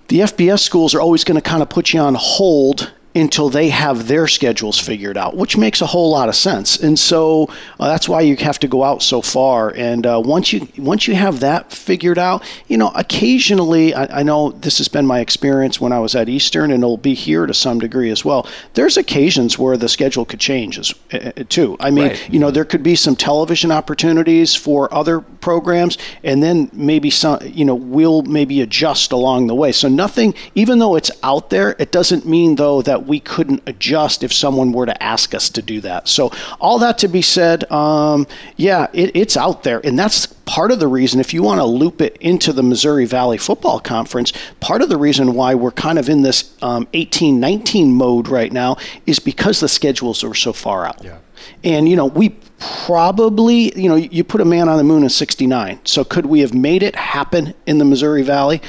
the 0.08 0.20
FBS 0.20 0.60
schools 0.62 0.94
are 0.94 1.00
always 1.00 1.24
going 1.24 1.36
to 1.36 1.40
kind 1.40 1.62
of 1.62 1.68
put 1.68 1.92
you 1.94 2.00
on 2.00 2.14
hold 2.14 2.90
until 3.14 3.48
they 3.48 3.68
have 3.68 4.08
their 4.08 4.26
schedules 4.26 4.78
figured 4.78 5.16
out, 5.16 5.36
which 5.36 5.56
makes 5.56 5.80
a 5.80 5.86
whole 5.86 6.10
lot 6.10 6.28
of 6.28 6.34
sense. 6.34 6.76
And 6.76 6.98
so 6.98 7.48
uh, 7.78 7.86
that's 7.88 8.08
why 8.08 8.22
you 8.22 8.36
have 8.36 8.58
to 8.60 8.68
go 8.68 8.82
out 8.82 9.02
so 9.02 9.22
far. 9.22 9.70
And 9.76 10.04
uh, 10.06 10.20
once 10.24 10.52
you 10.52 10.66
once 10.78 11.06
you 11.06 11.14
have 11.14 11.40
that 11.40 11.72
figured 11.72 12.18
out, 12.18 12.42
you 12.66 12.76
know, 12.76 12.90
occasionally 12.94 13.94
I, 13.94 14.20
I 14.20 14.22
know 14.22 14.50
this 14.50 14.78
has 14.78 14.88
been 14.88 15.06
my 15.06 15.20
experience 15.20 15.80
when 15.80 15.92
I 15.92 16.00
was 16.00 16.14
at 16.14 16.28
Eastern, 16.28 16.70
and 16.70 16.82
it'll 16.82 16.96
be 16.96 17.14
here 17.14 17.46
to 17.46 17.54
some 17.54 17.78
degree 17.78 18.10
as 18.10 18.24
well. 18.24 18.46
There's 18.74 18.96
occasions 18.96 19.58
where 19.58 19.76
the 19.76 19.88
schedule 19.88 20.24
could 20.24 20.40
change 20.40 20.78
as, 20.78 20.94
uh, 21.12 21.30
too. 21.48 21.76
I 21.80 21.90
mean, 21.90 22.08
Right. 22.08 22.30
you 22.30 22.38
know, 22.38 22.50
there 22.50 22.64
could 22.64 22.82
be 22.82 22.96
some 22.96 23.16
television 23.16 23.70
opportunities 23.70 24.54
for 24.54 24.92
other 24.92 25.20
programs, 25.20 25.98
and 26.22 26.42
then 26.42 26.68
maybe 26.72 27.10
some, 27.10 27.38
you 27.44 27.64
know, 27.64 27.74
we'll 27.74 28.22
maybe 28.22 28.60
adjust 28.60 29.12
along 29.12 29.46
the 29.46 29.54
way. 29.54 29.72
So 29.72 29.88
nothing, 29.88 30.34
even 30.54 30.78
though 30.80 30.96
it's 30.96 31.10
out 31.22 31.50
there, 31.50 31.76
it 31.78 31.92
doesn't 31.92 32.26
mean 32.26 32.56
though 32.56 32.82
that 33.04 33.08
we 33.10 33.20
couldn't 33.20 33.62
adjust 33.66 34.22
if 34.22 34.32
someone 34.32 34.72
were 34.72 34.86
to 34.86 35.02
ask 35.02 35.34
us 35.34 35.48
to 35.50 35.62
do 35.62 35.80
that. 35.82 36.08
So 36.08 36.32
all 36.60 36.78
that 36.78 36.98
to 36.98 37.08
be 37.08 37.22
said, 37.22 37.70
um, 37.70 38.26
yeah, 38.56 38.86
it, 38.92 39.14
it's 39.14 39.36
out 39.36 39.62
there, 39.62 39.80
and 39.84 39.98
that's 39.98 40.26
part 40.26 40.70
of 40.70 40.80
the 40.80 40.88
reason. 40.88 41.20
If 41.20 41.34
you 41.34 41.42
want 41.42 41.60
to 41.60 41.64
loop 41.64 42.00
it 42.00 42.16
into 42.18 42.52
the 42.52 42.62
Missouri 42.62 43.04
Valley 43.04 43.38
Football 43.38 43.80
Conference, 43.80 44.32
part 44.60 44.82
of 44.82 44.88
the 44.88 44.96
reason 44.96 45.34
why 45.34 45.54
we're 45.54 45.70
kind 45.70 45.98
of 45.98 46.08
in 46.08 46.22
this 46.22 46.54
um, 46.62 46.86
18-19 46.86 47.88
mode 47.88 48.28
right 48.28 48.52
now 48.52 48.76
is 49.06 49.18
because 49.18 49.60
the 49.60 49.68
schedules 49.68 50.24
are 50.24 50.34
so 50.34 50.52
far 50.52 50.86
out. 50.86 51.02
Yeah. 51.04 51.18
And 51.62 51.88
you 51.88 51.96
know, 51.96 52.06
we 52.06 52.30
probably, 52.58 53.78
you 53.78 53.88
know, 53.88 53.96
you 53.96 54.24
put 54.24 54.40
a 54.40 54.46
man 54.46 54.68
on 54.68 54.78
the 54.78 54.84
moon 54.84 55.02
in 55.02 55.10
'69. 55.10 55.80
So 55.84 56.04
could 56.04 56.24
we 56.24 56.40
have 56.40 56.54
made 56.54 56.82
it 56.82 56.96
happen 56.96 57.52
in 57.66 57.76
the 57.76 57.84
Missouri 57.84 58.22
Valley? 58.22 58.62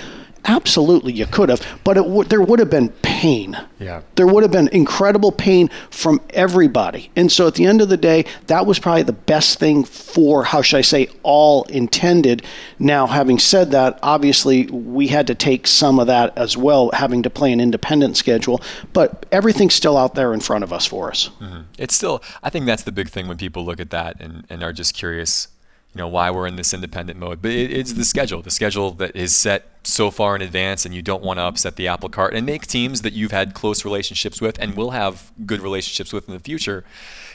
Absolutely, 0.47 1.12
you 1.13 1.25
could 1.25 1.49
have, 1.49 1.65
but 1.84 1.97
it 1.97 2.03
w- 2.03 2.23
there 2.23 2.41
would 2.41 2.60
have 2.60 2.69
been 2.69 2.89
pain. 3.01 3.58
Yeah. 3.79 4.01
There 4.15 4.27
would 4.27 4.43
have 4.43 4.51
been 4.51 4.67
incredible 4.67 5.31
pain 5.31 5.69
from 5.89 6.21
everybody. 6.29 7.10
And 7.15 7.31
so 7.31 7.47
at 7.47 7.55
the 7.55 7.65
end 7.65 7.81
of 7.81 7.89
the 7.89 7.97
day, 7.97 8.25
that 8.47 8.65
was 8.65 8.77
probably 8.77 9.03
the 9.03 9.13
best 9.13 9.58
thing 9.58 9.84
for, 9.84 10.43
how 10.43 10.62
should 10.62 10.77
I 10.77 10.81
say, 10.81 11.10
all 11.23 11.63
intended. 11.63 12.43
Now, 12.77 13.08
having 13.08 13.39
said 13.39 13.71
that, 13.71 13.97
obviously 14.03 14.67
we 14.67 15.08
had 15.08 15.27
to 15.27 15.36
take 15.36 15.65
some 15.65 15.99
of 15.99 16.08
that 16.08 16.38
as 16.38 16.55
well, 16.55 16.91
having 16.93 17.23
to 17.23 17.29
play 17.29 17.51
an 17.51 17.60
independent 17.60 18.15
schedule, 18.15 18.62
but 18.93 19.25
everything's 19.31 19.73
still 19.73 19.97
out 19.97 20.13
there 20.13 20.34
in 20.34 20.39
front 20.39 20.63
of 20.63 20.71
us 20.71 20.86
for 20.86 21.10
us. 21.10 21.29
Mm-hmm. 21.41 21.62
It's 21.79 21.95
still, 21.95 22.21
I 22.43 22.51
think 22.51 22.67
that's 22.67 22.84
the 22.84 22.91
big 22.91 23.10
thing 23.10 23.27
when 23.27 23.38
people 23.38 23.65
look 23.65 23.79
at 23.79 23.89
that 23.89 24.21
and, 24.21 24.45
and 24.49 24.63
are 24.63 24.73
just 24.73 24.93
curious 24.93 25.47
you 25.95 25.99
know 25.99 26.10
why 26.10 26.29
we're 26.29 26.45
in 26.45 26.58
this 26.58 26.73
independent 26.73 27.17
mode. 27.17 27.41
But 27.41 27.51
it, 27.51 27.71
it's 27.71 27.93
the 27.93 28.03
schedule, 28.03 28.41
the 28.41 28.51
schedule 28.51 28.91
that 28.91 29.15
is 29.15 29.34
set 29.36 29.69
so 29.84 30.12
far 30.12 30.36
in 30.36 30.41
advance, 30.41 30.86
and 30.86 30.93
you 30.93 31.01
don't 31.01 31.23
want 31.23 31.39
to 31.39 31.43
upset 31.43 31.77
the 31.77 31.88
apple 31.88 32.10
cart 32.10 32.34
and 32.34 32.45
make 32.45 32.67
teams 32.67 33.01
that 33.03 33.13
you've 33.13 33.31
had 33.31 33.53
close 33.53 33.86
relationships 33.86 34.41
with 34.41 34.60
and 34.60 34.75
will 34.75 34.91
have 34.91 35.31
good 35.45 35.62
relationships 35.62 36.12
with 36.12 36.27
in 36.27 36.34
the 36.34 36.41
future. 36.41 36.84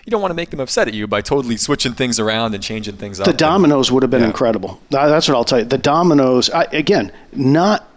You 0.05 0.11
don't 0.11 0.21
want 0.21 0.31
to 0.31 0.37
make 0.37 0.51
them 0.51 0.61
upset 0.61 0.89
at 0.89 0.95
you 0.95 1.07
by 1.07 1.23
totally 1.23 1.57
switching 1.57 1.95
things 1.95 2.21
around 2.21 2.55
and 2.55 2.63
changing 2.63 2.97
things 2.97 3.17
the 3.17 3.25
up. 3.25 3.27
The 3.29 3.37
dominoes 3.37 3.91
would 3.91 4.03
have 4.03 4.11
been 4.11 4.21
yeah. 4.21 4.27
incredible. 4.27 4.79
That's 4.91 5.27
what 5.27 5.37
I'll 5.37 5.45
tell 5.45 5.61
you. 5.61 5.65
The 5.65 5.79
dominoes, 5.79 6.51
I, 6.51 6.65
again, 6.65 7.13
not 7.33 7.90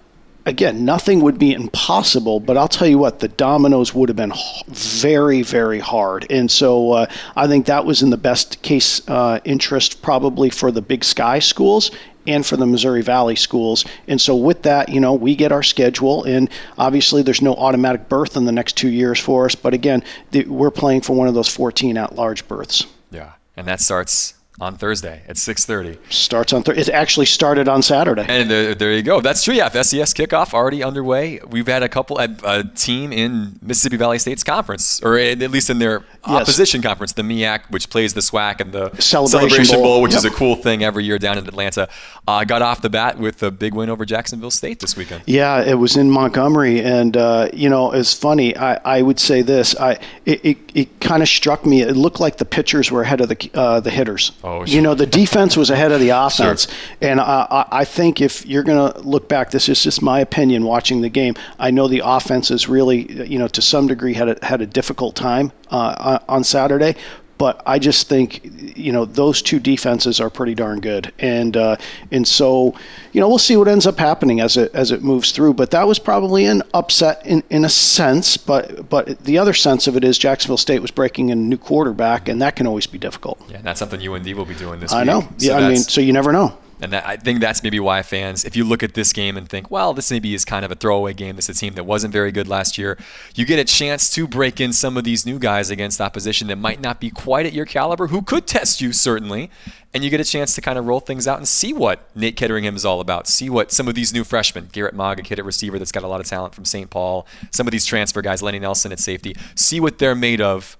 again, 0.45 0.86
nothing 0.86 1.21
would 1.21 1.39
be 1.39 1.53
impossible, 1.53 2.39
but 2.39 2.58
I'll 2.58 2.67
tell 2.67 2.88
you 2.88 2.97
what, 2.97 3.19
the 3.19 3.27
dominoes 3.27 3.93
would 3.93 4.10
have 4.10 4.15
been 4.15 4.34
very, 4.67 5.41
very 5.41 5.79
hard. 5.79 6.25
And 6.29 6.49
so 6.49 6.91
uh, 6.91 7.06
I 7.36 7.47
think 7.47 7.65
that 7.67 7.86
was 7.86 8.01
in 8.01 8.10
the 8.10 8.17
best 8.17 8.62
case 8.62 9.08
uh, 9.08 9.39
interest 9.45 10.01
probably 10.01 10.49
for 10.49 10.71
the 10.71 10.82
Big 10.82 11.03
Sky 11.03 11.39
schools 11.39 11.91
and 12.25 12.45
for 12.45 12.56
the 12.56 12.65
Missouri 12.65 13.01
Valley 13.01 13.36
schools. 13.36 13.86
And 14.08 14.19
so 14.19 14.36
with 14.36 14.63
that, 14.63 14.89
you 14.89 14.99
know, 14.99 15.13
we 15.13 15.36
get 15.36 15.51
our 15.51 15.63
schedule, 15.63 16.23
and 16.23 16.49
obviously 16.77 17.21
there's 17.21 17.41
no 17.41 17.53
automatic 17.56 18.08
berth 18.08 18.38
in 18.38 18.45
the 18.45 18.51
next 18.51 18.77
two 18.77 18.89
years 18.89 19.19
for 19.19 19.45
us. 19.45 19.56
But 19.56 19.73
again, 19.73 20.03
the, 20.32 20.45
we're 20.45 20.71
playing 20.71 21.01
for 21.01 21.15
one 21.15 21.27
of 21.27 21.34
those 21.34 21.49
14 21.49 21.97
at-large 21.97 22.47
berths. 22.47 22.86
Yeah, 23.12 23.34
and 23.58 23.67
that 23.67 23.82
starts 23.82 24.36
on 24.61 24.77
Thursday 24.77 25.23
at 25.27 25.35
6:30. 25.35 25.97
Starts 26.11 26.53
on 26.53 26.63
Thursday. 26.63 26.81
It 26.81 26.89
actually 26.89 27.25
started 27.25 27.67
on 27.67 27.81
Saturday. 27.81 28.25
And 28.27 28.49
there, 28.49 28.75
there, 28.75 28.93
you 28.93 29.01
go. 29.01 29.19
That's 29.19 29.43
true. 29.43 29.53
Yeah, 29.53 29.69
FCS 29.69 30.13
kickoff 30.13 30.53
already 30.53 30.83
underway. 30.83 31.39
We've 31.47 31.67
had 31.67 31.81
a 31.81 31.89
couple 31.89 32.19
a, 32.19 32.29
a 32.43 32.63
team 32.63 33.11
in 33.11 33.59
Mississippi 33.61 33.97
Valley 33.97 34.19
State's 34.19 34.43
conference, 34.43 35.01
or 35.01 35.17
at 35.17 35.39
least 35.39 35.69
in 35.69 35.79
their 35.79 36.03
yes. 36.27 36.41
opposition 36.41 36.81
conference, 36.81 37.13
the 37.13 37.23
MEAC, 37.23 37.61
which 37.69 37.89
plays 37.89 38.13
the 38.13 38.21
SWAC 38.21 38.61
and 38.61 38.71
the 38.71 38.95
Celebration, 38.99 39.39
Celebration 39.39 39.75
Bowl, 39.77 39.83
Bowl 39.83 40.01
which 40.01 40.11
yep. 40.11 40.19
is 40.19 40.25
a 40.25 40.31
cool 40.31 40.55
thing 40.55 40.83
every 40.83 41.03
year 41.03 41.17
down 41.17 41.37
in 41.37 41.47
Atlanta. 41.47 41.89
Uh, 42.27 42.43
got 42.43 42.61
off 42.61 42.81
the 42.81 42.89
bat 42.89 43.17
with 43.17 43.41
a 43.43 43.51
big 43.51 43.73
win 43.73 43.89
over 43.89 44.05
Jacksonville 44.05 44.51
State 44.51 44.79
this 44.79 44.95
weekend. 44.95 45.23
Yeah, 45.25 45.61
it 45.63 45.75
was 45.75 45.97
in 45.97 46.09
Montgomery, 46.11 46.81
and 46.81 47.17
uh, 47.17 47.49
you 47.53 47.69
know, 47.69 47.91
it's 47.91 48.13
funny. 48.13 48.55
I, 48.55 48.75
I 48.97 49.01
would 49.01 49.19
say 49.19 49.41
this. 49.41 49.75
I 49.79 49.99
it, 50.25 50.45
it, 50.45 50.57
it 50.73 50.99
kind 50.99 51.23
of 51.23 51.27
struck 51.27 51.65
me. 51.65 51.81
It 51.81 51.97
looked 51.97 52.19
like 52.19 52.37
the 52.37 52.45
pitchers 52.45 52.91
were 52.91 53.01
ahead 53.01 53.19
of 53.19 53.29
the 53.29 53.51
uh, 53.53 53.79
the 53.79 53.89
hitters. 53.89 54.31
Oh, 54.43 54.65
you 54.65 54.82
know 54.82 54.93
the 54.93 55.06
defense 55.06 55.56
was 55.56 55.69
ahead 55.69 55.91
of 55.93 56.01
the 56.01 56.10
offense. 56.10 56.67
Sure. 56.67 56.75
And 57.01 57.21
I, 57.21 57.65
I 57.71 57.86
think 57.86 58.19
if 58.19 58.45
you're 58.45 58.63
going 58.63 58.91
to 58.91 58.99
look 58.99 59.29
back, 59.29 59.51
this 59.51 59.69
is 59.69 59.82
just 59.82 60.01
my 60.01 60.19
opinion 60.19 60.65
watching 60.65 61.01
the 61.01 61.10
game. 61.10 61.36
I 61.60 61.71
know 61.71 61.88
the 61.88 62.01
offense 62.03 62.51
is 62.51 62.67
really, 62.67 63.25
you 63.25 63.39
know, 63.39 63.47
to 63.47 63.62
some 63.62 63.88
degree 63.88 64.13
had 64.13 64.29
a, 64.29 64.45
had 64.45 64.62
a 64.62 64.65
difficult 64.65 65.15
time 65.15 65.53
uh, 65.69 66.19
on 66.27 66.43
Saturday, 66.43 66.95
but 67.38 67.62
I 67.65 67.80
just 67.80 68.08
think 68.08 68.41
you 68.78 68.91
know 68.91 69.06
those 69.06 69.41
two 69.41 69.60
defenses 69.60 70.19
are 70.19 70.30
pretty 70.30 70.56
darn 70.56 70.80
good, 70.80 71.12
and 71.19 71.56
uh, 71.58 71.78
and 72.12 72.28
so 72.28 72.76
you 73.12 73.22
know 73.22 73.28
we'll 73.28 73.38
see 73.38 73.58
what 73.58 73.67
ends 73.67 73.88
up 73.88 73.98
happening 73.98 74.39
as 74.39 74.58
it 74.58 74.74
as 74.74 74.91
it 74.91 75.04
moves 75.04 75.32
through. 75.32 75.54
But 75.56 75.72
that 75.72 75.88
was 75.88 76.00
probably 76.00 76.46
an 76.46 76.63
upset 76.74 77.26
in, 77.26 77.43
in 77.50 77.65
a 77.65 77.69
sense, 77.69 78.38
but 78.38 78.89
but 78.89 79.19
the 79.19 79.38
other 79.38 79.54
sense 79.54 79.88
of 79.88 79.98
it 79.98 80.04
is 80.04 80.17
Jacksonville 80.17 80.58
State 80.58 80.82
was 80.82 80.91
breaking 80.91 81.30
in 81.30 81.38
a 81.38 81.41
new 81.41 81.58
quarterback, 81.58 82.28
and 82.28 82.41
that 82.41 82.56
can 82.56 82.67
always 82.67 82.88
be 82.88 82.98
difficult. 82.98 83.41
Yeah, 83.50 83.58
and 83.58 83.65
that's 83.65 83.80
something 83.80 84.00
UND 84.00 84.34
will 84.34 84.46
be 84.46 84.56
doing 84.56 84.80
this. 84.80 84.93
I 84.93 85.00
week. 85.00 85.08
know. 85.08 85.22
So 85.38 85.58
yeah, 85.58 85.58
I 85.58 85.69
mean, 85.69 85.78
so 85.78 86.02
you 86.02 86.13
never 86.13 86.32
know. 86.32 86.58
And 86.84 86.93
I 86.93 87.15
think 87.15 87.39
that's 87.39 87.63
maybe 87.63 87.80
why 87.80 88.04
fans, 88.04 88.43
if 88.43 88.56
you 88.56 88.65
look 88.65 88.84
at 88.84 88.93
this 88.93 89.13
game 89.13 89.38
and 89.38 89.48
think, 89.48 89.72
well, 89.72 89.93
this 89.93 90.12
maybe 90.12 90.34
is 90.34 90.43
kind 90.43 90.65
of 90.65 90.72
a 90.72 90.76
throwaway 90.76 91.13
game. 91.13 91.38
This 91.38 91.50
is 91.50 91.58
a 91.58 91.60
team 91.60 91.76
that 91.76 91.86
wasn't 91.86 92.12
very 92.12 92.32
good 92.32 92.48
last 92.48 92.78
year. 92.78 92.98
You 93.36 93.46
get 93.46 93.58
a 93.58 93.63
chance 93.63 94.10
to 94.12 94.28
break 94.28 94.60
in 94.60 94.74
some 94.74 94.98
of 94.98 95.06
these 95.06 95.26
new 95.26 95.39
guys 95.39 95.69
against 95.69 96.02
opposition 96.02 96.48
that 96.48 96.58
might 96.58 96.82
not 96.82 97.00
be 97.00 97.10
quite 97.10 97.46
at 97.46 97.54
your 97.54 97.65
caliber, 97.65 98.08
who 98.08 98.22
could 98.22 98.46
test 98.46 98.82
you, 98.82 98.91
certainly. 98.91 99.50
And 99.93 100.04
you 100.04 100.10
get 100.10 100.19
a 100.19 100.26
chance 100.26 100.56
to 100.56 100.62
kind 100.62 100.78
of 100.78 100.86
roll 100.86 101.00
things 101.00 101.28
out 101.28 101.38
and 101.38 101.48
see 101.48 101.72
what 101.72 102.10
Nate 102.15 102.36
Ketteringham 102.36 102.76
is 102.76 102.84
all 102.84 103.00
about. 103.00 103.28
See 103.28 103.50
what 103.50 103.72
some 103.72 103.88
of 103.88 103.96
these 103.96 104.13
new 104.13 104.24
freshmen, 104.24 104.69
Garrett 104.72 104.96
Mogg, 104.96 105.19
a 105.19 105.22
kid 105.22 105.39
at 105.39 105.46
receiver 105.46 105.80
that's 105.80 105.91
got 105.91 106.04
a 106.04 106.08
lot 106.08 106.19
of 106.19 106.26
talent 106.26 106.54
from 106.54 106.65
St. 106.65 106.89
Paul, 106.89 107.26
some 107.52 107.67
of 107.67 107.72
these 107.72 107.86
transfer 107.86 108.22
guys, 108.22 108.41
Lenny 108.41 108.60
Nelson 108.60 108.91
at 108.91 109.00
safety, 109.00 109.36
see 109.56 109.80
what 109.80 110.00
they're 110.00 110.15
made 110.15 110.41
of 110.41 110.78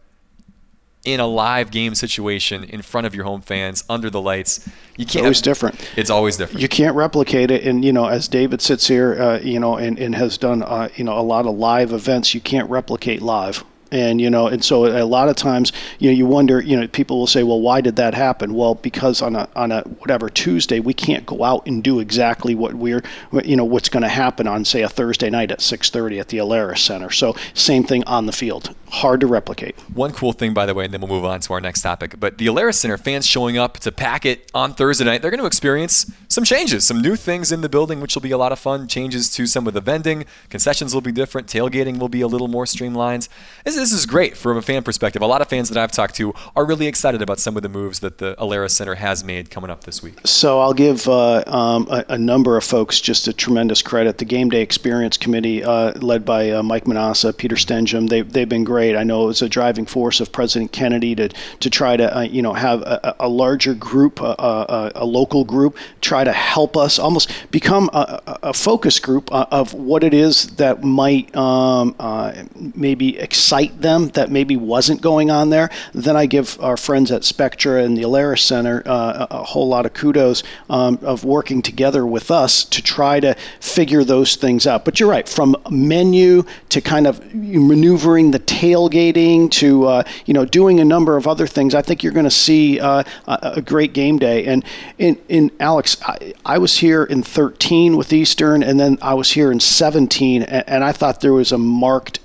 in 1.06 1.20
a 1.20 1.28
live 1.28 1.72
game 1.72 1.96
situation 1.96 2.63
in 2.63 2.82
front 2.82 3.06
of 3.06 3.13
your 3.13 3.26
home 3.26 3.42
fans 3.42 3.84
under 3.89 4.10
the 4.10 4.22
lights. 4.22 4.68
You 4.96 5.06
can't. 5.06 5.16
It's 5.16 5.24
always 5.24 5.42
different. 5.42 5.92
It's 5.98 6.10
always 6.10 6.38
different. 6.38 6.62
You 6.62 6.70
can't 6.70 6.96
replicate 6.96 7.52
it. 7.52 7.63
And 7.63 7.84
you 7.84 7.92
know, 7.92 8.06
as 8.06 8.28
David 8.28 8.62
sits 8.62 8.88
here, 8.88 9.22
uh, 9.22 9.39
you 9.39 9.60
know, 9.60 9.78
and, 9.78 10.00
and 10.00 10.16
has 10.16 10.38
done, 10.38 10.63
uh, 10.63 10.89
you 10.96 11.04
know, 11.04 11.18
a 11.18 11.22
lot 11.22 11.46
of 11.46 11.56
live 11.56 11.92
events, 11.92 12.34
you 12.34 12.42
can't 12.42 12.70
replicate 12.70 13.22
live 13.22 13.63
and 13.94 14.20
you 14.20 14.30
know 14.30 14.48
and 14.48 14.66
so 14.66 14.88
a 14.88 15.06
lot 15.06 15.30
of 15.30 15.36
times 15.36 15.72
you 16.00 16.10
know 16.10 16.18
you 16.18 16.26
wonder 16.26 16.60
you 16.60 16.76
know 16.76 16.88
people 16.88 17.20
will 17.20 17.28
say 17.28 17.44
well 17.44 17.62
why 17.62 17.80
did 17.80 17.96
that 17.96 18.13
happen 18.13 18.54
well 18.56 18.76
because 18.76 19.22
on 19.22 19.36
a 19.36 19.48
on 19.56 19.72
a 19.72 19.82
whatever 20.00 20.30
Tuesday 20.30 20.80
we 20.80 20.94
can't 20.94 21.26
go 21.26 21.44
out 21.44 21.66
and 21.68 21.84
do 21.84 22.00
exactly 22.00 22.56
what 22.56 22.74
we're 22.74 23.04
you 23.46 23.56
know 23.56 23.63
what's 23.63 23.89
going 23.89 24.04
to 24.04 24.10
happen 24.10 24.48
on 24.48 24.66
say 24.66 24.82
a 24.82 24.89
Thursday 24.89 25.30
night 25.30 25.52
at 25.52 25.60
6:30 25.60 26.20
at 26.20 26.28
the 26.30 26.38
Alerus 26.38 26.80
Center 26.80 27.12
so 27.12 27.36
same 27.54 27.84
thing 27.84 28.04
on 28.06 28.26
the 28.26 28.32
field 28.32 28.76
hard 28.93 29.19
to 29.19 29.27
replicate 29.27 29.77
one 29.93 30.12
cool 30.12 30.34
thing 30.34 30.53
by 30.53 30.65
the 30.65 30.73
way 30.73 30.86
and 30.86 30.93
then 30.93 31.01
we'll 31.01 31.10
move 31.10 31.25
on 31.25 31.39
to 31.39 31.53
our 31.53 31.62
next 31.62 31.82
topic 31.82 32.19
but 32.19 32.38
the 32.38 32.47
Alerus 32.47 32.75
Center 32.75 32.97
fans 32.97 33.25
showing 33.25 33.58
up 33.58 33.79
to 33.79 33.91
pack 33.91 34.25
it 34.25 34.49
on 34.53 34.73
Thursday 34.73 35.06
night 35.06 35.21
they're 35.21 35.32
going 35.32 35.39
to 35.39 35.47
experience 35.47 36.12
some 36.27 36.43
changes 36.43 36.86
some 36.86 37.01
new 37.01 37.15
things 37.15 37.51
in 37.51 37.62
the 37.62 37.69
building 37.69 37.99
which 37.99 38.15
will 38.15 38.21
be 38.21 38.32
a 38.32 38.38
lot 38.38 38.51
of 38.51 38.60
fun 38.60 38.88
changes 38.88 39.32
to 39.32 39.45
some 39.45 39.67
of 39.67 39.73
the 39.73 39.82
vending 39.82 40.25
concessions 40.49 40.93
will 40.93 41.01
be 41.01 41.12
different 41.12 41.47
tailgating 41.47 41.99
will 41.99 42.10
be 42.10 42.21
a 42.21 42.27
little 42.27 42.47
more 42.47 42.65
streamlined 42.65 43.27
this 43.65 43.75
this 43.75 43.91
is 43.91 44.06
great 44.06 44.38
from 44.38 44.58
a 44.58 44.62
fan 44.62 44.84
perspective. 44.84 45.21
A 45.21 45.25
lot 45.25 45.41
of 45.41 45.47
fans 45.47 45.69
that 45.69 45.77
I've 45.77 45.91
talked 45.91 46.15
to 46.15 46.34
are 46.56 46.65
really 46.65 46.88
excited 46.88 47.21
about 47.21 47.39
some 47.39 47.56
of 47.56 47.63
the 47.63 47.69
moves 47.69 47.99
that 47.99 48.17
the 48.17 48.36
Alerus 48.36 48.71
Center 48.71 48.95
has 48.95 49.23
made 49.23 49.49
coming 49.49 49.69
up 49.69 49.84
this 49.84 50.03
week. 50.03 50.19
So 50.25 50.60
I'll 50.60 50.73
give 50.73 51.08
uh, 51.08 51.43
um, 51.47 51.88
a, 51.89 52.06
a, 52.10 52.17
number 52.17 52.58
of 52.58 52.63
folks 52.63 53.01
just 53.01 53.27
a 53.27 53.34
tremendous 53.34 53.82
credit. 53.82 54.17
The 54.17 54.25
Game 54.25 54.49
Day 54.49 54.62
Experience 54.62 55.17
Committee, 55.17 55.63
uh, 55.63 55.93
led 55.99 56.25
by 56.25 56.51
uh, 56.51 56.63
Mike 56.63 56.86
Manassa, 56.86 57.36
Peter 57.36 57.56
Stenjum, 57.56 58.10
they, 58.10 58.21
they've 58.21 58.49
been 58.49 58.63
great. 58.63 58.83
I 58.91 59.04
know 59.04 59.24
it 59.24 59.28
was 59.28 59.41
a 59.41 59.50
driving 59.50 59.86
force 59.86 60.19
of 60.19 60.32
President 60.32 60.72
Kennedy 60.72 61.15
to, 61.15 61.30
to 61.60 61.69
try 61.69 61.98
to 61.98 62.17
uh, 62.17 62.22
you 62.22 62.41
know 62.41 62.54
have 62.54 62.82
a, 62.82 63.15
a 63.19 63.30
larger 63.30 63.74
group, 63.74 64.19
a, 64.22 64.36
a, 64.38 64.91
a, 64.96 65.06
local 65.06 65.43
group, 65.46 65.78
try 66.02 66.24
to 66.24 66.32
help 66.32 66.76
us 66.76 67.00
almost 67.00 67.32
become 67.52 67.89
a, 67.93 68.54
focus 68.54 69.00
group 69.00 69.34
uh, 69.34 69.46
of 69.52 69.74
what 69.74 70.04
it 70.04 70.13
is 70.13 70.48
that 70.56 70.84
might 70.84 71.36
um, 71.36 71.96
uh, 72.00 72.34
maybe 72.76 73.17
excite 73.17 73.82
them 73.82 74.10
that 74.10 74.30
maybe 74.30 74.56
wasn't 74.56 75.02
going 75.02 75.32
on 75.32 75.50
there. 75.50 75.69
Then 75.93 76.15
I 76.15 76.26
give 76.26 76.60
our 76.62 76.78
friends 76.78 77.12
at 77.12 77.24
Spectra 77.24 77.84
and 77.84 77.98
the 77.98 78.04
Alerus 78.04 78.39
Center 78.39 78.84
uh, 78.86 79.28
a, 79.30 79.43
whole 79.43 79.67
lot 79.67 79.86
of 79.86 79.93
kudos 79.93 80.43
um, 80.69 81.00
of 81.02 81.24
working 81.24 81.62
together 81.62 82.06
with 82.06 82.32
us 82.32 82.63
to 82.65 82.82
try 82.82 83.19
to 83.19 83.36
figure 83.60 84.04
those 84.04 84.36
things 84.36 84.67
out. 84.67 84.86
But 84.86 85.00
you're 85.00 85.10
right, 85.10 85.28
from 85.28 85.56
menu 85.69 86.43
to 86.69 86.82
kind 86.82 87.08
of 87.08 87.34
maneuvering 87.34 88.32
the 88.32 88.39
tailgating 88.73 89.49
to 89.51 89.86
uh, 89.86 90.03
you 90.25 90.33
know 90.33 90.45
doing 90.45 90.79
a 90.79 90.86
number 90.86 91.17
of 91.17 91.27
other 91.27 91.47
things, 91.47 91.75
I 91.75 91.81
think 91.81 92.03
you're 92.03 92.13
going 92.13 92.25
to 92.25 92.31
see 92.31 92.79
uh, 92.79 93.03
a, 93.27 93.62
great 93.62 93.93
game 93.93 94.17
day. 94.17 94.45
And 94.45 94.63
in, 94.97 95.17
in 95.29 95.51
Alex, 95.59 95.97
I, 96.05 96.33
I, 96.45 96.57
was 96.57 96.77
here 96.77 97.03
in 97.03 97.23
13 97.23 97.97
with 97.97 98.12
Eastern, 98.12 98.63
and 98.63 98.79
then 98.79 98.97
I 99.01 99.13
was 99.13 99.31
here 99.31 99.51
in 99.51 99.59
17, 99.59 100.43
and, 100.43 100.63
and 100.67 100.83
I 100.83 100.91
thought 100.91 101.21
there 101.21 101.33
was 101.33 101.51
a 101.51 101.57
marked 101.57 102.19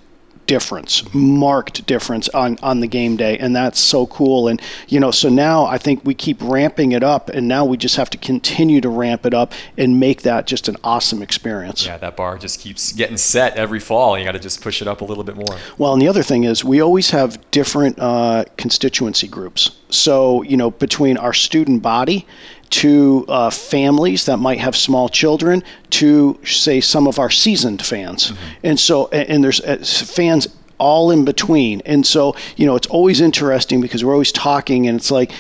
difference, 0.48 1.04
marked 1.14 1.86
difference 1.86 2.28
on, 2.30 2.58
on 2.60 2.80
the 2.80 2.88
game 2.88 3.16
day. 3.16 3.38
And 3.38 3.54
that's 3.54 3.78
so 3.78 4.08
cool. 4.08 4.48
And, 4.48 4.60
you 4.88 4.98
know, 4.98 5.12
so 5.12 5.28
now 5.28 5.66
I 5.66 5.78
think 5.78 6.04
we 6.04 6.14
keep 6.14 6.38
ramping 6.40 6.90
it 6.92 7.04
up, 7.04 7.28
and 7.28 7.46
now 7.46 7.64
we 7.64 7.76
just 7.76 7.94
have 7.94 8.10
to 8.10 8.18
continue 8.18 8.80
to 8.80 8.88
ramp 8.88 9.24
it 9.26 9.34
up 9.34 9.52
and 9.76 10.00
make 10.00 10.22
that 10.22 10.48
just 10.48 10.66
an 10.66 10.76
awesome 10.82 11.22
experience. 11.22 11.86
Yeah, 11.86 11.98
that 11.98 12.16
bar 12.16 12.36
just 12.38 12.58
keeps 12.58 12.92
getting 12.92 13.18
set 13.18 13.56
every 13.56 13.78
fall. 13.78 14.18
You 14.18 14.24
got 14.24 14.32
to 14.32 14.40
just 14.40 14.60
push 14.60 14.82
it 14.82 14.88
up 14.88 15.02
a 15.02 15.04
little 15.04 15.22
bit 15.22 15.36
more. 15.36 15.56
Well, 15.76 15.92
and 15.92 16.02
the 16.02 16.08
other 16.08 16.24
thing 16.24 16.42
is 16.44 16.64
we 16.64 16.80
always 16.80 17.10
have 17.10 17.38
different 17.52 17.98
uh, 17.98 18.46
constituency 18.56 19.28
groups. 19.28 19.70
So, 19.90 20.42
you 20.42 20.56
know, 20.56 20.70
between 20.70 21.16
our 21.16 21.32
student 21.32 21.82
body 21.82 22.26
to 22.70 23.24
uh, 23.28 23.50
families 23.50 24.26
that 24.26 24.38
might 24.38 24.58
have 24.58 24.76
small 24.76 25.08
children 25.08 25.62
to 25.90 26.38
say 26.44 26.80
some 26.80 27.06
of 27.06 27.18
our 27.18 27.30
seasoned 27.30 27.84
fans 27.84 28.30
mm-hmm. 28.30 28.44
and 28.64 28.78
so 28.78 29.08
and, 29.08 29.42
there's 29.42 29.60
uh, 29.60 29.76
fans 29.78 30.48
all 30.78 31.10
in 31.10 31.24
between 31.24 31.80
and 31.86 32.06
so 32.06 32.36
you 32.56 32.66
know 32.66 32.76
it's 32.76 32.86
always 32.88 33.20
interesting 33.20 33.80
because 33.80 34.04
we're 34.04 34.12
always 34.12 34.32
talking 34.32 34.86
and 34.86 34.98
it's 34.98 35.10
like 35.10 35.32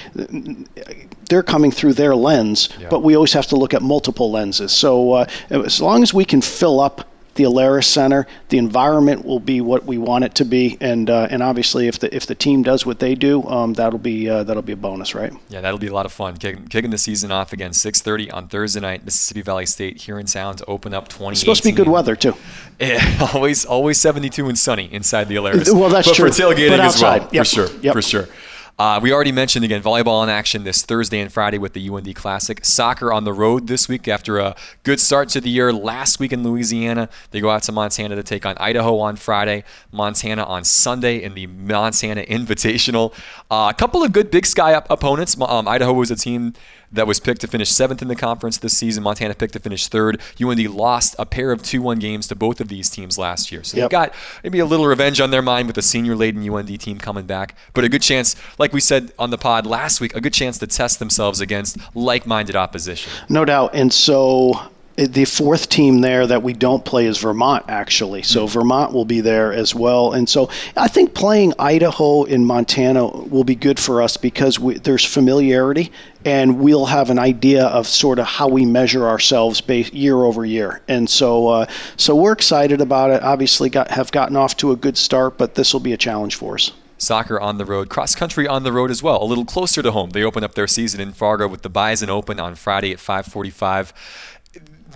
they're 1.28 1.42
coming 1.42 1.70
through 1.70 1.92
their 1.92 2.16
lens, 2.16 2.68
Yeah. 2.80 2.88
but 2.88 3.02
we 3.02 3.14
always 3.14 3.32
have 3.34 3.46
to 3.48 3.56
look 3.56 3.74
at 3.74 3.82
multiple 3.82 4.30
lenses. 4.30 4.72
So 4.72 5.12
uh, 5.12 5.26
as 5.50 5.80
long 5.80 6.02
as 6.02 6.12
we 6.14 6.24
can 6.24 6.40
fill 6.40 6.80
up 6.80 7.06
the 7.38 7.44
Alerus 7.44 7.84
Center, 7.84 8.26
the 8.50 8.58
environment 8.58 9.24
will 9.24 9.40
be 9.40 9.62
what 9.62 9.86
we 9.86 9.96
want 9.96 10.24
it 10.24 10.34
to 10.34 10.44
be, 10.44 10.76
and 10.82 11.08
uh, 11.08 11.28
and 11.30 11.42
obviously 11.42 11.88
if 11.88 11.98
the 11.98 12.14
if 12.14 12.26
the 12.26 12.34
team 12.34 12.62
does 12.62 12.84
what 12.84 12.98
they 12.98 13.14
do, 13.14 13.42
um, 13.44 13.72
that'll 13.72 13.98
be 13.98 14.28
uh, 14.28 14.42
that'll 14.44 14.62
be 14.62 14.72
a 14.72 14.76
bonus, 14.76 15.14
right? 15.14 15.32
Yeah, 15.48 15.62
that'll 15.62 15.78
be 15.78 15.86
a 15.86 15.94
lot 15.94 16.04
of 16.04 16.12
fun. 16.12 16.36
Kicking, 16.36 16.68
kicking 16.68 16.90
the 16.90 16.98
season 16.98 17.32
off 17.32 17.54
again, 17.54 17.70
6:30 17.70 18.30
on 18.34 18.48
Thursday 18.48 18.80
night. 18.80 19.04
Mississippi 19.04 19.40
Valley 19.40 19.64
State 19.64 20.02
here 20.02 20.18
in 20.18 20.26
town 20.26 20.56
to 20.56 20.64
open 20.66 20.92
up 20.92 21.08
20. 21.08 21.32
It's 21.32 21.40
supposed 21.40 21.62
to 21.62 21.68
be 21.70 21.72
good 21.72 21.88
weather 21.88 22.14
too. 22.14 22.34
Yeah, 22.80 23.28
always, 23.34 23.64
always 23.64 24.00
72 24.00 24.48
and 24.48 24.56
sunny 24.56 24.88
inside 24.92 25.26
the 25.26 25.34
Alaris. 25.34 25.74
Well, 25.74 25.88
that's 25.88 26.06
but 26.06 26.14
true. 26.14 26.30
for 26.30 26.32
tailgating 26.32 26.70
But 26.70 26.80
as 26.80 27.02
well, 27.02 27.28
yep, 27.32 27.44
for 27.44 27.44
sure, 27.44 27.68
yep. 27.82 27.92
for 27.92 28.02
sure. 28.02 28.28
Uh, 28.78 29.00
we 29.02 29.12
already 29.12 29.32
mentioned 29.32 29.64
again 29.64 29.82
volleyball 29.82 30.22
in 30.22 30.28
action 30.28 30.62
this 30.62 30.84
Thursday 30.84 31.18
and 31.18 31.32
Friday 31.32 31.58
with 31.58 31.72
the 31.72 31.90
UND 31.90 32.14
Classic. 32.14 32.64
Soccer 32.64 33.12
on 33.12 33.24
the 33.24 33.32
road 33.32 33.66
this 33.66 33.88
week 33.88 34.06
after 34.06 34.38
a 34.38 34.54
good 34.84 35.00
start 35.00 35.28
to 35.30 35.40
the 35.40 35.50
year 35.50 35.72
last 35.72 36.20
week 36.20 36.32
in 36.32 36.44
Louisiana. 36.44 37.08
They 37.32 37.40
go 37.40 37.50
out 37.50 37.64
to 37.64 37.72
Montana 37.72 38.14
to 38.14 38.22
take 38.22 38.46
on 38.46 38.56
Idaho 38.58 39.00
on 39.00 39.16
Friday, 39.16 39.64
Montana 39.90 40.44
on 40.44 40.62
Sunday 40.62 41.20
in 41.20 41.34
the 41.34 41.48
Montana 41.48 42.22
Invitational. 42.22 43.12
Uh, 43.50 43.66
a 43.68 43.74
couple 43.76 44.04
of 44.04 44.12
good 44.12 44.30
Big 44.30 44.46
Sky 44.46 44.74
op- 44.74 44.88
opponents. 44.90 45.36
Um, 45.40 45.66
Idaho 45.66 45.92
was 45.92 46.12
a 46.12 46.16
team 46.16 46.52
that 46.92 47.06
was 47.06 47.20
picked 47.20 47.40
to 47.42 47.46
finish 47.46 47.70
seventh 47.70 48.00
in 48.02 48.08
the 48.08 48.16
conference 48.16 48.58
this 48.58 48.76
season. 48.76 49.02
Montana 49.02 49.34
picked 49.34 49.52
to 49.52 49.58
finish 49.58 49.88
third. 49.88 50.20
UND 50.42 50.68
lost 50.74 51.14
a 51.18 51.26
pair 51.26 51.52
of 51.52 51.62
2 51.62 51.82
1 51.82 51.98
games 51.98 52.26
to 52.28 52.34
both 52.34 52.60
of 52.60 52.68
these 52.68 52.88
teams 52.90 53.18
last 53.18 53.52
year. 53.52 53.62
So 53.62 53.76
Yep. 53.76 53.84
they've 53.84 53.90
got 53.90 54.14
maybe 54.42 54.58
a 54.58 54.64
little 54.66 54.86
revenge 54.86 55.20
on 55.20 55.30
their 55.30 55.42
mind 55.42 55.66
with 55.66 55.76
the 55.76 55.82
senior 55.82 56.16
laden 56.16 56.42
UND 56.48 56.80
team 56.80 56.98
coming 56.98 57.26
back, 57.26 57.54
but 57.74 57.84
a 57.84 57.88
good 57.88 58.02
chance, 58.02 58.36
like 58.58 58.72
we 58.72 58.80
said 58.80 59.12
on 59.18 59.30
the 59.30 59.38
pod 59.38 59.66
last 59.66 60.00
week, 60.00 60.14
a 60.16 60.20
good 60.20 60.32
chance 60.34 60.58
to 60.58 60.66
test 60.66 60.98
themselves 60.98 61.40
against 61.40 61.76
like 61.94 62.26
minded 62.26 62.56
opposition. 62.56 63.12
No 63.28 63.44
doubt. 63.44 63.74
And 63.74 63.92
so 63.92 64.58
the 65.06 65.24
fourth 65.24 65.68
team 65.68 66.00
there 66.00 66.26
that 66.26 66.42
we 66.42 66.52
don't 66.52 66.84
play 66.84 67.06
is 67.06 67.18
Vermont, 67.18 67.64
actually. 67.68 68.22
So 68.22 68.48
Vermont 68.48 68.92
will 68.92 69.04
be 69.04 69.20
there 69.20 69.52
as 69.52 69.72
well. 69.72 70.12
And 70.12 70.28
so 70.28 70.50
I 70.76 70.88
think 70.88 71.14
playing 71.14 71.54
Idaho 71.58 72.24
and 72.24 72.44
Montana 72.44 73.06
will 73.06 73.44
be 73.44 73.54
good 73.54 73.78
for 73.78 74.02
us 74.02 74.16
because 74.16 74.58
we, 74.58 74.74
there's 74.78 75.04
familiarity 75.04 75.92
and 76.24 76.58
we'll 76.58 76.86
have 76.86 77.10
an 77.10 77.18
idea 77.18 77.66
of 77.66 77.86
sort 77.86 78.18
of 78.18 78.26
how 78.26 78.48
we 78.48 78.66
measure 78.66 79.06
ourselves 79.06 79.62
year 79.68 80.16
over 80.16 80.44
year. 80.44 80.82
And 80.88 81.08
so, 81.08 81.46
uh, 81.46 81.66
so 81.96 82.16
we're 82.16 82.32
excited 82.32 82.80
about 82.80 83.10
it. 83.10 83.22
Obviously, 83.22 83.70
got, 83.70 83.90
have 83.92 84.10
gotten 84.10 84.36
off 84.36 84.56
to 84.56 84.72
a 84.72 84.76
good 84.76 84.98
start, 84.98 85.38
but 85.38 85.54
this 85.54 85.72
will 85.72 85.80
be 85.80 85.92
a 85.92 85.96
challenge 85.96 86.34
for 86.34 86.54
us. 86.54 86.72
Soccer 87.00 87.38
on 87.38 87.58
the 87.58 87.64
road, 87.64 87.88
cross 87.88 88.16
country 88.16 88.48
on 88.48 88.64
the 88.64 88.72
road 88.72 88.90
as 88.90 89.04
well, 89.04 89.22
a 89.22 89.24
little 89.24 89.44
closer 89.44 89.82
to 89.82 89.92
home. 89.92 90.10
They 90.10 90.24
open 90.24 90.42
up 90.42 90.54
their 90.54 90.66
season 90.66 91.00
in 91.00 91.12
Fargo 91.12 91.46
with 91.46 91.62
the 91.62 91.68
Bison 91.68 92.10
Open 92.10 92.40
on 92.40 92.56
Friday 92.56 92.92
at 92.92 92.98
5:45. 92.98 93.92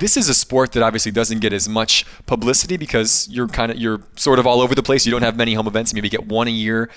This 0.03 0.17
is 0.17 0.29
a 0.29 0.35
sport 0.35 0.73
that 0.73 0.83
obviously 0.83 1.12
doesn't 1.12 1.38
get 1.38 1.53
as 1.53 1.69
much 1.69 2.05
publicity 2.27 2.77
because 2.77 3.29
you're 3.31 3.47
kind 3.47 3.71
of 3.71 3.79
you're 3.79 4.01
sort 4.17 4.41
of 4.41 4.49
all 4.49 4.61
over 4.61 4.75
the 4.75 4.83
place. 4.83 5.07
You 5.07 5.12
don't 5.12 5.23
have 5.23 5.37
many 5.37 5.55
home 5.55 5.69
events. 5.69 5.93
You 5.93 5.95
maybe 5.95 6.09
get 6.09 6.27
one 6.27 6.49
a 6.49 6.51
year, 6.51 6.91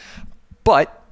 but 0.63 1.03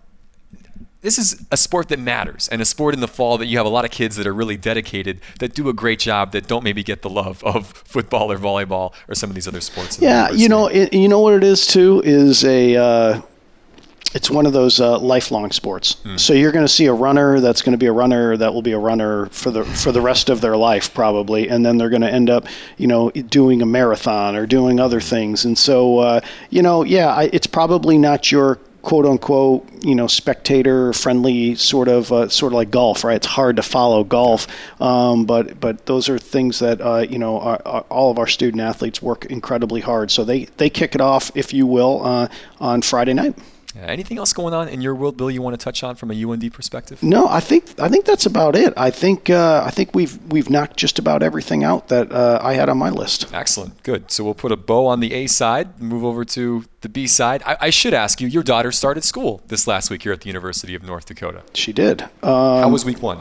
this 1.02 1.20
is 1.20 1.46
a 1.52 1.58
sport 1.58 1.90
that 1.90 2.00
matters 2.00 2.48
and 2.48 2.64
a 2.64 2.66
sport 2.66 2.96
in 2.96 3.00
the 3.00 3.08
fall 3.08 3.38
that 3.38 3.46
you 3.46 3.58
have 3.58 3.68
a 3.68 3.70
lot 3.70 3.86
of 3.86 3.92
kids 3.92 4.16
that 4.16 4.26
are 4.26 4.34
really 4.34 4.58
dedicated 4.58 5.22
that 5.38 5.54
do 5.54 5.70
a 5.70 5.74
great 5.74 6.00
job 6.00 6.32
that 6.32 6.48
don't 6.48 6.64
maybe 6.64 6.82
get 6.82 7.04
the 7.04 7.12
love 7.12 7.44
of 7.54 7.68
football 7.68 8.32
or 8.32 8.40
volleyball 8.40 8.92
or 9.08 9.14
some 9.14 9.30
of 9.30 9.36
these 9.36 9.48
other 9.48 9.62
sports. 9.62 10.00
Yeah, 10.00 10.32
you 10.32 10.50
know, 10.50 10.66
it, 10.66 10.94
you 10.94 11.08
know 11.08 11.20
what 11.20 11.36
it 11.36 11.44
is 11.44 11.68
too 11.68 12.02
is 12.04 12.44
a. 12.44 12.76
Uh, 12.76 13.22
it's 14.14 14.30
one 14.30 14.46
of 14.46 14.54
those 14.54 14.80
uh, 14.80 15.00
lifelong 15.00 15.52
sports. 15.52 15.98
So 16.18 16.34
you're 16.34 16.52
going 16.52 16.66
to 16.66 16.72
see 16.72 16.86
a 16.86 16.94
runner 16.94 17.40
that's 17.40 17.62
going 17.62 17.72
to 17.74 17.78
be 17.78 17.88
a 17.88 17.92
runner 17.92 18.38
that 18.38 18.54
will 18.54 18.62
be 18.62 18.74
a 18.74 18.80
runner 18.80 19.28
for 19.28 19.52
the 19.52 19.64
for 19.66 19.92
the 19.92 20.02
rest 20.02 20.30
of 20.30 20.42
their 20.42 20.56
life 20.56 20.94
probably, 20.94 21.50
and 21.50 21.66
then 21.66 21.78
they're 21.78 21.90
going 21.90 22.02
to 22.02 22.12
end 22.12 22.30
up, 22.30 22.46
you 22.78 22.88
know, 22.88 23.10
doing 23.12 23.62
a 23.62 23.66
marathon 23.66 24.36
or 24.36 24.46
doing 24.46 24.80
other 24.80 25.00
things. 25.00 25.46
And 25.46 25.58
so, 25.58 26.00
uh, 26.00 26.22
you 26.50 26.62
know, 26.62 26.84
yeah, 26.84 27.08
I, 27.08 27.30
it's 27.34 27.48
probably 27.48 27.98
not 27.98 28.32
your 28.32 28.60
quote 28.84 29.06
unquote, 29.06 29.68
you 29.84 29.96
know, 29.96 30.08
spectator 30.08 30.94
friendly 30.94 31.56
sort 31.56 31.88
of 31.88 32.12
uh, 32.12 32.28
sort 32.30 32.54
of 32.54 32.58
like 32.58 32.70
golf, 32.70 33.04
right? 33.04 33.16
It's 33.16 33.26
hard 33.26 33.56
to 33.56 33.64
follow 33.64 34.04
golf, 34.04 34.46
um, 34.82 35.26
but 35.26 35.60
but 35.60 35.86
those 35.88 36.10
are 36.10 36.20
things 36.20 36.60
that 36.60 36.82
uh, 36.82 37.06
you 37.10 37.18
know 37.18 37.40
our, 37.40 37.62
our, 37.66 37.82
all 37.90 38.12
of 38.12 38.20
our 38.20 38.28
student 38.28 38.62
athletes 38.62 39.02
work 39.02 39.26
incredibly 39.26 39.82
hard. 39.82 40.12
So 40.12 40.24
they 40.24 40.46
they 40.58 40.70
kick 40.70 40.94
it 40.94 41.02
off, 41.02 41.32
if 41.34 41.54
you 41.54 41.66
will, 41.66 42.06
uh, 42.06 42.28
on 42.60 42.82
Friday 42.82 43.14
night. 43.14 43.36
Yeah, 43.76 43.84
anything 43.88 44.18
else 44.20 44.34
going 44.34 44.54
on 44.54 44.68
in 44.68 44.82
your 44.82 44.94
world, 44.94 45.18
Bill? 45.18 45.32
You 45.32 45.42
want 45.42 45.60
to 45.60 45.64
touch 45.64 45.84
on 45.84 45.96
from 45.96 46.12
a 46.12 46.14
UND 46.14 46.54
perspective? 46.54 47.02
No, 47.02 47.28
I 47.28 47.40
think 47.40 47.80
I 47.80 47.90
think 47.90 48.06
that's 48.06 48.26
about 48.26 48.56
it. 48.56 48.72
I 48.78 48.92
think 48.92 49.30
uh, 49.30 49.64
I 49.66 49.72
think 49.72 49.96
we've 49.96 50.18
we've 50.32 50.50
knocked 50.50 50.78
just 50.78 51.00
about 51.00 51.24
everything 51.24 51.64
out 51.64 51.88
that 51.88 52.12
uh, 52.12 52.40
I 52.42 52.54
had 52.54 52.70
on 52.70 52.78
my 52.78 52.90
list. 52.92 53.34
Excellent. 53.34 53.82
Good. 53.84 54.12
So 54.12 54.24
we'll 54.24 54.36
put 54.36 54.52
a 54.52 54.58
bow 54.58 54.86
on 54.88 55.00
the 55.00 55.14
A 55.14 55.28
side, 55.28 55.82
move 55.82 56.06
over 56.06 56.24
to 56.26 56.66
the 56.82 56.90
B 56.90 57.08
side. 57.08 57.42
I, 57.46 57.58
I 57.62 57.70
should 57.72 57.94
ask 57.94 58.22
you, 58.22 58.28
your 58.28 58.44
daughter 58.44 58.72
started 58.72 59.04
school 59.04 59.42
this 59.48 59.66
last 59.68 59.90
week 59.90 60.04
here 60.04 60.12
at 60.14 60.22
the 60.22 60.28
University 60.28 60.76
of 60.76 60.84
North 60.84 61.06
Dakota. 61.06 61.42
She 61.54 61.74
did. 61.74 62.02
How 62.22 62.66
Um, 62.68 62.72
was 62.72 62.86
week 62.86 63.02
one? 63.02 63.20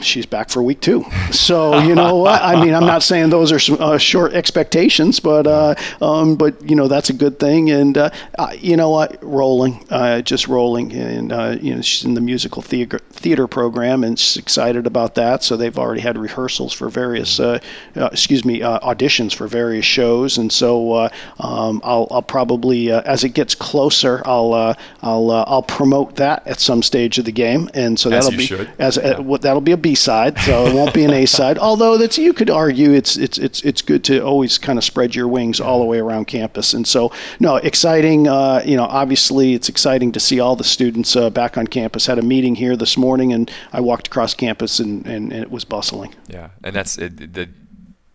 She's 0.00 0.26
back 0.26 0.50
for 0.50 0.62
week 0.62 0.80
two. 0.80 1.04
So 1.30 1.78
you 1.78 1.94
know 1.94 2.16
what? 2.16 2.42
I 2.42 2.62
mean, 2.62 2.74
I'm 2.74 2.86
not 2.86 3.02
saying 3.10 3.30
those 3.30 3.52
are 3.52 3.58
some, 3.58 3.76
uh, 3.80 3.98
short 3.98 4.32
expectations, 4.32 5.20
but 5.20 5.46
uh, 5.46 5.74
um, 6.00 6.36
but 6.36 6.68
you 6.68 6.76
know 6.76 6.88
that's 6.88 7.10
a 7.10 7.12
good 7.12 7.38
thing. 7.38 7.70
And 7.70 7.96
uh, 7.96 8.10
uh, 8.38 8.54
you 8.58 8.76
know 8.76 8.90
what? 8.90 9.22
Rolling, 9.22 9.84
uh, 9.90 10.22
just 10.22 10.48
rolling, 10.48 10.92
and 10.92 11.32
uh, 11.32 11.56
you 11.60 11.74
know 11.74 11.82
she's 11.82 12.04
in 12.04 12.14
the 12.14 12.20
musical 12.20 12.62
theater 12.62 13.00
theater 13.24 13.48
program, 13.48 14.04
and 14.04 14.18
she's 14.18 14.36
excited 14.36 14.86
about 14.86 15.14
that. 15.14 15.42
So 15.42 15.56
they've 15.56 15.78
already 15.78 16.02
had 16.02 16.18
rehearsals 16.18 16.74
for 16.74 16.90
various, 16.90 17.40
uh, 17.40 17.58
uh, 17.96 18.10
excuse 18.12 18.44
me, 18.44 18.62
uh, 18.62 18.78
auditions 18.80 19.34
for 19.34 19.48
various 19.48 19.86
shows, 19.86 20.36
and 20.36 20.52
so 20.52 20.92
uh, 20.92 21.08
um, 21.40 21.80
I'll, 21.82 22.06
I'll 22.10 22.22
probably 22.22 22.92
uh, 22.92 23.00
as 23.06 23.24
it 23.24 23.30
gets 23.30 23.54
closer, 23.54 24.20
I'll 24.26 24.52
uh, 24.52 24.74
I'll 25.02 25.30
uh, 25.30 25.44
I'll 25.46 25.62
promote 25.62 26.16
that 26.16 26.46
at 26.46 26.60
some 26.60 26.82
stage 26.82 27.18
of 27.18 27.24
the 27.24 27.32
game, 27.32 27.70
and 27.72 27.98
so 27.98 28.10
that'll 28.10 28.30
be 28.30 28.44
should. 28.44 28.70
as 28.78 28.98
uh, 28.98 29.16
what 29.22 29.40
that'll 29.40 29.62
be 29.62 29.72
a 29.72 29.76
B 29.78 29.94
side, 29.94 30.38
so 30.40 30.66
it 30.66 30.74
won't 30.74 30.92
be 30.92 31.04
an 31.04 31.12
A 31.12 31.24
side. 31.24 31.56
Although 31.68 31.96
that's 31.96 32.18
you 32.18 32.34
could 32.34 32.50
argue 32.50 32.90
it's 32.92 33.16
it's 33.16 33.38
it's 33.38 33.62
it's 33.62 33.80
good 33.80 34.04
to 34.04 34.20
always 34.20 34.58
kind 34.58 34.78
of 34.78 34.84
spread 34.84 35.14
your 35.14 35.28
wings 35.28 35.60
all 35.60 35.78
the 35.78 35.86
way 35.86 35.98
around 35.98 36.26
campus. 36.26 36.74
And 36.74 36.86
so 36.86 37.10
no, 37.40 37.56
exciting. 37.56 38.28
Uh, 38.28 38.62
you 38.66 38.76
know, 38.76 38.84
obviously 38.84 39.54
it's 39.54 39.70
exciting 39.70 40.12
to 40.12 40.20
see 40.20 40.40
all 40.40 40.56
the 40.56 40.64
students 40.64 41.16
uh, 41.16 41.30
back 41.30 41.56
on 41.56 41.66
campus. 41.66 42.04
Had 42.04 42.18
a 42.18 42.22
meeting 42.22 42.54
here 42.54 42.76
this 42.76 42.98
morning, 42.98 43.13
and 43.20 43.50
I 43.72 43.80
walked 43.80 44.08
across 44.08 44.34
campus, 44.34 44.78
and, 44.80 45.06
and, 45.06 45.32
and 45.32 45.42
it 45.42 45.50
was 45.50 45.64
bustling. 45.64 46.14
Yeah, 46.28 46.50
and 46.62 46.74
that's 46.74 46.98
it, 46.98 47.34
the 47.34 47.48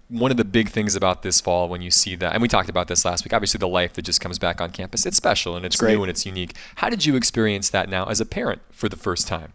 one 0.10 0.32
of 0.32 0.38
the 0.38 0.44
big 0.44 0.70
things 0.70 0.96
about 0.96 1.22
this 1.22 1.40
fall 1.40 1.70
when 1.70 1.82
you 1.82 1.92
see 1.92 2.16
that, 2.16 2.34
and 2.34 2.42
we 2.42 2.48
talked 2.48 2.70
about 2.70 2.88
this 2.88 3.06
last 3.06 3.24
week. 3.24 3.34
Obviously, 3.34 3.60
the 3.60 3.68
life 3.68 3.94
that 3.94 4.02
just 4.02 4.20
comes 4.20 4.40
back 4.40 4.60
on 4.60 4.72
campus, 4.72 5.06
it's 5.06 5.18
special 5.18 5.56
and 5.56 5.66
it's 5.66 5.76
great. 5.78 5.94
new 5.94 6.04
and 6.04 6.10
it's 6.10 6.26
unique. 6.26 6.56
How 6.76 6.90
did 6.90 7.06
you 7.06 7.16
experience 7.16 7.70
that 7.70 7.90
now 7.90 8.06
as 8.06 8.20
a 8.20 8.26
parent 8.26 8.62
for 8.72 8.90
the 8.90 8.98
first 8.98 9.28
time? 9.28 9.54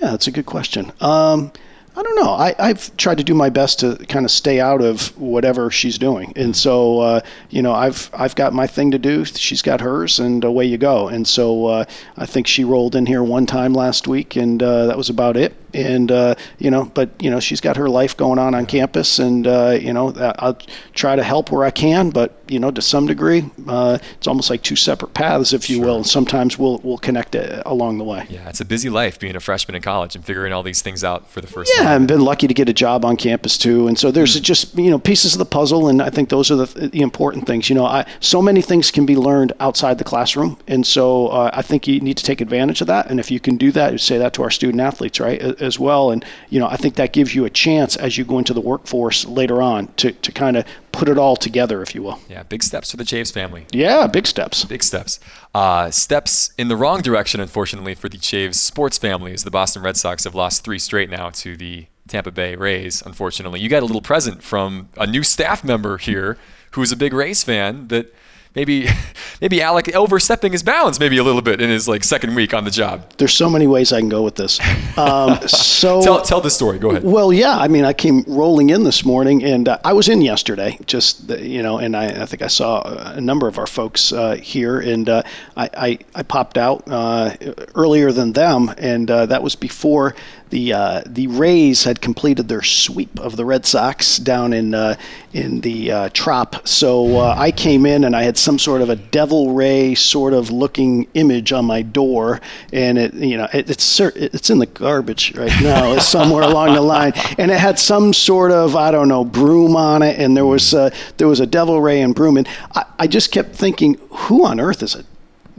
Yeah, 0.00 0.10
that's 0.10 0.26
a 0.26 0.30
good 0.30 0.46
question. 0.46 0.92
Um, 1.00 1.52
I 1.98 2.02
don't 2.04 2.14
know. 2.14 2.30
I, 2.30 2.54
I've 2.60 2.96
tried 2.96 3.18
to 3.18 3.24
do 3.24 3.34
my 3.34 3.50
best 3.50 3.80
to 3.80 3.96
kind 4.06 4.24
of 4.24 4.30
stay 4.30 4.60
out 4.60 4.80
of 4.80 5.18
whatever 5.18 5.68
she's 5.68 5.98
doing, 5.98 6.32
and 6.36 6.56
so 6.56 7.00
uh, 7.00 7.20
you 7.50 7.60
know, 7.60 7.72
I've 7.72 8.08
I've 8.14 8.36
got 8.36 8.52
my 8.52 8.68
thing 8.68 8.92
to 8.92 9.00
do. 9.00 9.24
She's 9.24 9.62
got 9.62 9.80
hers, 9.80 10.20
and 10.20 10.44
away 10.44 10.64
you 10.66 10.78
go. 10.78 11.08
And 11.08 11.26
so 11.26 11.66
uh, 11.66 11.84
I 12.16 12.24
think 12.24 12.46
she 12.46 12.62
rolled 12.62 12.94
in 12.94 13.04
here 13.04 13.24
one 13.24 13.46
time 13.46 13.72
last 13.72 14.06
week, 14.06 14.36
and 14.36 14.62
uh, 14.62 14.86
that 14.86 14.96
was 14.96 15.10
about 15.10 15.36
it. 15.36 15.56
And 15.74 16.12
uh, 16.12 16.36
you 16.58 16.70
know, 16.70 16.84
but 16.84 17.10
you 17.20 17.30
know, 17.30 17.40
she's 17.40 17.60
got 17.60 17.76
her 17.76 17.88
life 17.88 18.16
going 18.16 18.38
on 18.38 18.54
on 18.54 18.66
campus, 18.66 19.18
and 19.18 19.44
uh, 19.48 19.76
you 19.80 19.92
know, 19.92 20.12
I'll 20.38 20.58
try 20.94 21.16
to 21.16 21.24
help 21.24 21.50
where 21.50 21.64
I 21.64 21.72
can. 21.72 22.10
But 22.10 22.37
you 22.48 22.58
know, 22.58 22.70
to 22.70 22.82
some 22.82 23.06
degree, 23.06 23.50
uh, 23.66 23.98
it's 24.16 24.26
almost 24.26 24.50
like 24.50 24.62
two 24.62 24.76
separate 24.76 25.14
paths, 25.14 25.52
if 25.52 25.68
you 25.70 25.80
will. 25.80 25.96
And 25.96 26.06
sometimes 26.06 26.58
we'll 26.58 26.78
we'll 26.82 26.98
connect 26.98 27.36
uh, 27.36 27.62
along 27.66 27.98
the 27.98 28.04
way. 28.04 28.26
Yeah, 28.28 28.48
it's 28.48 28.60
a 28.60 28.64
busy 28.64 28.90
life 28.90 29.18
being 29.18 29.36
a 29.36 29.40
freshman 29.40 29.74
in 29.74 29.82
college 29.82 30.14
and 30.16 30.24
figuring 30.24 30.52
all 30.52 30.62
these 30.62 30.82
things 30.82 31.04
out 31.04 31.28
for 31.30 31.40
the 31.40 31.46
first 31.46 31.70
Yeah, 31.76 31.84
time. 31.84 32.02
I've 32.02 32.08
been 32.08 32.20
lucky 32.20 32.46
to 32.46 32.54
get 32.54 32.68
a 32.68 32.72
job 32.72 33.04
on 33.04 33.16
campus 33.16 33.58
too, 33.58 33.88
and 33.88 33.98
so 33.98 34.10
there's 34.10 34.38
just 34.40 34.76
you 34.76 34.90
know 34.90 34.98
pieces 34.98 35.34
of 35.34 35.38
the 35.38 35.44
puzzle, 35.46 35.88
and 35.88 36.00
I 36.02 36.10
think 36.10 36.28
those 36.28 36.50
are 36.50 36.56
the, 36.56 36.88
the 36.88 37.00
important 37.00 37.46
things. 37.46 37.68
You 37.68 37.74
know, 37.74 37.86
I, 37.86 38.06
so 38.20 38.40
many 38.42 38.62
things 38.62 38.90
can 38.90 39.06
be 39.06 39.16
learned 39.16 39.52
outside 39.60 39.98
the 39.98 40.04
classroom, 40.04 40.58
and 40.66 40.86
so 40.86 41.28
uh, 41.28 41.50
I 41.52 41.62
think 41.62 41.86
you 41.86 42.00
need 42.00 42.16
to 42.16 42.24
take 42.24 42.40
advantage 42.40 42.80
of 42.80 42.86
that. 42.86 43.10
And 43.10 43.20
if 43.20 43.30
you 43.30 43.40
can 43.40 43.56
do 43.56 43.70
that, 43.72 43.92
you 43.92 43.98
say 43.98 44.18
that 44.18 44.32
to 44.34 44.42
our 44.42 44.50
student 44.50 44.80
athletes, 44.80 45.20
right, 45.20 45.40
as 45.40 45.78
well. 45.78 46.10
And 46.10 46.24
you 46.50 46.58
know, 46.60 46.66
I 46.68 46.76
think 46.76 46.94
that 46.96 47.12
gives 47.12 47.34
you 47.34 47.44
a 47.44 47.50
chance 47.50 47.96
as 47.96 48.16
you 48.18 48.24
go 48.24 48.38
into 48.38 48.54
the 48.54 48.60
workforce 48.60 49.24
later 49.26 49.62
on 49.62 49.88
to 49.96 50.12
to 50.12 50.32
kind 50.32 50.56
of 50.56 50.64
put 50.92 51.08
it 51.08 51.18
all 51.18 51.36
together, 51.36 51.82
if 51.82 51.94
you 51.94 52.02
will. 52.02 52.18
Yeah, 52.28 52.42
big 52.42 52.62
steps 52.62 52.90
for 52.90 52.96
the 52.96 53.04
Chaves 53.04 53.32
family. 53.32 53.66
Yeah, 53.70 54.06
big 54.06 54.26
steps. 54.26 54.64
Big 54.64 54.82
steps. 54.82 55.20
Uh, 55.54 55.90
steps 55.90 56.52
in 56.58 56.68
the 56.68 56.76
wrong 56.76 57.00
direction, 57.00 57.40
unfortunately, 57.40 57.94
for 57.94 58.08
the 58.08 58.18
Chaves 58.18 58.56
sports 58.56 58.98
family, 58.98 59.32
as 59.32 59.44
the 59.44 59.50
Boston 59.50 59.82
Red 59.82 59.96
Sox 59.96 60.24
have 60.24 60.34
lost 60.34 60.64
three 60.64 60.78
straight 60.78 61.10
now 61.10 61.30
to 61.30 61.56
the 61.56 61.86
Tampa 62.08 62.30
Bay 62.30 62.56
Rays, 62.56 63.02
unfortunately. 63.04 63.60
You 63.60 63.68
got 63.68 63.82
a 63.82 63.86
little 63.86 64.02
present 64.02 64.42
from 64.42 64.88
a 64.96 65.06
new 65.06 65.22
staff 65.22 65.62
member 65.62 65.98
here 65.98 66.38
who's 66.72 66.90
a 66.92 66.96
big 66.96 67.12
Rays 67.12 67.42
fan 67.42 67.88
that 67.88 68.14
maybe 68.54 68.88
maybe 69.40 69.62
Alec 69.62 69.94
overstepping 69.94 70.52
his 70.52 70.62
bounds 70.62 70.98
maybe 71.00 71.18
a 71.18 71.24
little 71.24 71.42
bit 71.42 71.60
in 71.60 71.70
his 71.70 71.88
like 71.88 72.04
second 72.04 72.34
week 72.34 72.54
on 72.54 72.64
the 72.64 72.70
job. 72.70 73.10
There's 73.18 73.34
so 73.34 73.48
many 73.48 73.66
ways 73.66 73.92
I 73.92 74.00
can 74.00 74.08
go 74.08 74.22
with 74.22 74.34
this. 74.36 74.60
Um, 74.96 75.38
so 75.48 76.02
tell 76.02 76.22
tell 76.22 76.40
the 76.40 76.50
story. 76.50 76.78
Go 76.78 76.90
ahead. 76.90 77.04
Well, 77.04 77.32
yeah. 77.32 77.56
I 77.56 77.68
mean, 77.68 77.84
I 77.84 77.92
came 77.92 78.24
rolling 78.26 78.70
in 78.70 78.84
this 78.84 79.04
morning, 79.04 79.44
and 79.44 79.68
uh, 79.68 79.78
I 79.84 79.92
was 79.92 80.08
in 80.08 80.20
yesterday. 80.20 80.78
Just 80.86 81.30
you 81.30 81.62
know, 81.62 81.78
and 81.78 81.96
I, 81.96 82.22
I 82.22 82.26
think 82.26 82.42
I 82.42 82.48
saw 82.48 82.82
a 83.14 83.20
number 83.20 83.48
of 83.48 83.58
our 83.58 83.66
folks 83.66 84.12
uh, 84.12 84.36
here, 84.36 84.80
and 84.80 85.08
uh, 85.08 85.22
I, 85.56 85.70
I, 85.76 85.98
I 86.14 86.22
popped 86.22 86.58
out 86.58 86.82
uh, 86.86 87.36
earlier 87.74 88.12
than 88.12 88.32
them, 88.32 88.74
and 88.78 89.10
uh, 89.10 89.26
that 89.26 89.42
was 89.42 89.56
before 89.56 90.14
the 90.50 90.72
uh, 90.72 91.02
the 91.06 91.26
Rays 91.26 91.84
had 91.84 92.00
completed 92.00 92.48
their 92.48 92.62
sweep 92.62 93.18
of 93.20 93.36
the 93.36 93.44
Red 93.44 93.66
Sox 93.66 94.18
down 94.18 94.52
in 94.52 94.74
uh, 94.74 94.96
in 95.32 95.60
the 95.60 95.92
uh, 95.92 96.08
Trop. 96.12 96.66
So 96.66 97.18
uh, 97.18 97.34
I 97.36 97.50
came 97.50 97.86
in 97.86 98.04
and 98.04 98.16
I 98.16 98.22
had 98.22 98.38
some 98.38 98.58
sort 98.58 98.82
of 98.82 98.88
a 98.88 98.96
Devil 98.96 99.52
Ray 99.52 99.94
sort 99.94 100.32
of 100.32 100.50
looking 100.50 101.06
image 101.14 101.52
on 101.52 101.64
my 101.64 101.82
door, 101.82 102.40
and 102.72 102.98
it 102.98 103.14
you 103.14 103.36
know 103.36 103.48
it, 103.52 103.68
it's 103.70 104.00
it's 104.00 104.50
in 104.50 104.58
the 104.58 104.66
garbage 104.66 105.34
right 105.34 105.52
now. 105.62 105.92
it's 105.92 106.06
somewhere 106.06 106.42
along 106.42 106.74
the 106.74 106.80
line, 106.80 107.12
and 107.38 107.50
it 107.50 107.58
had 107.58 107.78
some 107.78 108.12
sort 108.12 108.50
of 108.50 108.76
I 108.76 108.90
don't 108.90 109.08
know 109.08 109.24
broom 109.24 109.76
on 109.76 110.02
it, 110.02 110.18
and 110.18 110.36
there 110.36 110.46
was 110.46 110.74
uh, 110.74 110.90
there 111.16 111.28
was 111.28 111.40
a 111.40 111.46
Devil 111.46 111.80
Ray 111.80 112.00
and 112.00 112.14
broom, 112.14 112.36
and 112.36 112.48
I, 112.74 112.84
I 113.00 113.06
just 113.06 113.32
kept 113.32 113.54
thinking, 113.54 113.98
who 114.10 114.44
on 114.44 114.60
earth 114.60 114.82
is 114.82 114.94
a 114.94 115.04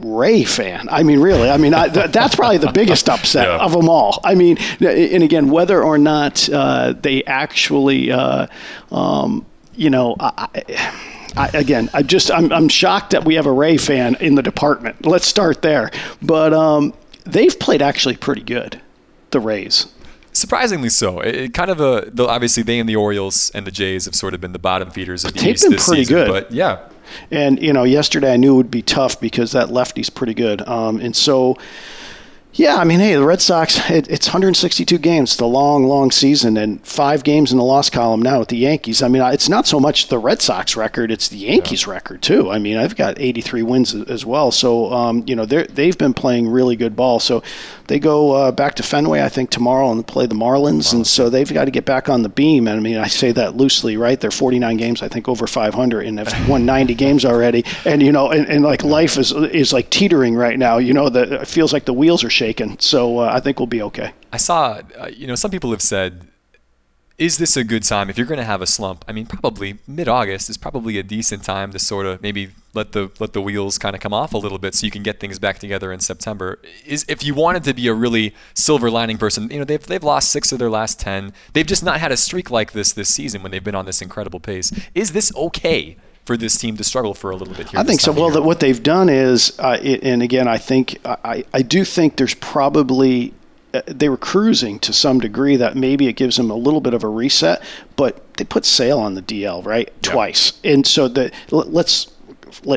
Ray 0.00 0.44
fan. 0.44 0.88
I 0.90 1.02
mean, 1.02 1.20
really. 1.20 1.50
I 1.50 1.56
mean, 1.56 1.74
I, 1.74 1.88
th- 1.88 2.10
that's 2.10 2.34
probably 2.34 2.58
the 2.58 2.72
biggest 2.72 3.08
upset 3.10 3.46
yeah. 3.46 3.58
of 3.58 3.72
them 3.72 3.88
all. 3.88 4.20
I 4.24 4.34
mean, 4.34 4.58
and 4.80 5.22
again, 5.22 5.50
whether 5.50 5.82
or 5.82 5.98
not 5.98 6.48
uh, 6.48 6.94
they 7.00 7.22
actually, 7.24 8.10
uh, 8.10 8.46
um, 8.90 9.44
you 9.74 9.90
know, 9.90 10.16
I, 10.18 10.48
I, 11.36 11.50
again, 11.54 11.90
I 11.92 12.02
just 12.02 12.30
I'm, 12.30 12.52
I'm 12.52 12.68
shocked 12.68 13.10
that 13.10 13.24
we 13.24 13.34
have 13.34 13.46
a 13.46 13.52
Ray 13.52 13.76
fan 13.76 14.16
in 14.20 14.34
the 14.34 14.42
department. 14.42 15.06
Let's 15.06 15.26
start 15.26 15.62
there. 15.62 15.90
But 16.22 16.52
um, 16.52 16.94
they've 17.24 17.58
played 17.58 17.82
actually 17.82 18.16
pretty 18.16 18.42
good, 18.42 18.80
the 19.30 19.40
Rays. 19.40 19.86
Surprisingly 20.32 20.88
so. 20.88 21.20
It, 21.20 21.34
it, 21.34 21.54
kind 21.54 21.70
of 21.70 21.80
a 21.80 22.08
the, 22.10 22.26
obviously 22.26 22.62
they 22.62 22.78
and 22.78 22.88
the 22.88 22.96
Orioles 22.96 23.50
and 23.50 23.66
the 23.66 23.70
Jays 23.70 24.04
have 24.04 24.14
sort 24.14 24.32
of 24.32 24.40
been 24.40 24.52
the 24.52 24.58
bottom 24.60 24.90
feeders 24.90 25.24
of 25.24 25.34
the 25.34 25.40
They've 25.40 25.54
East 25.54 25.64
been 25.64 25.78
pretty 25.78 26.04
season. 26.04 26.14
good. 26.14 26.28
But 26.28 26.52
yeah, 26.52 26.88
and 27.30 27.60
you 27.62 27.72
know, 27.72 27.84
yesterday 27.84 28.32
I 28.32 28.36
knew 28.36 28.54
it 28.54 28.56
would 28.56 28.70
be 28.70 28.82
tough 28.82 29.20
because 29.20 29.52
that 29.52 29.70
lefty's 29.70 30.10
pretty 30.10 30.34
good. 30.34 30.66
Um, 30.68 31.00
and 31.00 31.14
so 31.14 31.56
yeah, 32.54 32.76
I 32.76 32.84
mean, 32.84 32.98
hey, 32.98 33.14
the 33.14 33.24
Red 33.24 33.40
Sox, 33.40 33.78
it, 33.90 34.08
it's 34.08 34.26
162 34.26 34.98
games, 34.98 35.36
the 35.36 35.46
long, 35.46 35.84
long 35.84 36.10
season, 36.10 36.56
and 36.56 36.84
five 36.84 37.22
games 37.22 37.52
in 37.52 37.58
the 37.58 37.64
loss 37.64 37.88
column 37.88 38.20
now 38.20 38.40
with 38.40 38.48
the 38.48 38.56
Yankees. 38.56 39.02
I 39.02 39.08
mean, 39.08 39.22
it's 39.22 39.48
not 39.48 39.68
so 39.68 39.78
much 39.78 40.08
the 40.08 40.18
Red 40.18 40.42
Sox 40.42 40.74
record, 40.74 41.12
it's 41.12 41.28
the 41.28 41.36
Yankees 41.36 41.86
yeah. 41.86 41.92
record, 41.92 42.22
too. 42.22 42.50
I 42.50 42.58
mean, 42.58 42.76
I've 42.76 42.96
got 42.96 43.20
83 43.20 43.62
wins 43.62 43.94
as 43.94 44.26
well. 44.26 44.50
So, 44.50 44.92
um, 44.92 45.22
you 45.26 45.36
know, 45.36 45.46
they've 45.46 45.96
been 45.96 46.12
playing 46.12 46.48
really 46.48 46.74
good 46.74 46.96
ball. 46.96 47.20
So 47.20 47.42
they 47.86 48.00
go 48.00 48.32
uh, 48.32 48.52
back 48.52 48.74
to 48.76 48.82
Fenway, 48.82 49.22
I 49.22 49.28
think, 49.28 49.50
tomorrow 49.50 49.90
and 49.92 50.04
play 50.04 50.26
the 50.26 50.34
Marlins. 50.34 50.92
Wow. 50.92 50.98
And 50.98 51.06
so 51.06 51.30
they've 51.30 51.52
got 51.52 51.66
to 51.66 51.70
get 51.70 51.84
back 51.84 52.08
on 52.08 52.22
the 52.22 52.28
beam. 52.28 52.66
And 52.66 52.76
I 52.76 52.80
mean, 52.80 52.96
I 52.96 53.06
say 53.06 53.30
that 53.32 53.56
loosely, 53.56 53.96
right? 53.96 54.20
They're 54.20 54.30
49 54.32 54.76
games, 54.76 55.02
I 55.02 55.08
think, 55.08 55.28
over 55.28 55.46
500, 55.46 56.04
and 56.04 56.18
have 56.18 56.48
won 56.48 56.66
90 56.66 56.94
games 56.96 57.24
already. 57.24 57.64
And, 57.84 58.02
you 58.02 58.10
know, 58.10 58.30
and, 58.30 58.48
and 58.48 58.64
like 58.64 58.82
life 58.82 59.18
is, 59.18 59.30
is 59.30 59.72
like 59.72 59.88
teetering 59.90 60.34
right 60.34 60.58
now. 60.58 60.78
You 60.78 60.94
know, 60.94 61.08
that 61.08 61.32
it 61.32 61.46
feels 61.46 61.72
like 61.72 61.84
the 61.84 61.92
wheels 61.92 62.24
are 62.24 62.30
shaking. 62.40 62.78
So, 62.78 63.18
uh, 63.18 63.30
I 63.36 63.40
think 63.40 63.58
we'll 63.58 63.74
be 63.78 63.82
okay. 63.90 64.12
I 64.32 64.38
saw, 64.38 64.80
uh, 64.98 65.08
you 65.20 65.26
know, 65.26 65.34
some 65.34 65.50
people 65.50 65.70
have 65.72 65.82
said, 65.82 66.28
is 67.20 67.36
this 67.36 67.54
a 67.54 67.64
good 67.64 67.82
time 67.82 68.08
if 68.08 68.16
you're 68.16 68.26
going 68.26 68.38
to 68.38 68.52
have 68.54 68.62
a 68.62 68.66
slump? 68.66 69.04
I 69.06 69.12
mean, 69.12 69.26
probably 69.26 69.78
mid-August 69.86 70.48
is 70.48 70.56
probably 70.56 70.98
a 70.98 71.02
decent 71.02 71.44
time 71.44 71.70
to 71.72 71.78
sort 71.78 72.06
of 72.06 72.22
maybe 72.22 72.48
let 72.72 72.92
the 72.92 73.10
let 73.18 73.34
the 73.34 73.42
wheels 73.42 73.76
kind 73.76 73.94
of 73.94 74.00
come 74.00 74.14
off 74.14 74.32
a 74.32 74.38
little 74.38 74.56
bit 74.58 74.74
so 74.74 74.86
you 74.86 74.90
can 74.90 75.02
get 75.02 75.20
things 75.20 75.38
back 75.38 75.58
together 75.58 75.92
in 75.92 76.00
September. 76.00 76.58
Is 76.86 77.04
if 77.08 77.22
you 77.22 77.34
wanted 77.34 77.62
to 77.64 77.74
be 77.74 77.88
a 77.88 77.94
really 77.94 78.34
silver 78.54 78.90
lining 78.90 79.18
person, 79.18 79.50
you 79.50 79.58
know, 79.58 79.66
they've 79.66 79.86
they've 79.86 80.02
lost 80.02 80.30
6 80.30 80.52
of 80.52 80.58
their 80.58 80.70
last 80.70 80.98
10. 80.98 81.34
They've 81.52 81.66
just 81.66 81.84
not 81.84 82.00
had 82.00 82.10
a 82.10 82.16
streak 82.16 82.50
like 82.50 82.72
this 82.72 82.94
this 82.94 83.10
season 83.10 83.42
when 83.42 83.52
they've 83.52 83.68
been 83.68 83.80
on 83.82 83.84
this 83.84 84.00
incredible 84.00 84.40
pace. 84.40 84.72
Is 84.94 85.12
this 85.12 85.30
okay? 85.36 85.98
For 86.30 86.36
this 86.36 86.56
team 86.56 86.76
to 86.76 86.84
struggle 86.84 87.12
for 87.12 87.32
a 87.32 87.36
little 87.36 87.54
bit 87.54 87.70
here. 87.70 87.80
I 87.80 87.82
think 87.82 88.00
so. 88.00 88.12
Well, 88.12 88.30
the, 88.30 88.40
what 88.40 88.60
they've 88.60 88.80
done 88.80 89.08
is, 89.08 89.58
uh, 89.58 89.78
it, 89.82 90.04
and 90.04 90.22
again, 90.22 90.46
I 90.46 90.58
think 90.58 90.96
I, 91.04 91.44
I 91.52 91.62
do 91.62 91.84
think 91.84 92.18
there's 92.18 92.34
probably 92.34 93.34
uh, 93.74 93.82
they 93.88 94.08
were 94.08 94.16
cruising 94.16 94.78
to 94.78 94.92
some 94.92 95.18
degree 95.18 95.56
that 95.56 95.74
maybe 95.74 96.06
it 96.06 96.12
gives 96.12 96.36
them 96.36 96.48
a 96.48 96.54
little 96.54 96.80
bit 96.80 96.94
of 96.94 97.02
a 97.02 97.08
reset, 97.08 97.60
but 97.96 98.32
they 98.34 98.44
put 98.44 98.64
Sale 98.64 99.00
on 99.00 99.16
the 99.16 99.22
DL 99.22 99.66
right 99.66 99.92
twice, 100.04 100.52
and 100.62 100.86
so 100.86 101.08
the 101.08 101.32
let's 101.50 102.12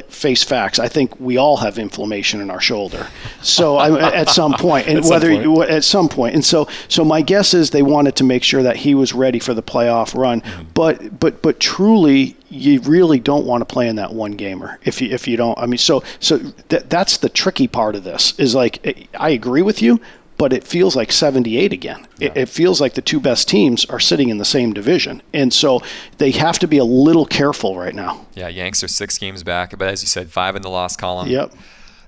face 0.09 0.43
facts. 0.43 0.79
I 0.79 0.87
think 0.87 1.19
we 1.19 1.37
all 1.37 1.57
have 1.57 1.77
inflammation 1.77 2.41
in 2.41 2.49
our 2.49 2.61
shoulder. 2.61 3.07
So 3.41 3.77
I, 3.77 4.13
at 4.15 4.29
some 4.29 4.53
point, 4.53 4.87
and 4.87 4.99
at 4.99 5.05
whether 5.05 5.31
some 5.33 5.43
you, 5.43 5.61
at 5.63 5.83
some 5.83 6.09
point, 6.09 6.35
and 6.35 6.43
so 6.43 6.67
so 6.87 7.03
my 7.05 7.21
guess 7.21 7.53
is 7.53 7.69
they 7.69 7.83
wanted 7.83 8.15
to 8.17 8.23
make 8.23 8.43
sure 8.43 8.63
that 8.63 8.77
he 8.77 8.95
was 8.95 9.13
ready 9.13 9.39
for 9.39 9.53
the 9.53 9.63
playoff 9.63 10.15
run. 10.15 10.41
Mm-hmm. 10.41 10.63
But 10.73 11.19
but 11.19 11.41
but 11.41 11.59
truly, 11.59 12.35
you 12.53 12.79
really 12.81 13.19
don't 13.19 13.45
want 13.45 13.61
to 13.61 13.65
play 13.65 13.87
in 13.87 13.95
that 13.95 14.13
one 14.13 14.33
gamer 14.33 14.79
if 14.83 15.01
you 15.01 15.09
if 15.09 15.27
you 15.27 15.37
don't. 15.37 15.57
I 15.57 15.65
mean, 15.65 15.77
so 15.77 16.03
so 16.19 16.37
th- 16.69 16.83
that's 16.87 17.17
the 17.17 17.29
tricky 17.29 17.67
part 17.67 17.95
of 17.95 18.03
this 18.03 18.37
is 18.39 18.55
like 18.55 19.07
I 19.19 19.29
agree 19.29 19.61
with 19.61 19.81
you, 19.81 19.99
but 20.37 20.53
it 20.53 20.63
feels 20.63 20.95
like 20.95 21.11
78 21.11 21.73
again. 21.73 22.07
Yeah. 22.17 22.27
It, 22.29 22.37
it, 22.37 22.49
feels 22.49 22.81
like 22.81 22.93
the 22.93 23.01
two 23.01 23.19
best 23.19 23.47
teams 23.47 23.85
are 23.85 23.99
sitting 23.99 24.29
in 24.29 24.37
the 24.37 24.45
same 24.45 24.73
division. 24.73 25.21
And 25.33 25.53
so 25.53 25.81
they 26.17 26.31
have 26.31 26.59
to 26.59 26.67
be 26.67 26.77
a 26.77 26.83
little 26.83 27.25
careful 27.25 27.77
right 27.77 27.95
now. 27.95 28.25
Yeah, 28.33 28.47
Yanks 28.47 28.83
are 28.83 28.87
six 28.87 29.17
games 29.17 29.43
back, 29.43 29.77
but 29.77 29.87
as 29.87 30.01
you 30.01 30.07
said, 30.07 30.31
five 30.31 30.55
in 30.55 30.61
the 30.61 30.69
loss 30.69 30.95
column. 30.95 31.29
Yep. 31.29 31.53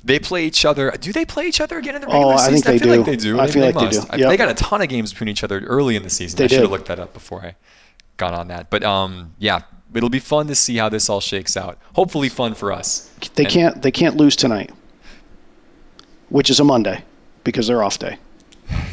They 0.03 0.19
play 0.19 0.45
each 0.45 0.65
other. 0.65 0.91
Do 0.91 1.11
they 1.11 1.25
play 1.25 1.47
each 1.47 1.59
other 1.59 1.79
again 1.79 1.95
in 1.95 2.01
the 2.01 2.07
regular 2.07 2.33
oh, 2.33 2.37
season? 2.37 2.53
I 2.53 2.53
think 2.53 2.65
they 2.65 2.75
I 2.75 2.77
feel 2.77 2.91
do. 2.91 2.97
like 2.97 3.05
they 3.05 3.15
do. 3.15 3.39
I 3.39 3.47
feel 3.47 3.61
they 3.61 3.71
like 3.71 3.75
must. 3.75 4.11
they 4.11 4.17
do. 4.17 4.21
Yep. 4.21 4.29
They 4.29 4.37
got 4.37 4.49
a 4.49 4.53
ton 4.53 4.81
of 4.81 4.89
games 4.89 5.11
between 5.11 5.29
each 5.29 5.43
other 5.43 5.59
early 5.61 5.95
in 5.95 6.03
the 6.03 6.11
season. 6.11 6.37
They 6.37 6.43
I 6.43 6.47
should 6.47 6.55
did. 6.57 6.61
have 6.61 6.71
looked 6.71 6.87
that 6.87 6.99
up 6.99 7.13
before 7.13 7.41
I 7.41 7.55
got 8.17 8.33
on 8.33 8.49
that. 8.49 8.69
But 8.69 8.83
um, 8.83 9.33
yeah, 9.39 9.61
it'll 9.95 10.09
be 10.09 10.19
fun 10.19 10.47
to 10.47 10.55
see 10.55 10.77
how 10.77 10.89
this 10.89 11.09
all 11.09 11.21
shakes 11.21 11.55
out. 11.55 11.77
Hopefully, 11.93 12.29
fun 12.29 12.53
for 12.53 12.71
us. 12.71 13.09
They 13.35 13.43
and, 13.43 13.53
can't. 13.53 13.81
They 13.81 13.91
can't 13.91 14.17
lose 14.17 14.35
tonight, 14.35 14.71
which 16.29 16.49
is 16.49 16.59
a 16.59 16.63
Monday, 16.63 17.03
because 17.43 17.67
they're 17.67 17.83
off 17.83 17.99
day. 17.99 18.17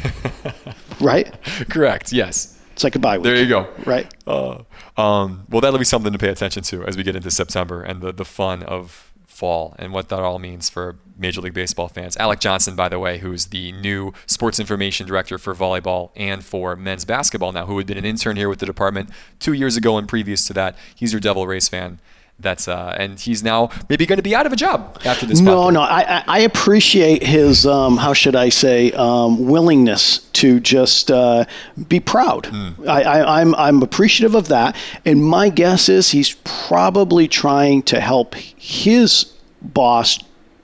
right? 0.99 1.33
Correct. 1.69 2.13
Yes. 2.13 2.59
It's 2.73 2.83
like 2.83 2.95
a 2.95 2.99
bye 2.99 3.17
week. 3.17 3.25
There 3.25 3.35
you 3.35 3.47
go. 3.47 3.67
Right. 3.85 4.11
Uh, 4.25 4.63
um, 4.97 5.45
well, 5.49 5.61
that'll 5.61 5.79
be 5.79 5.85
something 5.85 6.11
to 6.11 6.17
pay 6.17 6.29
attention 6.29 6.63
to 6.63 6.83
as 6.85 6.97
we 6.97 7.03
get 7.03 7.15
into 7.15 7.29
September 7.29 7.83
and 7.83 8.01
the, 8.01 8.11
the 8.11 8.25
fun 8.25 8.63
of 8.63 9.12
fall 9.33 9.75
and 9.77 9.91
what 9.91 10.09
that 10.09 10.19
all 10.19 10.39
means 10.39 10.69
for 10.69 10.97
Major 11.17 11.41
League 11.41 11.53
Baseball 11.53 11.87
fans. 11.87 12.15
Alec 12.17 12.39
Johnson, 12.39 12.75
by 12.75 12.89
the 12.89 12.99
way, 12.99 13.17
who's 13.17 13.47
the 13.47 13.71
new 13.73 14.13
sports 14.25 14.59
information 14.59 15.07
director 15.07 15.37
for 15.37 15.53
volleyball 15.53 16.11
and 16.15 16.43
for 16.43 16.75
men's 16.75 17.05
basketball 17.05 17.51
now, 17.51 17.65
who 17.65 17.77
had 17.77 17.87
been 17.87 17.97
an 17.97 18.05
intern 18.05 18.35
here 18.35 18.49
with 18.49 18.59
the 18.59 18.65
department 18.65 19.09
two 19.39 19.53
years 19.53 19.75
ago 19.77 19.97
and 19.97 20.07
previous 20.07 20.47
to 20.47 20.53
that. 20.53 20.77
He's 20.95 21.13
your 21.13 21.19
Devil 21.19 21.47
Rays 21.47 21.67
fan 21.67 21.99
that's 22.39 22.67
uh, 22.67 22.95
and 22.99 23.19
he's 23.19 23.43
now 23.43 23.69
maybe 23.89 24.05
going 24.05 24.17
to 24.17 24.23
be 24.23 24.35
out 24.35 24.45
of 24.45 24.53
a 24.53 24.55
job 24.55 24.99
after 25.05 25.25
this. 25.25 25.39
No, 25.39 25.69
no, 25.69 25.81
I, 25.81 26.23
I 26.27 26.39
appreciate 26.39 27.23
his 27.23 27.65
um, 27.65 27.97
how 27.97 28.13
should 28.13 28.35
I 28.35 28.49
say 28.49 28.91
um, 28.91 29.45
willingness 29.47 30.19
to 30.33 30.59
just 30.59 31.11
uh, 31.11 31.45
be 31.87 31.99
proud. 31.99 32.43
Mm. 32.45 32.87
I, 32.87 33.01
I, 33.03 33.41
I'm 33.41 33.55
I'm 33.55 33.81
appreciative 33.81 34.35
of 34.35 34.49
that, 34.49 34.75
and 35.05 35.23
my 35.23 35.49
guess 35.49 35.89
is 35.89 36.09
he's 36.09 36.35
probably 36.43 37.27
trying 37.27 37.83
to 37.83 38.01
help 38.01 38.35
his 38.35 39.31
boss 39.61 40.19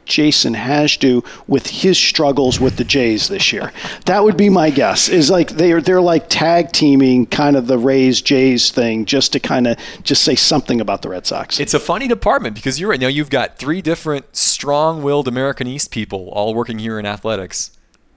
Jason 0.09 0.53
Hajdu 0.55 1.25
with 1.47 1.67
his 1.67 1.97
struggles 1.97 2.59
with 2.59 2.75
the 2.75 2.83
Jays 2.83 3.29
this 3.29 3.53
year. 3.53 3.71
that 4.05 4.23
would 4.23 4.35
be 4.35 4.49
my 4.49 4.69
guess. 4.69 5.07
Is 5.07 5.29
like 5.29 5.51
they're 5.51 5.81
they're 5.81 6.01
like 6.01 6.27
tag 6.29 6.71
teaming 6.71 7.25
kind 7.27 7.55
of 7.55 7.67
the 7.67 7.77
Rays 7.77 8.21
Jays 8.21 8.71
thing 8.71 9.05
just 9.05 9.31
to 9.33 9.39
kind 9.39 9.67
of 9.67 9.77
just 10.03 10.23
say 10.23 10.35
something 10.35 10.81
about 10.81 11.01
the 11.01 11.09
Red 11.09 11.25
Sox. 11.25 11.59
It's 11.59 11.73
a 11.73 11.79
funny 11.79 12.07
department 12.07 12.55
because 12.55 12.79
you're 12.79 12.89
right 12.89 12.99
now 12.99 13.07
you've 13.07 13.29
got 13.29 13.57
three 13.57 13.81
different 13.81 14.35
strong-willed 14.35 15.27
American 15.27 15.67
East 15.67 15.91
people 15.91 16.29
all 16.29 16.53
working 16.53 16.79
here 16.79 16.99
in 16.99 17.05
athletics. 17.05 17.71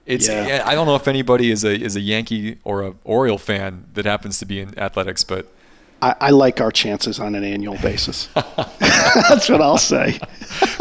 It's 0.05 0.27
yeah. 0.27 0.63
I 0.65 0.75
don't 0.75 0.85
know 0.85 0.95
if 0.95 1.07
anybody 1.07 1.49
is 1.49 1.63
a 1.63 1.73
is 1.73 1.95
a 1.95 2.01
Yankee 2.01 2.57
or 2.63 2.81
a 2.81 2.93
Oriole 3.05 3.37
fan 3.37 3.85
that 3.93 4.05
happens 4.05 4.37
to 4.39 4.45
be 4.45 4.59
in 4.59 4.77
athletics, 4.77 5.23
but 5.23 5.47
I, 6.03 6.15
I, 6.19 6.29
like 6.31 6.59
our 6.59 6.71
chances 6.71 7.19
on 7.19 7.33
an 7.33 7.45
annual 7.45 7.77
basis. 7.77 8.27
That's 8.79 9.47
what 9.47 9.61
I'll 9.61 9.77
say. 9.77 10.19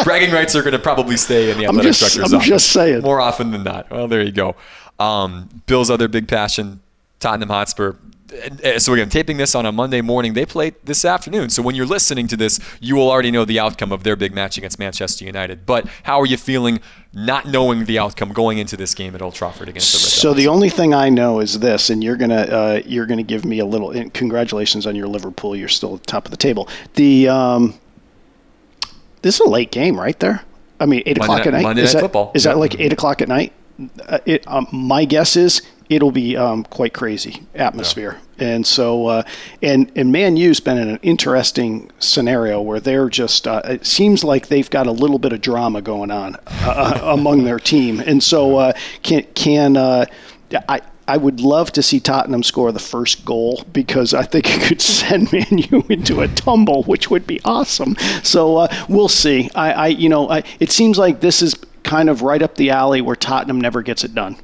Bragging 0.02 0.32
rights 0.32 0.56
are 0.56 0.62
going 0.62 0.72
to 0.72 0.80
probably 0.80 1.16
stay 1.16 1.50
in 1.50 1.58
the 1.58 1.66
athletic 1.66 1.86
I'm 1.86 1.92
just, 1.92 2.00
director's 2.00 2.32
I'm 2.32 2.38
office 2.38 2.48
just 2.48 2.72
saying. 2.72 3.02
more 3.02 3.20
often 3.20 3.52
than 3.52 3.62
not. 3.62 3.88
Well, 3.88 4.08
there 4.08 4.22
you 4.22 4.32
go. 4.32 4.56
Um, 4.98 5.48
Bill's 5.66 5.90
other 5.90 6.08
big 6.08 6.26
passion, 6.26 6.80
Tottenham 7.20 7.50
Hotspur 7.50 7.94
so 8.78 8.94
again, 8.94 9.08
taping 9.08 9.36
this 9.36 9.54
on 9.54 9.66
a 9.66 9.72
Monday 9.72 10.00
morning. 10.00 10.34
They 10.34 10.46
play 10.46 10.72
this 10.84 11.04
afternoon. 11.04 11.50
So 11.50 11.62
when 11.62 11.74
you're 11.74 11.86
listening 11.86 12.28
to 12.28 12.36
this, 12.36 12.58
you 12.80 12.96
will 12.96 13.10
already 13.10 13.30
know 13.30 13.44
the 13.44 13.58
outcome 13.58 13.92
of 13.92 14.02
their 14.04 14.16
big 14.16 14.34
match 14.34 14.56
against 14.58 14.78
Manchester 14.78 15.24
United. 15.24 15.66
But 15.66 15.86
how 16.04 16.20
are 16.20 16.26
you 16.26 16.36
feeling 16.36 16.80
not 17.12 17.46
knowing 17.46 17.84
the 17.84 17.98
outcome 17.98 18.32
going 18.32 18.58
into 18.58 18.76
this 18.76 18.94
game 18.94 19.14
at 19.14 19.20
Old 19.22 19.34
Trafford 19.34 19.68
against 19.68 19.92
the 19.92 19.98
Red 19.98 20.02
So 20.04 20.32
the 20.34 20.48
only 20.48 20.70
thing 20.70 20.94
I 20.94 21.08
know 21.10 21.40
is 21.40 21.58
this, 21.58 21.90
and 21.90 22.02
you're 22.02 22.16
gonna 22.16 22.34
uh, 22.42 22.82
you're 22.86 23.06
gonna 23.06 23.22
give 23.22 23.44
me 23.44 23.58
a 23.58 23.66
little. 23.66 23.92
congratulations 24.10 24.86
on 24.86 24.96
your 24.96 25.08
Liverpool. 25.08 25.54
You're 25.54 25.68
still 25.68 25.94
at 25.94 26.00
the 26.00 26.06
top 26.06 26.24
of 26.24 26.30
the 26.30 26.36
table. 26.36 26.68
The 26.94 27.28
um, 27.28 27.74
this 29.20 29.34
is 29.36 29.40
a 29.40 29.48
late 29.48 29.70
game, 29.70 29.98
right 29.98 30.18
there. 30.20 30.42
I 30.80 30.86
mean, 30.86 31.02
eight 31.06 31.18
Monday 31.18 31.24
o'clock 31.34 31.38
night- 31.38 31.46
at 31.46 31.52
night. 31.52 31.62
Monday 31.62 31.82
is 31.82 31.94
Night 31.94 32.00
that, 32.00 32.04
Football. 32.06 32.32
Is 32.34 32.44
that 32.44 32.58
like 32.58 32.80
eight 32.80 32.92
o'clock 32.92 33.22
at 33.22 33.28
night? 33.28 33.52
Uh, 34.06 34.18
it, 34.26 34.44
um, 34.46 34.66
my 34.72 35.04
guess 35.04 35.36
is 35.36 35.62
it'll 35.88 36.10
be 36.12 36.36
um, 36.36 36.64
quite 36.64 36.92
crazy 36.94 37.42
atmosphere. 37.54 38.18
And 38.38 38.66
so, 38.66 39.06
uh, 39.06 39.22
and 39.60 39.92
and 39.94 40.10
Man 40.10 40.36
U's 40.36 40.58
been 40.60 40.78
in 40.78 40.88
an 40.88 40.98
interesting 41.02 41.90
scenario 41.98 42.60
where 42.60 42.80
they're 42.80 43.08
just. 43.08 43.46
Uh, 43.46 43.62
it 43.64 43.86
seems 43.86 44.24
like 44.24 44.48
they've 44.48 44.68
got 44.68 44.86
a 44.86 44.92
little 44.92 45.18
bit 45.18 45.32
of 45.32 45.40
drama 45.40 45.82
going 45.82 46.10
on 46.10 46.36
uh, 46.46 47.00
among 47.02 47.44
their 47.44 47.58
team, 47.58 48.00
and 48.00 48.22
so 48.22 48.56
uh, 48.56 48.72
can 49.02 49.24
can 49.34 49.76
uh, 49.76 50.06
I. 50.68 50.80
I 51.08 51.16
would 51.16 51.40
love 51.40 51.72
to 51.72 51.82
see 51.82 51.98
Tottenham 51.98 52.44
score 52.44 52.70
the 52.70 52.78
first 52.78 53.24
goal 53.24 53.64
because 53.72 54.14
I 54.14 54.22
think 54.22 54.48
it 54.48 54.62
could 54.62 54.80
send 55.00 55.32
Man 55.32 55.58
U 55.58 55.84
into 55.88 56.20
a 56.20 56.28
tumble, 56.28 56.84
which 56.84 57.10
would 57.10 57.26
be 57.26 57.40
awesome. 57.44 57.96
So 58.22 58.58
uh, 58.58 58.74
we'll 58.88 59.08
see. 59.08 59.50
I, 59.54 59.72
I 59.72 59.86
you 59.88 60.08
know, 60.08 60.30
I, 60.30 60.44
it 60.60 60.70
seems 60.70 60.98
like 60.98 61.20
this 61.20 61.42
is 61.42 61.56
kind 61.82 62.08
of 62.08 62.22
right 62.22 62.40
up 62.40 62.54
the 62.54 62.70
alley 62.70 63.02
where 63.02 63.16
Tottenham 63.16 63.60
never 63.60 63.82
gets 63.82 64.04
it 64.04 64.14
done. 64.14 64.36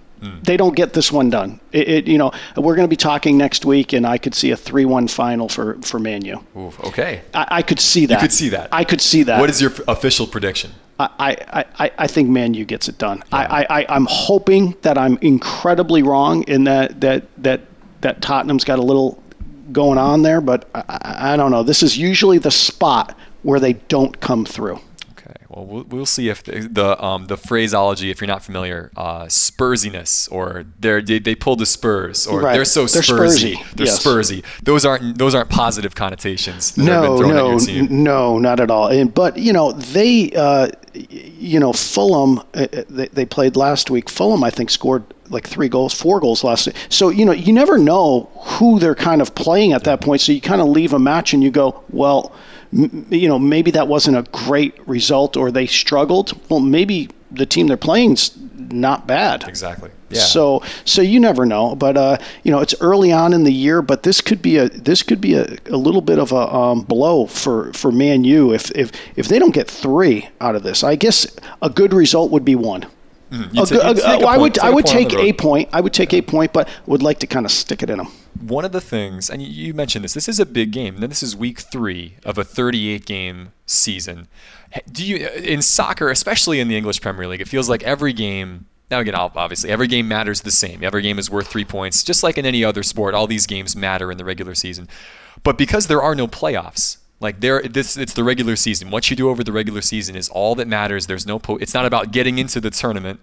They 0.42 0.56
don't 0.56 0.74
get 0.74 0.92
this 0.92 1.12
one 1.12 1.30
done. 1.30 1.60
It, 1.72 1.88
it 1.88 2.06
you 2.08 2.18
know, 2.18 2.32
we're 2.56 2.74
going 2.74 2.86
to 2.86 2.90
be 2.90 2.96
talking 2.96 3.36
next 3.36 3.64
week, 3.64 3.92
and 3.92 4.06
I 4.06 4.18
could 4.18 4.34
see 4.34 4.50
a 4.50 4.56
three-one 4.56 5.08
final 5.08 5.48
for 5.48 5.74
for 5.82 5.98
Man 5.98 6.24
U. 6.24 6.44
Ooh, 6.56 6.72
okay. 6.84 7.22
I, 7.34 7.46
I 7.50 7.62
could 7.62 7.80
see 7.80 8.06
that. 8.06 8.20
could 8.20 8.32
see 8.32 8.48
that. 8.50 8.68
I 8.72 8.84
could 8.84 9.00
see 9.00 9.22
that. 9.24 9.40
What 9.40 9.50
is 9.50 9.60
your 9.60 9.72
official 9.86 10.26
prediction? 10.26 10.72
I, 11.00 11.64
I, 11.78 11.90
I, 11.96 12.06
think 12.08 12.28
Man 12.28 12.54
U 12.54 12.64
gets 12.64 12.88
it 12.88 12.98
done. 12.98 13.22
I, 13.30 13.64
I, 13.70 13.86
I'm 13.88 14.06
hoping 14.10 14.76
that 14.82 14.98
I'm 14.98 15.16
incredibly 15.18 16.02
wrong 16.02 16.42
in 16.48 16.64
that 16.64 17.00
that 17.02 17.24
that 17.40 17.60
that 18.00 18.20
Tottenham's 18.20 18.64
got 18.64 18.80
a 18.80 18.82
little 18.82 19.22
going 19.70 19.98
on 19.98 20.22
there, 20.22 20.40
but 20.40 20.68
I, 20.74 21.34
I 21.34 21.36
don't 21.36 21.52
know. 21.52 21.62
This 21.62 21.84
is 21.84 21.96
usually 21.96 22.38
the 22.38 22.50
spot 22.50 23.16
where 23.42 23.60
they 23.60 23.74
don't 23.74 24.18
come 24.20 24.44
through. 24.44 24.80
Well, 25.58 25.66
we'll, 25.66 25.84
we'll 25.84 26.06
see 26.06 26.28
if 26.28 26.42
the 26.44 26.68
the, 26.70 27.04
um, 27.04 27.26
the 27.26 27.36
phraseology, 27.36 28.10
if 28.10 28.20
you're 28.20 28.28
not 28.28 28.44
familiar, 28.44 28.90
uh, 28.96 29.24
Spursiness, 29.24 30.30
or 30.30 30.64
they're, 30.78 31.02
they 31.02 31.18
they 31.18 31.34
pulled 31.34 31.58
the 31.58 31.66
Spurs, 31.66 32.26
or 32.26 32.40
Right. 32.42 32.52
they're 32.54 32.64
so 32.64 32.86
They're 32.86 33.02
Spursy, 33.02 33.54
Spursy, 33.56 33.72
they're 33.74 33.86
yes. 33.86 34.02
Spursy. 34.04 34.44
Those 34.62 34.84
aren't 34.84 35.18
those 35.18 35.34
aren't 35.34 35.50
positive 35.50 35.94
connotations 35.94 36.74
that 36.76 36.84
have 36.84 37.02
been 37.02 37.10
No, 37.12 37.30
at 37.30 37.34
no, 37.34 37.50
your 37.50 37.58
team. 37.60 37.84
n- 37.86 38.04
no, 38.04 38.38
not 38.38 38.60
at 38.60 38.70
all. 38.70 38.88
And 38.88 39.12
but 39.12 39.36
you 39.36 39.52
know 39.52 39.72
they, 39.72 40.30
uh, 40.36 40.68
you 40.94 41.58
know 41.58 41.72
Fulham, 41.72 42.38
uh, 42.54 42.66
uh, 42.72 42.82
they, 42.88 43.08
they 43.08 43.26
played 43.26 43.56
last 43.56 43.90
week. 43.90 44.08
Fulham, 44.08 44.44
I 44.44 44.50
think, 44.50 44.70
scored 44.70 45.02
like 45.30 45.46
three 45.46 45.68
goals, 45.68 45.92
four 45.92 46.20
goals 46.20 46.42
last 46.44 46.66
week. 46.68 46.76
So 46.88 47.08
you 47.08 47.24
know 47.24 47.32
you 47.32 47.52
never 47.52 47.78
know 47.78 48.30
who 48.58 48.78
they're 48.78 48.94
kind 48.94 49.20
of 49.20 49.34
playing 49.34 49.72
at 49.72 49.84
that 49.84 50.00
point. 50.00 50.20
So 50.20 50.32
you 50.32 50.40
kind 50.40 50.60
of 50.60 50.68
leave 50.68 50.92
a 50.92 50.98
match 50.98 51.34
and 51.34 51.42
you 51.42 51.50
go, 51.50 51.82
well, 51.90 52.32
you 52.72 53.28
know 53.28 53.38
maybe 53.38 53.70
that 53.72 53.88
wasn't 53.88 54.16
a 54.16 54.22
great 54.32 54.74
result 54.86 55.36
or 55.36 55.50
they 55.50 55.66
struggled. 55.66 56.38
Well, 56.48 56.60
maybe 56.60 57.08
the 57.30 57.46
team 57.46 57.66
they're 57.66 57.76
playing's 57.76 58.36
not 58.70 59.06
bad. 59.06 59.46
Exactly. 59.48 59.90
Yeah. 60.10 60.20
So 60.20 60.62
so 60.84 61.02
you 61.02 61.20
never 61.20 61.44
know, 61.44 61.74
but 61.76 61.96
uh, 61.96 62.16
you 62.42 62.50
know 62.50 62.60
it's 62.60 62.74
early 62.80 63.12
on 63.12 63.32
in 63.32 63.44
the 63.44 63.52
year, 63.52 63.82
but 63.82 64.02
this 64.02 64.20
could 64.20 64.40
be 64.42 64.56
a 64.56 64.68
this 64.68 65.02
could 65.02 65.20
be 65.20 65.34
a, 65.34 65.56
a 65.66 65.76
little 65.76 66.00
bit 66.00 66.18
of 66.18 66.32
a 66.32 66.54
um, 66.54 66.82
blow 66.82 67.26
for 67.26 67.72
for 67.74 67.92
Man 67.92 68.24
U 68.24 68.52
if 68.52 68.70
if 68.72 68.90
if 69.16 69.28
they 69.28 69.38
don't 69.38 69.54
get 69.54 69.70
three 69.70 70.28
out 70.40 70.54
of 70.54 70.62
this. 70.62 70.82
I 70.82 70.94
guess 70.96 71.26
a 71.62 71.68
good 71.70 71.92
result 71.92 72.30
would 72.30 72.44
be 72.44 72.54
one. 72.54 72.86
You 73.30 73.62
A 73.62 73.66
ta- 73.66 73.92
good- 73.92 73.96
take 73.98 74.22
a 74.22 74.26
I 74.26 74.38
would 74.38 74.58
I 74.58 74.70
would 74.70 74.86
take 74.86 75.12
a 75.12 75.32
point. 75.34 75.68
I 75.72 75.80
would 75.82 75.92
take 75.92 76.14
a 76.14 76.22
point, 76.22 76.54
but 76.54 76.68
would 76.86 77.02
like 77.02 77.18
to 77.20 77.26
kind 77.26 77.44
of 77.44 77.52
stick 77.52 77.82
it 77.82 77.90
in 77.90 77.98
them. 77.98 78.08
One 78.40 78.64
of 78.64 78.72
the 78.72 78.80
things, 78.80 79.28
and 79.30 79.42
you- 79.42 79.74
mentioned 79.74 80.04
this, 80.04 80.14
this 80.14 80.28
is 80.28 80.38
a 80.40 80.46
big 80.46 80.70
game. 80.70 80.98
Now, 80.98 81.06
this 81.06 81.22
is 81.22 81.34
week 81.36 81.60
three 81.60 82.14
of 82.24 82.38
a 82.38 82.44
38 82.44 83.04
game 83.06 83.52
season. 83.66 84.28
Do 84.90 85.04
you, 85.04 85.26
uh, 85.26 85.30
in 85.40 85.62
soccer, 85.62 86.10
especially 86.10 86.60
in 86.60 86.68
the 86.68 86.76
English 86.76 87.00
Premier 87.00 87.26
League, 87.26 87.40
it 87.40 87.48
feels 87.48 87.68
like 87.68 87.82
every 87.82 88.12
game, 88.12 88.66
now 88.90 89.00
again, 89.00 89.14
obviously, 89.14 89.70
every 89.70 89.86
game 89.86 90.08
matters 90.08 90.42
the 90.42 90.50
same. 90.50 90.82
Every 90.82 91.02
game 91.02 91.18
is 91.18 91.30
worth 91.30 91.48
three 91.48 91.64
points. 91.64 92.02
Just 92.02 92.22
like 92.22 92.38
in 92.38 92.46
any 92.46 92.64
other 92.64 92.82
sport, 92.82 93.14
all 93.14 93.26
these 93.26 93.46
games 93.46 93.76
matter 93.76 94.10
in 94.10 94.18
the 94.18 94.24
regular 94.24 94.54
season. 94.54 94.88
But 95.42 95.58
because 95.58 95.86
there 95.86 96.02
are 96.02 96.14
no 96.14 96.26
playoffs, 96.26 96.98
like 97.20 97.40
there, 97.40 97.62
this 97.62 97.96
it's 97.96 98.14
the 98.14 98.24
regular 98.24 98.56
season. 98.56 98.90
What 98.90 99.10
you 99.10 99.16
do 99.16 99.28
over 99.28 99.42
the 99.44 99.52
regular 99.52 99.82
season 99.82 100.16
is 100.16 100.28
all 100.28 100.54
that 100.54 100.68
matters. 100.68 101.06
There's 101.06 101.26
no, 101.26 101.38
po- 101.38 101.56
it's 101.56 101.74
not 101.74 101.84
about 101.84 102.12
getting 102.12 102.38
into 102.38 102.60
the 102.60 102.70
tournament. 102.70 103.20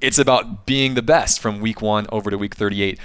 It's 0.00 0.18
about 0.18 0.66
being 0.66 0.94
the 0.94 1.02
best 1.02 1.40
from 1.40 1.60
week 1.60 1.80
one 1.80 2.06
over 2.10 2.30
to 2.30 2.36
week 2.38 2.54
38. 2.56 2.98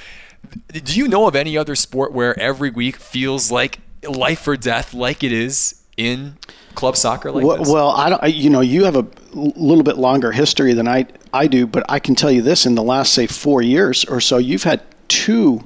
Do 0.71 0.97
you 0.99 1.07
know 1.07 1.27
of 1.27 1.35
any 1.35 1.57
other 1.57 1.75
sport 1.75 2.11
where 2.13 2.37
every 2.39 2.69
week 2.69 2.95
feels 2.97 3.51
like 3.51 3.79
life 4.07 4.47
or 4.47 4.55
death, 4.57 4.93
like 4.93 5.23
it 5.23 5.31
is 5.31 5.75
in 5.97 6.37
club 6.75 6.95
soccer 6.95 7.31
like 7.31 7.43
Well, 7.43 7.57
this? 7.57 7.69
well, 7.69 7.89
I 7.89 8.09
don't. 8.09 8.23
I, 8.23 8.27
you 8.27 8.49
know, 8.49 8.61
you 8.61 8.85
have 8.85 8.95
a 8.95 9.05
little 9.33 9.83
bit 9.83 9.97
longer 9.97 10.31
history 10.31 10.73
than 10.73 10.87
I 10.87 11.05
I 11.33 11.47
do, 11.47 11.67
but 11.67 11.83
I 11.89 11.99
can 11.99 12.15
tell 12.15 12.31
you 12.31 12.41
this: 12.41 12.65
in 12.65 12.75
the 12.75 12.83
last 12.83 13.13
say 13.13 13.27
four 13.27 13.61
years 13.61 14.05
or 14.05 14.21
so, 14.21 14.37
you've 14.37 14.63
had 14.63 14.81
two 15.07 15.63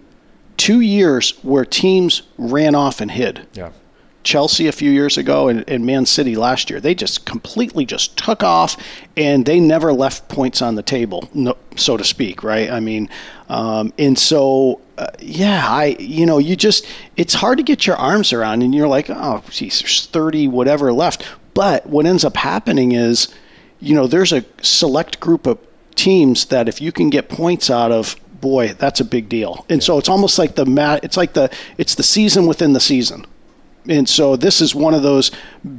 two 0.58 0.80
years 0.82 1.32
where 1.44 1.66
teams 1.66 2.24
ran 2.38 2.76
off 2.76 3.02
and 3.02 3.12
hid. 3.12 3.46
yeah. 3.54 3.70
Chelsea 4.24 4.68
a 4.68 4.72
few 4.72 4.90
years 4.90 5.18
ago 5.18 5.50
and, 5.50 5.68
and 5.70 5.86
Man 5.86 6.06
City 6.06 6.36
last 6.36 6.70
year. 6.70 6.80
They 6.80 6.96
just 6.96 7.26
completely 7.26 7.86
just 7.86 8.18
took 8.18 8.42
off, 8.42 8.78
and 9.18 9.46
they 9.46 9.60
never 9.60 9.94
left 9.94 10.30
points 10.30 10.62
on 10.62 10.76
the 10.76 10.84
table, 10.84 11.30
no, 11.34 11.58
so 11.76 11.98
to 11.98 12.04
speak, 12.04 12.44
right? 12.44 12.70
I 12.70 12.80
mean, 12.80 13.10
um, 13.50 13.94
and 14.00 14.18
so 14.18 14.82
uh, 14.98 15.08
yeah, 15.20 15.68
I 15.68 15.98
you 16.00 16.26
know 16.26 16.38
you 16.38 16.56
just 16.56 16.86
it's 17.18 17.34
hard 17.34 17.58
to 17.58 17.64
get 17.64 17.86
your 17.86 17.98
arms 17.98 18.34
around, 18.34 18.62
and 18.62 18.74
you're 18.74 18.88
like, 18.88 19.10
oh, 19.10 19.44
geez, 19.50 19.80
there's 19.80 20.06
thirty 20.08 20.48
whatever 20.48 20.94
left. 20.94 21.26
But 21.54 21.86
what 21.86 22.06
ends 22.06 22.26
up 22.26 22.36
happening 22.38 22.94
is, 22.94 23.34
you 23.80 23.94
know, 23.94 24.08
there's 24.08 24.34
a 24.34 24.44
select 24.62 25.20
group 25.20 25.46
of 25.46 25.60
teams 25.96 26.46
that 26.46 26.68
if 26.68 26.82
you 26.82 26.92
can 26.92 27.10
get 27.10 27.30
points 27.30 27.70
out 27.70 27.92
of. 27.92 28.16
Boy, 28.42 28.74
that's 28.74 29.00
a 29.00 29.06
big 29.06 29.30
deal, 29.30 29.66
and 29.70 29.82
so 29.82 29.98
it's 29.98 30.10
almost 30.10 30.38
like 30.38 30.56
the 30.56 30.66
mat. 30.66 31.06
It's 31.06 31.16
like 31.16 31.32
the 31.32 31.50
it's 31.78 31.96
the 31.96 32.04
season 32.04 32.46
within 32.46 32.74
the 32.74 32.82
season 32.82 33.26
and 33.88 34.08
so 34.08 34.36
this 34.36 34.62
is 34.62 34.74
one 34.74 34.94
of 34.94 35.04
those 35.04 35.32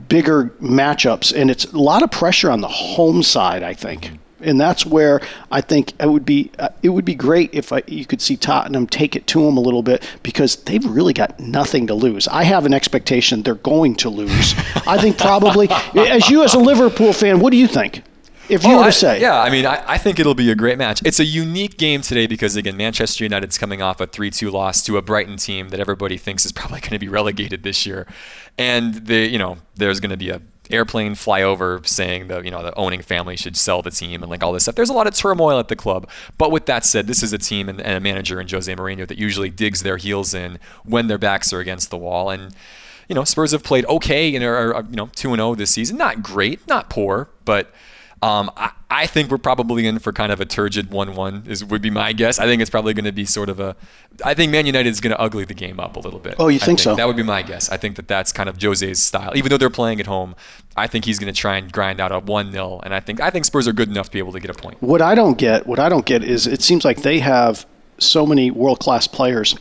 bigger 0.09 0.47
matchups, 0.61 1.35
and 1.35 1.51
it's 1.51 1.65
a 1.65 1.79
lot 1.79 2.03
of 2.03 2.11
pressure 2.11 2.51
on 2.51 2.61
the 2.61 2.69
home 2.69 3.23
side, 3.23 3.63
I 3.63 3.75
think. 3.75 4.13
And 4.41 4.61
that's 4.61 4.85
where 4.85 5.23
I 5.51 5.63
think 5.63 5.99
it 5.99 6.07
would 6.07 6.27
be 6.27 6.51
uh, 6.59 6.69
it 6.83 6.91
would 6.91 7.07
be 7.07 7.15
great 7.15 7.55
if 7.55 7.73
I, 7.73 7.83
you 7.87 8.05
could 8.05 8.21
see 8.21 8.37
Tottenham 8.37 8.87
take 8.87 9.17
it 9.17 9.27
to 9.29 9.43
them 9.43 9.57
a 9.57 9.61
little 9.61 9.83
bit 9.83 10.07
because 10.23 10.57
they've 10.57 10.85
really 10.85 11.15
got 11.15 11.41
nothing 11.41 11.87
to 11.87 11.95
lose. 11.95 12.29
I 12.29 12.43
have 12.45 12.67
an 12.67 12.75
expectation 12.75 13.43
they're 13.43 13.55
going 13.55 13.95
to 13.97 14.11
lose. 14.11 14.55
I 14.87 14.99
think 14.99 15.17
probably 15.17 15.69
as 15.95 16.29
you 16.29 16.45
as 16.45 16.53
a 16.53 16.59
Liverpool 16.59 17.15
fan, 17.15 17.41
what 17.41 17.53
do 17.53 17.57
you 17.57 17.67
think? 17.67 18.03
If 18.49 18.63
you 18.65 18.73
Oh, 18.73 18.77
were 18.77 18.83
to 18.83 18.89
I- 18.89 18.91
say, 18.91 19.21
yeah, 19.21 19.41
I 19.41 19.49
mean, 19.51 19.65
I, 19.67 19.83
I 19.87 19.99
think 19.99 20.19
it'll 20.19 20.35
be 20.35 20.51
a 20.51 20.55
great 20.55 20.77
match. 20.79 21.01
It's 21.05 21.21
a 21.21 21.25
unique 21.25 21.79
game 21.79 22.03
today 22.03 22.27
because, 22.27 22.57
again, 22.57 22.77
Manchester 22.77 23.25
United's 23.25 23.57
coming 23.59 23.81
off 23.83 24.01
a 24.01 24.07
3 24.07 24.31
2 24.31 24.51
loss 24.51 24.83
to 24.85 24.97
a 24.99 25.03
Brighton 25.03 25.37
team 25.37 25.71
that 25.71 25.81
everybody 25.81 26.19
thinks 26.19 26.45
is 26.45 26.53
probably 26.53 26.81
going 26.83 26.91
to 26.91 26.99
be 26.99 27.09
relegated 27.09 27.63
this 27.63 27.87
year. 27.87 28.07
And 28.59 28.95
they, 28.95 29.27
you 29.27 29.39
know, 29.39 29.59
there's 29.77 30.01
going 30.01 30.11
to 30.11 30.17
be 30.17 30.31
a 30.31 30.41
airplane 30.71 31.13
flyover 31.15 31.87
saying 31.87 32.27
the 32.29 32.41
you 32.41 32.51
know 32.51 32.63
the 32.63 32.75
owning 32.75 33.03
family 33.03 33.37
should 33.37 33.55
sell 33.55 33.83
the 33.83 33.91
team 33.91 34.23
and 34.23 34.31
like 34.31 34.43
all 34.43 34.51
this 34.53 34.63
stuff. 34.63 34.75
There's 34.75 34.89
a 34.89 34.95
lot 34.95 35.07
of 35.07 35.15
turmoil 35.15 35.59
at 35.59 35.69
the 35.69 35.77
club. 35.77 36.09
But 36.39 36.51
with 36.51 36.65
that 36.67 36.85
said, 36.87 37.07
this 37.07 37.23
is 37.23 37.33
a 37.35 37.39
team 37.39 37.69
and, 37.69 37.81
and 37.83 37.93
a 37.97 38.01
manager 38.01 38.41
in 38.41 38.49
Jose 38.49 38.75
Mourinho 38.75 39.07
that 39.09 39.19
usually 39.19 39.51
digs 39.51 39.83
their 39.83 39.99
heels 39.99 40.33
in 40.33 40.59
when 40.85 41.07
their 41.09 41.19
backs 41.19 41.53
are 41.53 41.61
against 41.61 41.91
the 41.91 41.99
wall. 41.99 42.31
And 42.31 42.55
you 43.11 43.15
know, 43.15 43.25
Spurs 43.25 43.53
have 43.53 43.63
played 43.63 43.85
okay 43.87 44.35
and 44.35 44.43
are, 44.43 44.73
are 44.75 44.85
you 44.89 44.97
know 44.97 45.11
two 45.15 45.29
and 45.35 45.39
zero 45.39 45.55
this 45.55 45.71
season. 45.71 45.99
Not 45.99 46.23
great, 46.23 46.67
not 46.67 46.89
poor, 46.89 47.29
but 47.45 47.71
um, 48.25 48.51
I, 48.57 48.71
I 48.89 49.07
think 49.07 49.31
we're 49.31 49.37
probably 49.37 49.87
in 49.87 49.99
for 49.99 50.11
kind 50.11 50.33
of 50.33 50.41
a 50.41 50.47
turgid 50.47 50.91
one-one. 50.91 51.45
Is 51.47 51.63
would 51.63 51.83
be 51.83 51.91
my 51.91 52.15
guess. 52.15 52.39
I 52.39 52.47
think 52.47 52.63
it's 52.63 52.71
probably 52.71 52.95
going 52.95 53.05
to 53.05 53.13
be 53.13 53.27
sort 53.27 53.51
of 53.51 53.61
a. 53.61 53.77
I 54.25 54.33
think 54.33 54.51
Man 54.51 54.65
United 54.65 54.89
is 54.89 55.01
going 55.01 55.11
to 55.11 55.21
ugly 55.21 55.45
the 55.45 55.53
game 55.53 55.79
up 55.79 55.97
a 55.97 56.01
little 56.01 56.21
bit. 56.21 56.37
Oh, 56.39 56.49
you 56.49 56.57
I 56.63 56.65
think 56.65 56.79
so? 56.79 56.95
That 56.95 57.07
would 57.07 57.17
be 57.17 57.23
my 57.23 57.43
guess. 57.43 57.69
I 57.69 57.77
think 57.77 57.97
that 57.97 58.09
that's 58.09 58.33
kind 58.33 58.49
of 58.49 58.57
Jose's 58.57 59.03
style. 59.03 59.33
Even 59.37 59.51
though 59.51 59.59
they're 59.59 59.69
playing 59.69 60.01
at 60.01 60.07
home, 60.07 60.35
I 60.75 60.87
think 60.87 61.05
he's 61.05 61.19
going 61.19 61.33
to 61.33 61.39
try 61.39 61.59
and 61.59 61.71
grind 61.71 62.01
out 62.01 62.13
a 62.13 62.19
one 62.21 62.51
0 62.51 62.81
and 62.83 62.95
I 62.95 63.01
think 63.01 63.21
I 63.21 63.29
think 63.29 63.45
Spurs 63.45 63.69
are 63.69 63.75
good 63.75 63.91
enough 63.91 64.07
to 64.07 64.13
be 64.13 64.21
able 64.21 64.33
to 64.33 64.41
get 64.41 64.51
a 64.51 64.55
point. 64.55 64.81
What 64.81 65.03
I 65.03 65.15
don't 65.15 65.37
get, 65.37 65.67
what 65.67 65.79
I 65.79 65.91
don't 65.91 66.07
get 66.07 66.25
is 66.25 66.47
it 66.47 66.63
seems 66.63 66.85
like 66.85 67.03
they 67.03 67.19
have 67.19 67.67
so 67.99 68.25
many 68.27 68.51
world 68.51 68.81
class 68.81 69.07
players. 69.07 69.55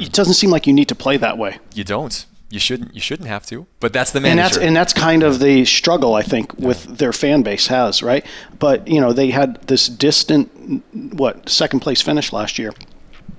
It 0.00 0.12
doesn't 0.12 0.34
seem 0.34 0.50
like 0.50 0.66
you 0.66 0.72
need 0.72 0.88
to 0.88 0.94
play 0.94 1.18
that 1.18 1.36
way. 1.36 1.58
You 1.74 1.84
don't. 1.84 2.24
You 2.50 2.58
shouldn't. 2.58 2.94
You 2.94 3.00
shouldn't 3.00 3.28
have 3.28 3.44
to. 3.46 3.66
But 3.78 3.92
that's 3.92 4.12
the 4.12 4.20
manager 4.20 4.30
And 4.30 4.38
that's 4.38 4.56
and 4.56 4.76
that's 4.76 4.92
kind 4.94 5.22
of 5.22 5.38
the 5.38 5.64
struggle 5.66 6.14
I 6.14 6.22
think 6.22 6.54
with 6.58 6.84
their 6.98 7.12
fan 7.12 7.42
base 7.42 7.66
has, 7.66 8.02
right? 8.02 8.24
But 8.58 8.88
you 8.88 9.00
know, 9.00 9.12
they 9.12 9.30
had 9.30 9.60
this 9.66 9.86
distant 9.86 10.82
what, 11.14 11.48
second 11.48 11.80
place 11.80 12.00
finish 12.00 12.32
last 12.32 12.58
year. 12.58 12.72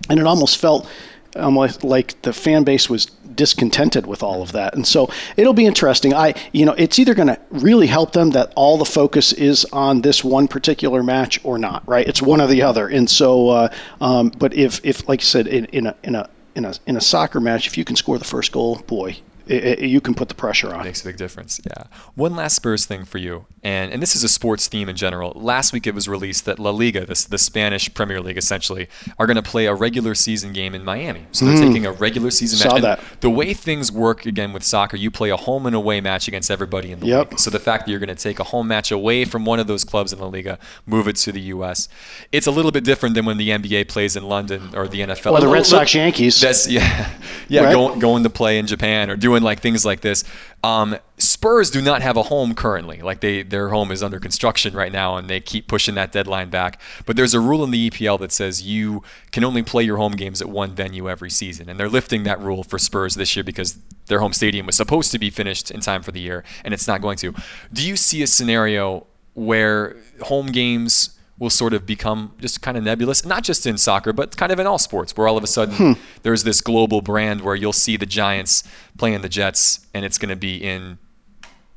And 0.09 0.19
it 0.19 0.27
almost 0.27 0.57
felt 0.57 0.87
almost 1.35 1.83
like 1.83 2.21
the 2.21 2.33
fan 2.33 2.63
base 2.63 2.89
was 2.89 3.05
discontented 3.05 4.05
with 4.05 4.21
all 4.21 4.43
of 4.43 4.51
that. 4.51 4.75
And 4.75 4.85
so 4.85 5.09
it'll 5.37 5.53
be 5.53 5.65
interesting. 5.65 6.13
I 6.13 6.35
you 6.51 6.65
know, 6.65 6.73
it's 6.73 6.99
either 6.99 7.15
going 7.15 7.29
to 7.29 7.39
really 7.49 7.87
help 7.87 8.11
them 8.11 8.29
that 8.31 8.53
all 8.55 8.77
the 8.77 8.85
focus 8.85 9.33
is 9.33 9.65
on 9.73 10.01
this 10.01 10.23
one 10.23 10.47
particular 10.47 11.01
match 11.01 11.39
or 11.43 11.57
not, 11.57 11.87
right? 11.87 12.07
It's 12.07 12.21
one 12.21 12.41
or 12.41 12.47
the 12.47 12.61
other. 12.61 12.87
And 12.87 13.09
so 13.09 13.49
uh, 13.49 13.69
um, 14.01 14.29
but 14.37 14.53
if 14.53 14.81
if 14.83 15.09
like 15.09 15.21
you 15.21 15.25
said 15.25 15.47
in, 15.47 15.65
in 15.65 15.87
a 15.87 15.95
in 16.03 16.13
a 16.13 16.29
in 16.55 16.65
a 16.65 16.73
in 16.85 16.95
a 16.97 17.01
soccer 17.01 17.39
match, 17.39 17.67
if 17.67 17.77
you 17.77 17.85
can 17.85 17.95
score 17.95 18.17
the 18.17 18.25
first 18.25 18.51
goal, 18.51 18.75
boy, 18.87 19.17
it, 19.49 19.79
it, 19.79 19.89
you 19.89 19.99
can 19.99 20.13
put 20.13 20.29
the 20.29 20.35
pressure 20.35 20.73
on. 20.73 20.81
It 20.81 20.85
makes 20.85 21.01
a 21.01 21.05
big 21.05 21.17
difference. 21.17 21.59
Yeah. 21.65 21.85
One 22.15 22.35
last 22.35 22.55
Spurs 22.55 22.85
thing 22.85 23.03
for 23.03 23.17
you, 23.17 23.45
and 23.63 23.91
and 23.91 24.01
this 24.01 24.15
is 24.15 24.23
a 24.23 24.29
sports 24.29 24.67
theme 24.67 24.87
in 24.87 24.95
general. 24.95 25.31
Last 25.35 25.73
week 25.73 25.87
it 25.87 25.95
was 25.95 26.07
released 26.07 26.45
that 26.45 26.59
La 26.59 26.69
Liga, 26.69 27.05
this 27.05 27.25
the 27.25 27.37
Spanish 27.37 27.91
Premier 27.93 28.21
League, 28.21 28.37
essentially, 28.37 28.87
are 29.17 29.25
going 29.25 29.35
to 29.35 29.41
play 29.43 29.65
a 29.65 29.73
regular 29.73 30.13
season 30.13 30.53
game 30.53 30.75
in 30.75 30.85
Miami. 30.85 31.25
So 31.31 31.45
they're 31.45 31.55
mm. 31.55 31.67
taking 31.67 31.85
a 31.85 31.91
regular 31.91 32.29
season 32.29 32.59
Saw 32.59 32.73
match. 32.73 32.81
That. 32.81 33.21
the 33.21 33.29
way 33.29 33.53
things 33.53 33.91
work 33.91 34.25
again 34.25 34.53
with 34.53 34.63
soccer, 34.63 34.97
you 34.97 35.09
play 35.09 35.31
a 35.31 35.37
home 35.37 35.65
and 35.65 35.75
away 35.75 35.99
match 35.99 36.27
against 36.27 36.51
everybody 36.51 36.91
in 36.91 36.99
the 36.99 37.07
yep. 37.07 37.31
league. 37.31 37.39
So 37.39 37.49
the 37.49 37.59
fact 37.59 37.85
that 37.85 37.91
you're 37.91 37.99
going 37.99 38.15
to 38.15 38.21
take 38.23 38.39
a 38.39 38.43
home 38.43 38.67
match 38.67 38.91
away 38.91 39.25
from 39.25 39.45
one 39.45 39.59
of 39.59 39.67
those 39.67 39.83
clubs 39.83 40.13
in 40.13 40.19
La 40.19 40.27
Liga, 40.27 40.59
move 40.85 41.07
it 41.07 41.15
to 41.17 41.31
the 41.31 41.41
U.S. 41.41 41.89
It's 42.31 42.47
a 42.47 42.51
little 42.51 42.71
bit 42.71 42.83
different 42.83 43.15
than 43.15 43.25
when 43.25 43.37
the 43.37 43.49
NBA 43.49 43.87
plays 43.87 44.15
in 44.15 44.23
London 44.23 44.75
or 44.75 44.87
the 44.87 45.01
NFL. 45.01 45.31
Or 45.31 45.41
the 45.41 45.47
Red 45.47 45.65
Sox 45.65 45.93
Yankees. 45.93 46.39
That's 46.39 46.67
yeah, 46.69 47.09
yeah, 47.47 47.63
right? 47.63 47.73
going 47.73 47.99
going 47.99 48.23
to 48.23 48.29
play 48.29 48.59
in 48.59 48.67
Japan 48.67 49.09
or 49.09 49.15
doing 49.15 49.38
like 49.43 49.59
things 49.61 49.85
like 49.85 50.01
this. 50.01 50.23
Um, 50.63 50.97
Spurs 51.17 51.69
do 51.69 51.81
not 51.81 52.01
have 52.01 52.17
a 52.17 52.23
home 52.23 52.55
currently. 52.55 53.01
Like 53.01 53.19
they, 53.19 53.43
their 53.43 53.69
home 53.69 53.91
is 53.91 54.01
under 54.01 54.19
construction 54.19 54.73
right 54.73 54.91
now, 54.91 55.17
and 55.17 55.29
they 55.29 55.39
keep 55.39 55.67
pushing 55.67 55.95
that 55.95 56.11
deadline 56.11 56.49
back. 56.49 56.81
But 57.05 57.15
there's 57.15 57.33
a 57.33 57.39
rule 57.39 57.63
in 57.63 57.71
the 57.71 57.89
EPL 57.89 58.19
that 58.19 58.31
says 58.31 58.61
you 58.61 59.03
can 59.31 59.43
only 59.43 59.63
play 59.63 59.83
your 59.83 59.97
home 59.97 60.13
games 60.13 60.41
at 60.41 60.49
one 60.49 60.73
venue 60.73 61.09
every 61.09 61.29
season, 61.29 61.69
and 61.69 61.79
they're 61.79 61.89
lifting 61.89 62.23
that 62.23 62.39
rule 62.39 62.63
for 62.63 62.77
Spurs 62.77 63.15
this 63.15 63.35
year 63.35 63.43
because 63.43 63.79
their 64.07 64.19
home 64.19 64.33
stadium 64.33 64.65
was 64.65 64.75
supposed 64.75 65.11
to 65.11 65.19
be 65.19 65.29
finished 65.29 65.71
in 65.71 65.81
time 65.81 66.01
for 66.01 66.11
the 66.11 66.19
year, 66.19 66.43
and 66.63 66.73
it's 66.73 66.87
not 66.87 67.01
going 67.01 67.17
to. 67.17 67.33
Do 67.73 67.87
you 67.87 67.95
see 67.95 68.23
a 68.23 68.27
scenario 68.27 69.05
where 69.33 69.95
home 70.21 70.47
games 70.47 71.18
will 71.39 71.49
sort 71.49 71.73
of 71.73 71.85
become 71.85 72.33
just 72.39 72.61
kind 72.61 72.77
of 72.77 72.83
nebulous, 72.83 73.25
not 73.25 73.43
just 73.43 73.65
in 73.65 73.77
soccer, 73.77 74.11
but 74.11 74.35
kind 74.35 74.51
of 74.51 74.59
in 74.59 74.67
all 74.67 74.77
sports, 74.77 75.15
where 75.15 75.27
all 75.27 75.37
of 75.37 75.43
a 75.43 75.47
sudden 75.47 75.75
hmm. 75.75 75.93
there's 76.21 76.43
this 76.43 76.59
global 76.61 77.01
brand 77.01 77.41
where 77.41 77.55
you'll 77.55 77.73
see 77.73 77.95
the 77.95 78.05
Giants 78.05 78.63
playing 78.97 79.21
the 79.21 79.29
Jets, 79.29 79.87
and 79.93 80.03
it's 80.03 80.17
going 80.17 80.29
to 80.29 80.35
be 80.35 80.57
in 80.57 80.97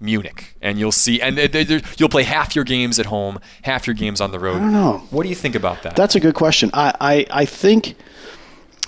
Munich, 0.01 0.57
and 0.61 0.81
you'll 0.81 0.91
see, 0.91 1.23
and 1.23 1.39
you'll 1.97 2.09
play 2.09 2.25
half 2.25 2.57
your 2.57 2.65
games 2.65 2.99
at 2.99 3.07
home, 3.07 3.39
half 3.63 3.87
your 3.87 3.95
games 3.95 4.21
on 4.21 4.33
the 4.33 4.41
road. 4.41 4.57
I 4.57 4.59
don't 4.59 4.73
know. 4.73 4.99
What 5.11 5.23
do 5.23 5.29
you 5.29 5.37
think 5.37 5.55
about 5.55 5.85
that? 5.85 5.95
That's 5.95 6.17
a 6.17 6.21
good 6.21 6.35
question. 6.35 6.71
I, 6.75 6.93
I, 7.01 7.27
I 7.31 7.45
think, 7.45 7.95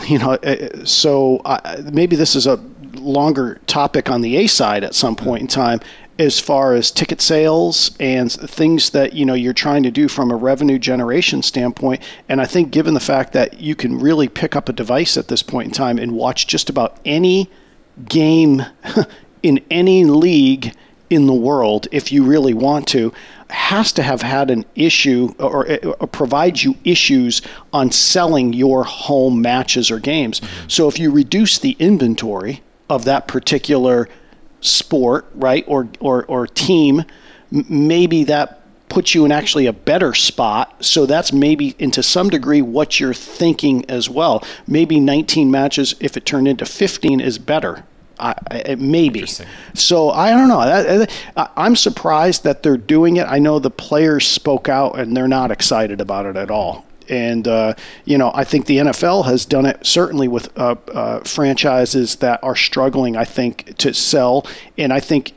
you 0.08 0.18
know, 0.18 0.32
uh, 0.32 0.84
so 0.84 1.36
uh, 1.44 1.82
maybe 1.92 2.16
this 2.16 2.34
is 2.34 2.48
a 2.48 2.56
longer 2.94 3.60
topic 3.68 4.10
on 4.10 4.22
the 4.22 4.36
A 4.38 4.48
side 4.48 4.82
at 4.82 4.94
some 4.94 5.14
point 5.14 5.42
in 5.42 5.46
time 5.46 5.78
as 6.18 6.38
far 6.38 6.74
as 6.74 6.90
ticket 6.90 7.20
sales 7.20 7.90
and 7.98 8.30
things 8.30 8.90
that 8.90 9.14
you 9.14 9.24
know 9.24 9.34
you're 9.34 9.52
trying 9.52 9.82
to 9.82 9.90
do 9.90 10.06
from 10.08 10.30
a 10.30 10.36
revenue 10.36 10.78
generation 10.78 11.42
standpoint 11.42 12.00
and 12.28 12.40
i 12.40 12.44
think 12.44 12.70
given 12.70 12.94
the 12.94 13.00
fact 13.00 13.32
that 13.32 13.60
you 13.60 13.74
can 13.74 13.98
really 13.98 14.28
pick 14.28 14.54
up 14.54 14.68
a 14.68 14.72
device 14.72 15.16
at 15.16 15.28
this 15.28 15.42
point 15.42 15.66
in 15.66 15.72
time 15.72 15.98
and 15.98 16.12
watch 16.12 16.46
just 16.46 16.70
about 16.70 16.98
any 17.04 17.50
game 18.08 18.62
in 19.42 19.60
any 19.70 20.04
league 20.04 20.74
in 21.10 21.26
the 21.26 21.34
world 21.34 21.88
if 21.90 22.12
you 22.12 22.24
really 22.24 22.54
want 22.54 22.86
to 22.86 23.12
has 23.50 23.92
to 23.92 24.02
have 24.02 24.22
had 24.22 24.50
an 24.50 24.64
issue 24.74 25.32
or, 25.38 25.78
or 25.84 26.06
provide 26.06 26.60
you 26.60 26.74
issues 26.84 27.42
on 27.72 27.90
selling 27.90 28.52
your 28.52 28.84
home 28.84 29.42
matches 29.42 29.90
or 29.90 29.98
games 29.98 30.40
mm-hmm. 30.40 30.68
so 30.68 30.88
if 30.88 30.98
you 30.98 31.10
reduce 31.10 31.58
the 31.58 31.76
inventory 31.78 32.62
of 32.88 33.04
that 33.04 33.26
particular 33.26 34.08
sport, 34.64 35.26
right, 35.34 35.64
or 35.66 35.88
or 36.00 36.24
or 36.24 36.46
team, 36.46 37.04
maybe 37.50 38.24
that 38.24 38.60
puts 38.88 39.14
you 39.14 39.24
in 39.24 39.32
actually 39.32 39.66
a 39.66 39.72
better 39.72 40.14
spot. 40.14 40.84
So 40.84 41.04
that's 41.04 41.32
maybe, 41.32 41.74
into 41.80 42.00
some 42.02 42.30
degree, 42.30 42.62
what 42.62 43.00
you're 43.00 43.12
thinking 43.12 43.84
as 43.90 44.08
well. 44.08 44.44
Maybe 44.68 45.00
19 45.00 45.50
matches, 45.50 45.96
if 45.98 46.16
it 46.16 46.24
turned 46.24 46.46
into 46.46 46.64
15, 46.64 47.20
is 47.20 47.36
better. 47.36 47.84
I, 48.20 48.34
I, 48.50 48.74
maybe. 48.76 49.26
So 49.74 50.10
I 50.10 50.30
don't 50.30 50.48
know. 50.48 51.06
I, 51.36 51.48
I'm 51.56 51.74
surprised 51.74 52.44
that 52.44 52.62
they're 52.62 52.76
doing 52.76 53.16
it. 53.16 53.24
I 53.24 53.40
know 53.40 53.58
the 53.58 53.70
players 53.70 54.28
spoke 54.28 54.68
out 54.68 54.96
and 54.98 55.16
they're 55.16 55.26
not 55.26 55.50
excited 55.50 56.00
about 56.00 56.26
it 56.26 56.36
at 56.36 56.50
all. 56.50 56.86
And, 57.08 57.46
uh, 57.48 57.74
you 58.04 58.18
know, 58.18 58.30
I 58.34 58.44
think 58.44 58.66
the 58.66 58.78
NFL 58.78 59.24
has 59.26 59.44
done 59.44 59.66
it 59.66 59.84
certainly 59.84 60.28
with 60.28 60.56
uh, 60.58 60.76
uh, 60.92 61.20
franchises 61.20 62.16
that 62.16 62.42
are 62.42 62.56
struggling, 62.56 63.16
I 63.16 63.24
think, 63.24 63.76
to 63.78 63.92
sell. 63.94 64.46
And 64.78 64.92
I 64.92 65.00
think 65.00 65.32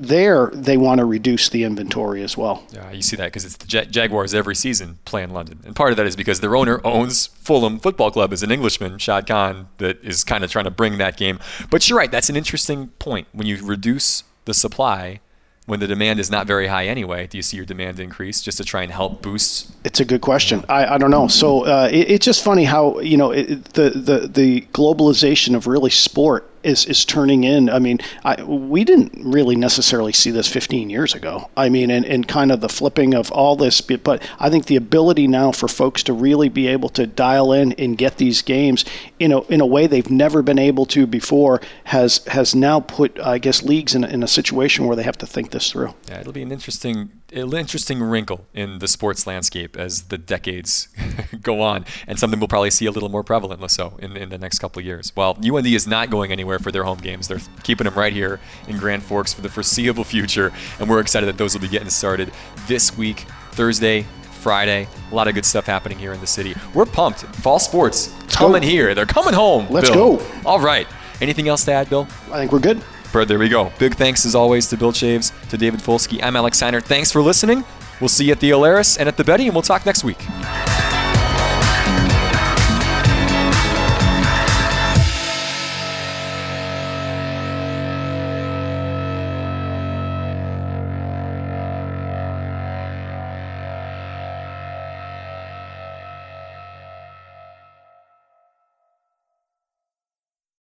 there 0.00 0.50
they 0.54 0.76
want 0.76 0.98
to 0.98 1.04
reduce 1.04 1.48
the 1.48 1.64
inventory 1.64 2.22
as 2.22 2.36
well. 2.36 2.62
Yeah, 2.70 2.90
you 2.92 3.02
see 3.02 3.16
that 3.16 3.26
because 3.26 3.44
it's 3.44 3.56
the 3.56 3.66
Jag- 3.66 3.90
Jaguars 3.90 4.32
every 4.32 4.54
season 4.54 4.98
play 5.04 5.22
in 5.24 5.30
London, 5.30 5.60
and 5.64 5.74
part 5.74 5.90
of 5.90 5.96
that 5.96 6.06
is 6.06 6.14
because 6.14 6.40
their 6.40 6.54
owner 6.54 6.80
owns 6.84 7.26
Fulham 7.26 7.80
Football 7.80 8.12
Club 8.12 8.32
as 8.32 8.42
an 8.42 8.52
Englishman, 8.52 8.98
Shad 8.98 9.26
Khan, 9.26 9.68
that 9.78 10.02
is 10.04 10.22
kind 10.22 10.44
of 10.44 10.50
trying 10.50 10.66
to 10.66 10.70
bring 10.70 10.98
that 10.98 11.16
game. 11.16 11.40
But 11.70 11.88
you're 11.88 11.98
right, 11.98 12.10
that's 12.10 12.30
an 12.30 12.36
interesting 12.36 12.88
point 13.00 13.26
when 13.32 13.46
you 13.46 13.64
reduce 13.64 14.22
the 14.44 14.54
supply 14.54 15.20
when 15.68 15.80
the 15.80 15.86
demand 15.86 16.18
is 16.18 16.30
not 16.30 16.46
very 16.46 16.66
high 16.66 16.86
anyway? 16.86 17.26
Do 17.26 17.36
you 17.36 17.42
see 17.42 17.58
your 17.58 17.66
demand 17.66 18.00
increase 18.00 18.40
just 18.40 18.56
to 18.56 18.64
try 18.64 18.82
and 18.82 18.90
help 18.90 19.20
boost? 19.20 19.70
It's 19.84 20.00
a 20.00 20.04
good 20.04 20.22
question. 20.22 20.64
I, 20.66 20.94
I 20.94 20.98
don't 20.98 21.10
know. 21.10 21.28
So 21.28 21.66
uh, 21.66 21.90
it, 21.92 22.10
it's 22.10 22.24
just 22.24 22.42
funny 22.42 22.64
how 22.64 23.00
you 23.00 23.18
know 23.18 23.32
it, 23.32 23.64
the 23.74 23.90
the 23.90 24.28
the 24.28 24.62
globalization 24.72 25.54
of 25.54 25.66
really 25.66 25.90
sport 25.90 26.50
is 26.62 26.86
is 26.86 27.04
turning 27.04 27.44
in. 27.44 27.70
I 27.70 27.78
mean, 27.78 27.98
I, 28.24 28.42
we 28.42 28.84
didn't 28.84 29.12
really 29.24 29.56
necessarily 29.56 30.12
see 30.12 30.30
this 30.30 30.48
15 30.48 30.90
years 30.90 31.14
ago. 31.14 31.50
I 31.56 31.68
mean, 31.68 31.90
and, 31.90 32.04
and 32.04 32.26
kind 32.26 32.52
of 32.52 32.60
the 32.60 32.68
flipping 32.68 33.14
of 33.14 33.30
all 33.32 33.56
this, 33.56 33.80
but 33.80 34.22
I 34.38 34.50
think 34.50 34.66
the 34.66 34.76
ability 34.76 35.26
now 35.26 35.52
for 35.52 35.68
folks 35.68 36.02
to 36.04 36.12
really 36.12 36.48
be 36.48 36.66
able 36.66 36.88
to 36.90 37.06
dial 37.06 37.52
in 37.52 37.72
and 37.72 37.96
get 37.96 38.16
these 38.16 38.42
games 38.42 38.84
in 39.18 39.32
a 39.32 39.40
in 39.42 39.60
a 39.60 39.66
way 39.66 39.86
they've 39.86 40.10
never 40.10 40.42
been 40.42 40.58
able 40.58 40.86
to 40.86 41.06
before 41.06 41.60
has 41.84 42.24
has 42.26 42.54
now 42.54 42.80
put 42.80 43.18
I 43.20 43.38
guess 43.38 43.62
leagues 43.62 43.94
in, 43.94 44.04
in 44.04 44.22
a 44.22 44.28
situation 44.28 44.86
where 44.86 44.96
they 44.96 45.02
have 45.02 45.18
to 45.18 45.26
think 45.26 45.50
this 45.50 45.70
through. 45.70 45.94
Yeah, 46.08 46.20
it'll 46.20 46.32
be 46.32 46.42
an 46.42 46.52
interesting 46.52 47.10
an 47.32 47.52
interesting 47.54 48.02
wrinkle 48.02 48.46
in 48.54 48.78
the 48.78 48.88
sports 48.88 49.26
landscape 49.26 49.76
as 49.76 50.04
the 50.04 50.18
decades 50.18 50.88
go 51.42 51.60
on, 51.60 51.84
and 52.06 52.18
something 52.18 52.40
we'll 52.40 52.48
probably 52.48 52.70
see 52.70 52.86
a 52.86 52.90
little 52.90 53.08
more 53.08 53.22
prevalent 53.22 53.70
so 53.70 53.96
in, 54.00 54.16
in 54.16 54.28
the 54.30 54.38
next 54.38 54.58
couple 54.60 54.80
of 54.80 54.86
years. 54.86 55.12
Well, 55.14 55.36
UND 55.44 55.66
is 55.66 55.86
not 55.86 56.10
going 56.10 56.32
anywhere 56.32 56.58
for 56.58 56.72
their 56.72 56.84
home 56.84 56.98
games. 56.98 57.28
They're 57.28 57.40
keeping 57.62 57.84
them 57.84 57.94
right 57.94 58.12
here 58.12 58.40
in 58.66 58.78
Grand 58.78 59.02
Forks 59.02 59.32
for 59.34 59.42
the 59.42 59.48
foreseeable 59.48 60.04
future, 60.04 60.52
and 60.80 60.88
we're 60.88 61.00
excited 61.00 61.26
that 61.26 61.38
those 61.38 61.54
will 61.54 61.60
be 61.62 61.68
getting 61.68 61.90
started 61.90 62.32
this 62.66 62.96
week, 62.96 63.20
Thursday, 63.52 64.06
Friday. 64.40 64.88
A 65.10 65.14
lot 65.14 65.28
of 65.28 65.34
good 65.34 65.44
stuff 65.44 65.66
happening 65.66 65.98
here 65.98 66.12
in 66.12 66.20
the 66.20 66.26
city. 66.26 66.54
We're 66.72 66.86
pumped. 66.86 67.20
Fall 67.20 67.58
sports 67.58 68.14
Let's 68.20 68.36
coming 68.36 68.62
go. 68.62 68.68
here. 68.68 68.94
They're 68.94 69.06
coming 69.06 69.34
home. 69.34 69.66
Let's 69.68 69.90
Bill. 69.90 70.16
go. 70.16 70.26
All 70.46 70.60
right. 70.60 70.86
Anything 71.20 71.48
else 71.48 71.64
to 71.64 71.72
add, 71.72 71.90
Bill? 71.90 72.06
I 72.30 72.38
think 72.38 72.52
we're 72.52 72.60
good. 72.60 72.82
But 73.12 73.28
there 73.28 73.38
we 73.38 73.48
go. 73.48 73.72
Big 73.78 73.94
thanks 73.94 74.26
as 74.26 74.34
always 74.34 74.68
to 74.68 74.76
Bill 74.76 74.92
Chaves, 74.92 75.32
to 75.48 75.56
David 75.56 75.80
Folsky. 75.80 76.22
I'm 76.22 76.36
Alex 76.36 76.58
Seiner. 76.58 76.80
Thanks 76.80 77.10
for 77.10 77.22
listening. 77.22 77.64
We'll 78.00 78.08
see 78.08 78.26
you 78.26 78.32
at 78.32 78.40
the 78.40 78.50
Alerus 78.50 78.98
and 78.98 79.08
at 79.08 79.16
the 79.16 79.24
Betty, 79.24 79.46
and 79.46 79.54
we'll 79.54 79.62
talk 79.62 79.86
next 79.86 80.04
week. 80.04 80.18